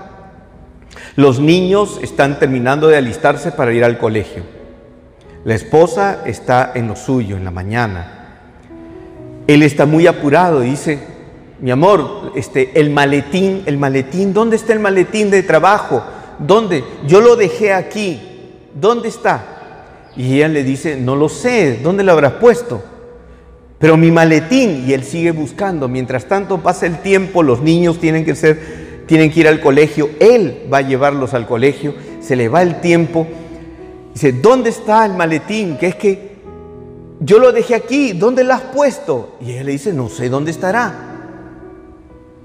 Los 1.17 1.41
niños 1.41 1.99
están 2.03 2.39
terminando 2.39 2.87
de 2.87 2.97
alistarse 2.97 3.51
para 3.51 3.73
ir 3.73 3.85
al 3.85 3.99
colegio. 3.99 4.45
La 5.45 5.55
esposa 5.55 6.23
está 6.27 6.73
en 6.75 6.89
lo 6.89 6.97
suyo, 6.97 7.37
en 7.37 7.45
la 7.45 7.51
mañana. 7.51 8.15
Él 9.47 9.63
está 9.63 9.87
muy 9.87 10.07
apurado 10.07 10.61
dice, 10.61 10.99
mi 11.61 11.71
amor, 11.71 12.33
este, 12.37 12.79
el 12.79 12.91
maletín, 12.91 13.63
el 13.67 13.79
maletín, 13.79 14.33
¿dónde 14.35 14.57
está 14.57 14.73
el 14.73 14.81
maletín 14.81 15.31
de 15.31 15.43
trabajo? 15.43 16.05
¿Dónde? 16.39 16.85
Yo 17.07 17.21
lo 17.21 17.35
dejé 17.35 17.73
aquí. 17.73 18.21
¿Dónde 18.75 19.09
está? 19.09 19.45
Y 20.17 20.37
ella 20.37 20.49
le 20.49 20.65
dice, 20.65 20.97
no 20.97 21.17
lo 21.17 21.29
sé, 21.29 21.81
¿dónde 21.83 22.05
lo 22.05 22.13
habrás 22.13 22.35
puesto? 22.35 22.83
Pero 23.79 23.97
mi 23.97 24.11
maletín, 24.11 24.85
y 24.87 24.93
él 24.93 25.05
sigue 25.05 25.31
buscando. 25.31 25.89
Mientras 25.89 26.27
tanto 26.27 26.59
pasa 26.59 26.87
el 26.87 26.99
tiempo, 26.99 27.43
los 27.43 27.61
niños 27.61 27.99
tienen 27.99 28.25
que 28.25 28.35
ser, 28.35 29.05
tienen 29.07 29.31
que 29.31 29.41
ir 29.41 29.49
al 29.49 29.61
colegio, 29.61 30.11
él 30.21 30.67
va 30.73 30.79
a 30.79 30.83
llevarlos 30.83 31.35
al 31.35 31.47
colegio, 31.47 31.95
se 32.21 32.37
le 32.37 32.49
va 32.49 32.63
el 32.63 32.81
tiempo. 32.81 33.27
Dice, 34.19 34.33
¿dónde 34.33 34.71
está 34.71 35.07
el 35.07 35.15
maletín? 35.15 35.77
Que 35.77 35.87
es 35.87 35.95
que 35.95 36.39
yo 37.21 37.39
lo 37.39 37.53
dejé 37.53 37.77
aquí, 37.77 38.15
¿dónde 38.15 38.43
lo 38.43 38.53
has 38.53 38.63
puesto? 38.63 39.37
Y 39.41 39.53
ella 39.53 39.63
le 39.63 39.71
dice, 39.71 39.93
no 39.93 40.09
sé 40.09 40.29
dónde 40.29 40.51
estará. 40.51 40.93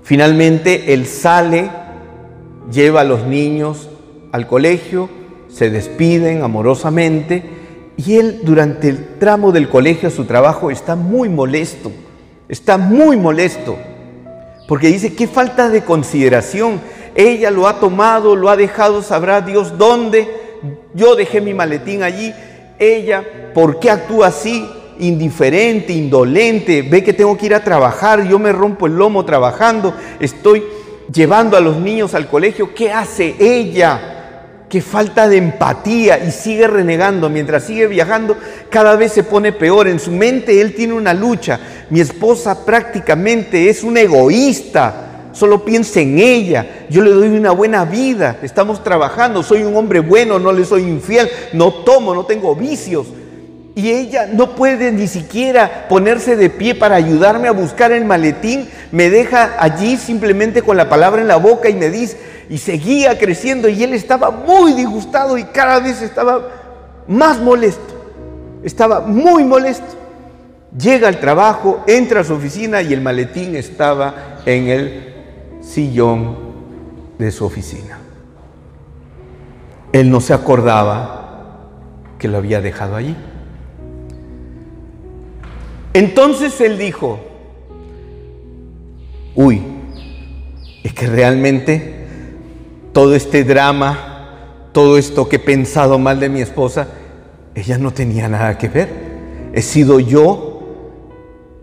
Finalmente 0.03 0.93
él 0.93 1.07
sale, 1.07 1.71
lleva 2.71 3.01
a 3.01 3.03
los 3.03 3.26
niños 3.26 3.89
al 4.32 4.45
colegio, 4.45 5.09
se 5.49 5.71
despiden 5.71 6.43
amorosamente 6.43 7.43
y 7.97 8.17
él 8.17 8.41
durante 8.43 8.89
el 8.89 9.17
tramo 9.17 9.51
del 9.51 9.67
colegio 9.67 10.09
a 10.09 10.11
su 10.11 10.26
trabajo 10.26 10.69
está 10.69 10.95
muy 10.95 11.28
molesto, 11.28 11.91
está 12.49 12.78
muy 12.78 13.17
molesto, 13.17 13.80
porque 14.67 14.89
dice, 14.89 15.15
qué 15.15 15.28
falta 15.28 15.69
de 15.69 15.84
consideración. 15.84 16.80
Ella 17.15 17.49
lo 17.49 17.67
ha 17.67 17.80
tomado, 17.80 18.36
lo 18.36 18.49
ha 18.49 18.57
dejado, 18.57 19.01
sabrá 19.01 19.41
Dios 19.41 19.76
dónde. 19.80 20.43
Yo 20.93 21.16
dejé 21.16 21.41
mi 21.41 21.53
maletín 21.53 22.03
allí. 22.03 22.34
Ella, 22.80 23.24
¿por 23.53 23.80
qué 23.80 23.89
actúa 23.89 24.28
así? 24.28 24.68
Indiferente, 24.99 25.93
indolente. 25.93 26.82
Ve 26.82 27.03
que 27.03 27.14
tengo 27.14 27.38
que 27.38 27.47
ir 27.47 27.55
a 27.55 27.64
trabajar. 27.64 28.28
Yo 28.28 28.39
me 28.39 28.51
rompo 28.51 28.88
el 28.88 28.95
lomo 28.95 29.26
trabajando. 29.26 29.95
Estoy 30.20 30.64
llevando 31.11 31.57
a 31.57 31.61
los 31.61 31.78
niños 31.78 32.14
al 32.14 32.28
colegio. 32.28 32.74
¿Qué 32.74 32.91
hace 32.91 33.36
ella? 33.39 34.09
Qué 34.70 34.82
falta 34.82 35.30
de 35.30 35.38
empatía 35.38 36.24
y 36.26 36.32
sigue 36.32 36.68
renegando. 36.68 37.30
Mientras 37.30 37.66
sigue 37.66 37.88
viajando, 37.88 38.36
cada 38.70 38.95
vez 38.95 39.11
se 39.11 39.24
pone 39.24 39.51
peor. 39.51 39.88
En 39.88 39.99
su 39.99 40.11
mente 40.11 40.59
él 40.61 40.74
tiene 40.74 40.93
una 40.93 41.14
lucha. 41.14 41.59
Mi 41.89 41.99
esposa 41.99 42.66
prácticamente 42.66 43.70
es 43.70 43.84
un 43.84 43.97
egoísta. 43.97 45.12
Solo 45.34 45.65
piensa 45.65 45.99
en 45.99 46.19
ella. 46.19 46.86
Yo 46.89 47.01
le 47.01 47.11
doy 47.11 47.27
una 47.27 47.51
buena 47.51 47.86
vida. 47.86 48.38
Estamos 48.41 48.84
trabajando. 48.84 49.43
Soy 49.43 49.63
un 49.63 49.75
hombre 49.75 49.99
bueno, 49.99 50.39
no 50.39 50.51
le 50.51 50.63
soy 50.63 50.84
infiel. 50.84 51.29
No 51.51 51.73
tomo, 51.73 52.13
no 52.13 52.25
tengo 52.25 52.55
vicios. 52.55 53.07
Y 53.75 53.89
ella 53.89 54.29
no 54.31 54.55
puede 54.55 54.91
ni 54.91 55.07
siquiera 55.07 55.88
ponerse 55.89 56.36
de 56.36 56.51
pie 56.51 56.75
para 56.75 56.95
ayudarme 56.95 57.47
a 57.47 57.51
buscar 57.51 57.91
el 57.91 58.05
maletín. 58.05 58.69
Me 58.91 59.09
deja 59.09 59.55
allí 59.57 59.97
simplemente 59.97 60.61
con 60.61 60.77
la 60.77 60.88
palabra 60.88 61.21
en 61.21 61.27
la 61.27 61.38
boca 61.38 61.69
y 61.69 61.73
me 61.73 61.89
dice, 61.89 62.17
y 62.49 62.59
seguía 62.59 63.17
creciendo 63.17 63.67
y 63.67 63.84
él 63.84 63.93
estaba 63.93 64.29
muy 64.29 64.73
disgustado 64.73 65.39
y 65.39 65.45
cada 65.45 65.79
vez 65.79 66.03
estaba 66.03 66.49
más 67.07 67.39
molesto. 67.39 67.81
Estaba 68.63 68.99
muy 68.99 69.43
molesto. 69.43 69.86
Llega 70.77 71.07
al 71.07 71.19
trabajo, 71.19 71.84
entra 71.88 72.21
a 72.21 72.23
su 72.23 72.34
oficina 72.34 72.84
y 72.84 72.93
el 72.93 73.01
maletín 73.01 73.55
estaba 73.55 74.41
en 74.45 74.67
el 74.67 75.13
sillón 75.64 76.36
de 77.18 77.32
su 77.32 77.45
oficina. 77.45 77.99
Él 79.91 80.09
no 80.09 80.20
se 80.20 80.34
acordaba 80.34 81.70
que 82.20 82.28
lo 82.28 82.38
había 82.38 82.61
dejado 82.61 82.95
allí. 82.95 83.16
Entonces 85.93 86.59
él 86.61 86.78
dijo, 86.78 87.20
uy, 89.36 89.61
es 90.84 90.93
que 90.93 91.07
realmente 91.07 92.07
todo 92.91 93.16
este 93.16 93.43
drama, 93.43 94.70
todo 94.72 94.97
esto 94.97 95.30
que 95.30 95.36
he 95.36 95.39
pensado 95.39 95.99
mal 95.99 96.20
de 96.20 96.30
mi 96.30 96.41
esposa, 96.41 96.88
ella 97.53 97.78
no 97.78 97.91
tenía 97.91 98.28
nada 98.28 98.57
que 98.57 98.68
ver. 98.68 98.89
He 99.53 99.61
sido 99.61 99.99
yo 99.99 100.61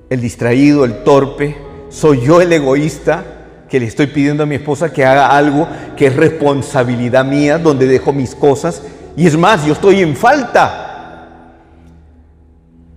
el 0.09 0.21
distraído, 0.21 0.85
el 0.85 1.03
torpe, 1.03 1.57
soy 1.89 2.21
yo 2.21 2.41
el 2.41 2.53
egoísta 2.53 3.40
que 3.71 3.79
le 3.79 3.87
estoy 3.87 4.09
pidiendo 4.09 4.43
a 4.43 4.47
mi 4.47 4.57
esposa 4.57 4.93
que 4.93 5.05
haga 5.05 5.29
algo 5.29 5.69
que 5.97 6.09
es 6.09 6.17
responsabilidad 6.17 7.25
mía, 7.25 7.57
donde 7.57 7.87
dejo 7.87 8.13
mis 8.13 8.35
cosas. 8.35 8.83
Y 9.17 9.27
es 9.29 9.39
más, 9.39 9.65
yo 9.65 9.73
estoy 9.73 10.03
en 10.03 10.17
falta. 10.17 11.29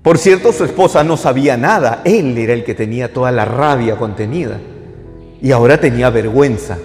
Por 0.02 0.18
cierto, 0.18 0.52
su 0.52 0.66
esposa 0.66 1.04
no 1.04 1.16
sabía 1.16 1.56
nada, 1.56 2.02
él 2.04 2.38
era 2.38 2.54
el 2.54 2.66
que 2.66 2.74
tenía 2.74 3.14
toda 3.14 3.32
la 3.32 3.46
rabia 3.46 3.96
contenida 3.96 4.60
y 5.42 5.52
ahora 5.52 5.80
tenía 5.80 6.10
vergüenza. 6.10 6.78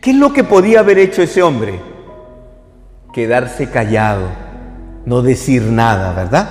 ¿Qué 0.00 0.10
es 0.10 0.16
lo 0.16 0.32
que 0.32 0.42
podía 0.42 0.80
haber 0.80 0.98
hecho 0.98 1.22
ese 1.22 1.42
hombre? 1.42 1.80
Quedarse 3.12 3.70
callado, 3.70 4.26
no 5.04 5.22
decir 5.22 5.62
nada, 5.62 6.12
¿verdad? 6.12 6.48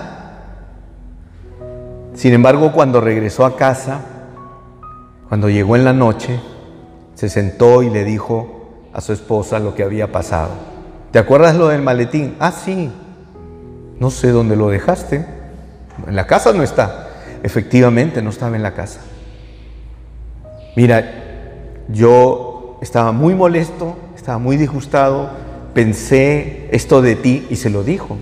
Sin 2.14 2.34
embargo, 2.34 2.72
cuando 2.72 3.02
regresó 3.02 3.46
a 3.46 3.58
casa, 3.58 4.00
cuando 5.28 5.50
llegó 5.50 5.76
en 5.76 5.84
la 5.84 5.94
noche, 5.94 6.40
se 7.16 7.30
sentó 7.30 7.84
y 7.84 7.90
le 7.90 8.04
dijo 8.04 8.90
a 8.94 9.02
su 9.02 9.14
esposa 9.14 9.60
lo 9.60 9.76
que 9.76 9.84
había 9.84 10.12
pasado. 10.12 10.52
¿Te 11.12 11.20
acuerdas 11.20 11.56
lo 11.56 11.68
del 11.68 11.82
maletín? 11.82 12.36
Ah, 12.40 12.52
sí. 12.52 12.92
No 14.00 14.10
sé 14.10 14.30
dónde 14.32 14.56
lo 14.56 14.70
dejaste. 14.70 15.26
En 16.08 16.16
la 16.16 16.28
casa 16.28 16.54
no 16.54 16.64
está. 16.64 17.10
Efectivamente, 17.44 18.22
no 18.22 18.30
estaba 18.30 18.56
en 18.56 18.64
la 18.64 18.74
casa. 18.74 19.02
Mira, 20.76 21.86
yo 21.90 22.78
estaba 22.82 23.12
muy 23.12 23.34
molesto, 23.34 23.96
estaba 24.16 24.38
muy 24.38 24.58
disgustado, 24.58 25.32
pensé 25.74 26.70
esto 26.72 27.02
de 27.02 27.16
ti 27.16 27.48
y 27.50 27.56
se 27.56 27.70
lo 27.70 27.84
dijo. 27.84 28.18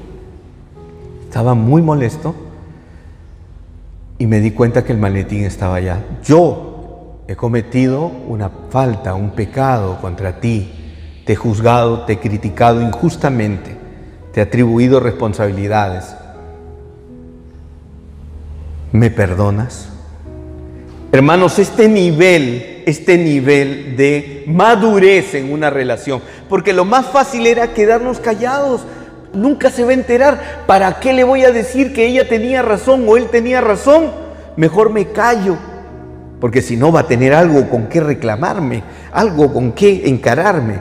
Estaba 1.25 1.53
muy 1.53 1.81
molesto 1.81 2.33
y 4.17 4.27
me 4.27 4.39
di 4.39 4.51
cuenta 4.51 4.83
que 4.83 4.93
el 4.93 4.99
maletín 4.99 5.43
estaba 5.43 5.75
allá. 5.75 6.03
Yo 6.23 6.74
he 7.27 7.35
cometido 7.35 8.05
una 8.05 8.49
falta, 8.69 9.15
un 9.15 9.31
pecado 9.31 9.97
contra 9.99 10.39
ti. 10.39 10.71
Te 11.25 11.33
he 11.33 11.35
juzgado, 11.35 12.01
te 12.05 12.13
he 12.13 12.19
criticado 12.19 12.81
injustamente, 12.81 13.75
te 14.31 14.39
he 14.39 14.43
atribuido 14.43 14.99
responsabilidades. 14.99 16.15
¿Me 18.91 19.09
perdonas? 19.09 19.89
Hermanos, 21.11 21.57
este 21.57 21.87
nivel, 21.87 22.83
este 22.85 23.17
nivel 23.17 23.97
de 23.97 24.43
madurez 24.47 25.33
en 25.33 25.51
una 25.51 25.69
relación, 25.69 26.21
porque 26.47 26.73
lo 26.73 26.85
más 26.85 27.07
fácil 27.07 27.47
era 27.47 27.73
quedarnos 27.73 28.19
callados, 28.19 28.81
nunca 29.33 29.71
se 29.71 29.83
va 29.83 29.91
a 29.91 29.95
enterar, 29.95 30.63
¿para 30.67 30.99
qué 30.99 31.13
le 31.13 31.23
voy 31.23 31.43
a 31.43 31.51
decir 31.51 31.93
que 31.93 32.05
ella 32.05 32.27
tenía 32.27 32.61
razón 32.61 33.05
o 33.07 33.17
él 33.17 33.29
tenía 33.29 33.61
razón? 33.61 34.11
Mejor 34.57 34.91
me 34.91 35.07
callo, 35.07 35.57
porque 36.45 36.61
si 36.61 36.77
no 36.77 36.91
va 36.91 36.99
a 36.99 37.07
tener 37.07 37.33
algo 37.33 37.71
con 37.71 37.87
qué 37.87 37.99
reclamarme, 37.99 38.83
algo 39.11 39.51
con 39.51 39.71
qué 39.71 40.07
encararme. 40.07 40.79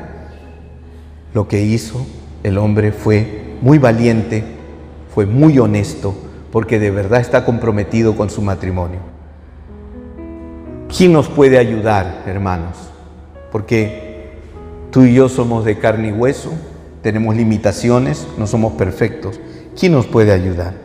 Lo 1.32 1.48
que 1.48 1.62
hizo 1.62 2.04
el 2.42 2.58
hombre 2.58 2.92
fue 2.92 3.56
muy 3.62 3.78
valiente, 3.78 4.44
fue 5.14 5.24
muy 5.24 5.58
honesto, 5.58 6.14
porque 6.52 6.78
de 6.78 6.90
verdad 6.90 7.22
está 7.22 7.46
comprometido 7.46 8.14
con 8.14 8.28
su 8.28 8.42
matrimonio. 8.42 8.98
¿Quién 10.94 11.14
nos 11.14 11.28
puede 11.28 11.56
ayudar, 11.56 12.24
hermanos? 12.26 12.76
Porque 13.50 14.34
tú 14.90 15.04
y 15.04 15.14
yo 15.14 15.30
somos 15.30 15.64
de 15.64 15.78
carne 15.78 16.08
y 16.08 16.12
hueso, 16.12 16.52
tenemos 17.00 17.34
limitaciones, 17.36 18.28
no 18.36 18.46
somos 18.46 18.74
perfectos. 18.74 19.40
¿Quién 19.80 19.92
nos 19.92 20.06
puede 20.06 20.30
ayudar? 20.30 20.83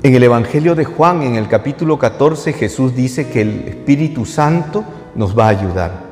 En 0.00 0.14
el 0.14 0.22
Evangelio 0.22 0.76
de 0.76 0.84
Juan, 0.84 1.22
en 1.22 1.34
el 1.34 1.48
capítulo 1.48 1.98
14, 1.98 2.52
Jesús 2.52 2.94
dice 2.94 3.26
que 3.30 3.40
el 3.40 3.64
Espíritu 3.66 4.24
Santo 4.26 4.84
nos 5.16 5.36
va 5.36 5.46
a 5.46 5.48
ayudar. 5.48 6.04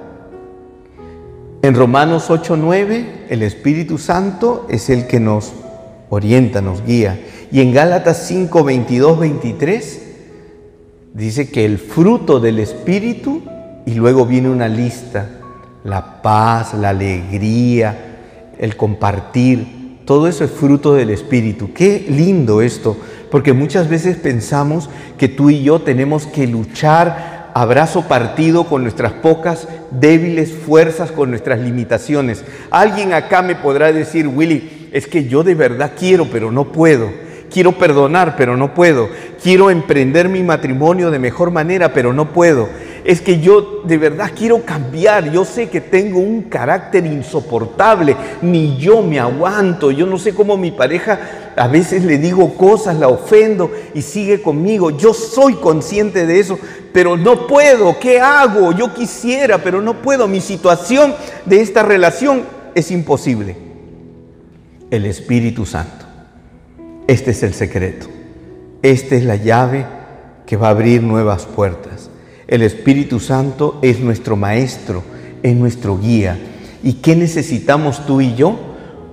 En 1.62 1.72
Romanos 1.72 2.28
8:9, 2.28 3.26
el 3.28 3.44
Espíritu 3.44 3.98
Santo 3.98 4.66
es 4.68 4.90
el 4.90 5.06
que 5.06 5.20
nos 5.20 5.52
orienta, 6.10 6.60
nos 6.60 6.84
guía. 6.84 7.20
Y 7.52 7.60
en 7.60 7.72
Gálatas 7.72 8.26
5, 8.26 8.64
22, 8.64 9.20
23 9.20 10.02
dice 11.14 11.48
que 11.48 11.64
el 11.64 11.78
fruto 11.78 12.40
del 12.40 12.58
Espíritu, 12.58 13.42
y 13.86 13.94
luego 13.94 14.26
viene 14.26 14.50
una 14.50 14.66
lista, 14.66 15.30
la 15.84 16.22
paz, 16.22 16.74
la 16.74 16.88
alegría, 16.88 18.16
el 18.58 18.76
compartir, 18.76 19.76
todo 20.06 20.28
eso 20.28 20.44
es 20.44 20.52
fruto 20.52 20.94
del 20.94 21.10
Espíritu. 21.10 21.72
Qué 21.74 22.06
lindo 22.08 22.62
esto, 22.62 22.96
porque 23.36 23.52
muchas 23.52 23.90
veces 23.90 24.16
pensamos 24.16 24.88
que 25.18 25.28
tú 25.28 25.50
y 25.50 25.62
yo 25.62 25.82
tenemos 25.82 26.26
que 26.26 26.46
luchar 26.46 27.50
abrazo 27.52 28.08
partido 28.08 28.64
con 28.64 28.80
nuestras 28.80 29.12
pocas 29.12 29.68
débiles 29.90 30.54
fuerzas, 30.54 31.12
con 31.12 31.28
nuestras 31.28 31.60
limitaciones. 31.60 32.42
Alguien 32.70 33.12
acá 33.12 33.42
me 33.42 33.54
podrá 33.54 33.92
decir, 33.92 34.26
Willy, 34.26 34.88
es 34.90 35.06
que 35.06 35.28
yo 35.28 35.42
de 35.42 35.54
verdad 35.54 35.92
quiero, 35.98 36.30
pero 36.32 36.50
no 36.50 36.72
puedo. 36.72 37.10
Quiero 37.50 37.72
perdonar, 37.72 38.36
pero 38.38 38.56
no 38.56 38.72
puedo. 38.72 39.10
Quiero 39.42 39.68
emprender 39.68 40.30
mi 40.30 40.42
matrimonio 40.42 41.10
de 41.10 41.18
mejor 41.18 41.50
manera, 41.50 41.92
pero 41.92 42.14
no 42.14 42.32
puedo. 42.32 42.70
Es 43.06 43.20
que 43.20 43.38
yo 43.38 43.82
de 43.84 43.98
verdad 43.98 44.32
quiero 44.36 44.64
cambiar. 44.64 45.30
Yo 45.30 45.44
sé 45.44 45.68
que 45.68 45.80
tengo 45.80 46.18
un 46.18 46.42
carácter 46.42 47.06
insoportable. 47.06 48.16
Ni 48.42 48.76
yo 48.78 49.00
me 49.00 49.20
aguanto. 49.20 49.92
Yo 49.92 50.06
no 50.06 50.18
sé 50.18 50.34
cómo 50.34 50.56
mi 50.56 50.72
pareja 50.72 51.52
a 51.54 51.68
veces 51.68 52.04
le 52.04 52.18
digo 52.18 52.54
cosas, 52.54 52.96
la 52.96 53.06
ofendo 53.06 53.70
y 53.94 54.02
sigue 54.02 54.42
conmigo. 54.42 54.90
Yo 54.90 55.14
soy 55.14 55.54
consciente 55.54 56.26
de 56.26 56.40
eso, 56.40 56.58
pero 56.92 57.16
no 57.16 57.46
puedo. 57.46 57.96
¿Qué 58.00 58.18
hago? 58.18 58.72
Yo 58.72 58.92
quisiera, 58.92 59.58
pero 59.58 59.80
no 59.80 60.02
puedo. 60.02 60.26
Mi 60.26 60.40
situación 60.40 61.14
de 61.44 61.60
esta 61.60 61.84
relación 61.84 62.42
es 62.74 62.90
imposible. 62.90 63.56
El 64.90 65.06
Espíritu 65.06 65.64
Santo. 65.64 66.06
Este 67.06 67.30
es 67.30 67.44
el 67.44 67.54
secreto. 67.54 68.08
Esta 68.82 69.14
es 69.14 69.22
la 69.22 69.36
llave 69.36 69.86
que 70.44 70.56
va 70.56 70.66
a 70.66 70.70
abrir 70.70 71.04
nuevas 71.04 71.46
puertas. 71.46 72.10
El 72.48 72.62
Espíritu 72.62 73.18
Santo 73.18 73.80
es 73.82 73.98
nuestro 73.98 74.36
maestro, 74.36 75.02
es 75.42 75.56
nuestro 75.56 75.98
guía. 75.98 76.38
¿Y 76.82 76.94
qué 76.94 77.16
necesitamos 77.16 78.06
tú 78.06 78.20
y 78.20 78.36
yo? 78.36 78.56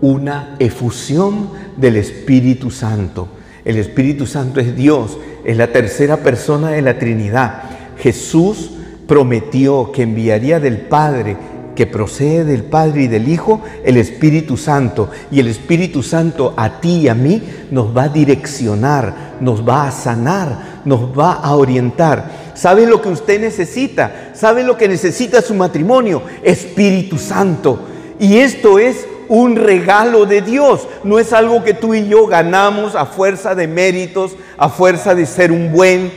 Una 0.01 0.55
efusión 0.59 1.49
del 1.75 1.95
Espíritu 1.95 2.69
Santo. 2.69 3.27
El 3.65 3.77
Espíritu 3.77 4.27
Santo 4.27 4.59
es 4.59 4.75
Dios, 4.75 5.17
es 5.45 5.57
la 5.57 5.71
tercera 5.71 6.17
persona 6.17 6.69
de 6.69 6.83
la 6.83 6.99
Trinidad. 6.99 7.63
Jesús 7.97 8.69
prometió 9.07 9.91
que 9.91 10.03
enviaría 10.03 10.59
del 10.59 10.77
Padre 10.77 11.35
que 11.75 11.87
procede 11.87 12.43
del 12.45 12.63
Padre 12.63 13.03
y 13.03 13.07
del 13.07 13.27
Hijo, 13.27 13.61
el 13.83 13.97
Espíritu 13.97 14.57
Santo. 14.57 15.09
Y 15.31 15.39
el 15.39 15.47
Espíritu 15.47 16.03
Santo 16.03 16.53
a 16.55 16.79
ti 16.79 17.01
y 17.01 17.07
a 17.07 17.15
mí 17.15 17.41
nos 17.71 17.95
va 17.95 18.03
a 18.03 18.09
direccionar, 18.09 19.37
nos 19.39 19.67
va 19.67 19.87
a 19.87 19.91
sanar, 19.91 20.81
nos 20.85 21.17
va 21.17 21.33
a 21.33 21.55
orientar. 21.55 22.42
¿Sabe 22.53 22.85
lo 22.85 23.01
que 23.01 23.09
usted 23.09 23.39
necesita? 23.39 24.31
¿Sabe 24.33 24.63
lo 24.63 24.77
que 24.77 24.87
necesita 24.87 25.41
su 25.41 25.55
matrimonio? 25.55 26.23
Espíritu 26.43 27.17
Santo. 27.17 27.79
Y 28.19 28.37
esto 28.37 28.79
es 28.79 29.07
un 29.27 29.55
regalo 29.55 30.25
de 30.25 30.41
Dios. 30.41 30.87
No 31.03 31.19
es 31.19 31.33
algo 31.33 31.63
que 31.63 31.73
tú 31.73 31.93
y 31.93 32.07
yo 32.07 32.27
ganamos 32.27 32.95
a 32.95 33.05
fuerza 33.05 33.55
de 33.55 33.67
méritos, 33.67 34.35
a 34.57 34.69
fuerza 34.69 35.15
de 35.15 35.25
ser 35.25 35.51
un 35.51 35.71
buen 35.71 36.11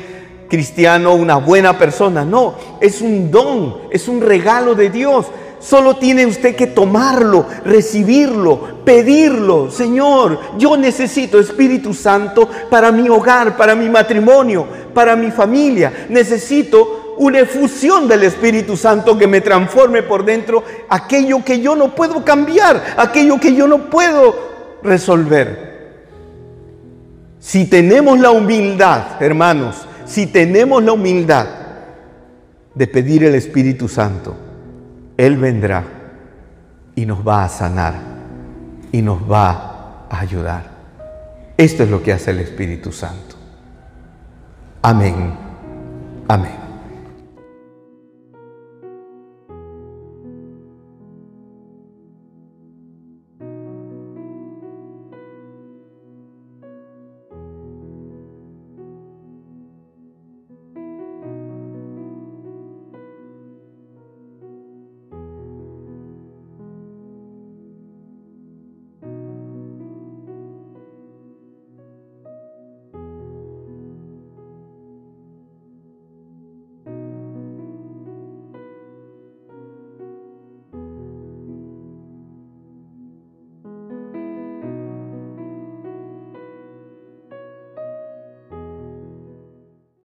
cristiano, 0.49 1.15
una 1.15 1.37
buena 1.37 1.79
persona. 1.79 2.25
No, 2.25 2.55
es 2.81 3.01
un 3.01 3.31
don, 3.31 3.77
es 3.91 4.09
un 4.09 4.21
regalo 4.21 4.75
de 4.75 4.91
Dios. 4.91 5.27
Solo 5.67 5.97
tiene 5.97 6.25
usted 6.25 6.55
que 6.55 6.69
tomarlo, 6.69 7.45
recibirlo, 7.65 8.85
pedirlo. 8.85 9.69
Señor, 9.69 10.39
yo 10.57 10.77
necesito 10.77 11.41
Espíritu 11.41 11.93
Santo 11.93 12.49
para 12.71 12.93
mi 12.93 13.09
hogar, 13.09 13.57
para 13.57 13.75
mi 13.75 13.89
matrimonio, 13.89 14.65
para 14.95 15.17
mi 15.17 15.33
familia. 15.33 16.07
Necesito 16.09 17.17
una 17.19 17.41
efusión 17.41 18.07
del 18.07 18.23
Espíritu 18.23 18.77
Santo 18.77 19.19
que 19.19 19.27
me 19.27 19.41
transforme 19.41 20.05
por 20.05 20.25
dentro 20.25 20.63
aquello 20.89 21.45
que 21.45 21.59
yo 21.61 21.75
no 21.75 21.97
puedo 21.97 22.25
cambiar, 22.25 22.95
aquello 22.97 23.41
que 23.41 23.53
yo 23.53 23.67
no 23.67 23.91
puedo 23.91 24.37
resolver. 24.85 25.97
Si 27.41 27.65
tenemos 27.65 28.21
la 28.21 28.31
humildad, 28.31 29.21
hermanos, 29.21 29.79
si 30.05 30.29
tenemos 30.29 30.85
la 30.85 30.93
humildad 30.93 31.47
de 32.73 32.87
pedir 32.87 33.25
el 33.25 33.35
Espíritu 33.35 33.89
Santo, 33.89 34.46
él 35.17 35.37
vendrá 35.37 35.85
y 36.95 37.07
nos 37.07 37.27
va 37.27 37.45
a 37.45 37.49
sanar 37.49 37.95
y 38.93 39.03
nos 39.03 39.21
va 39.31 40.07
a 40.11 40.21
ayudar. 40.21 40.65
Esto 41.57 41.83
es 41.85 41.91
lo 41.91 42.03
que 42.03 42.13
hace 42.13 42.31
el 42.31 42.41
Espíritu 42.41 42.93
Santo. 42.93 43.37
Amén. 44.83 45.35
Amén. 46.29 46.66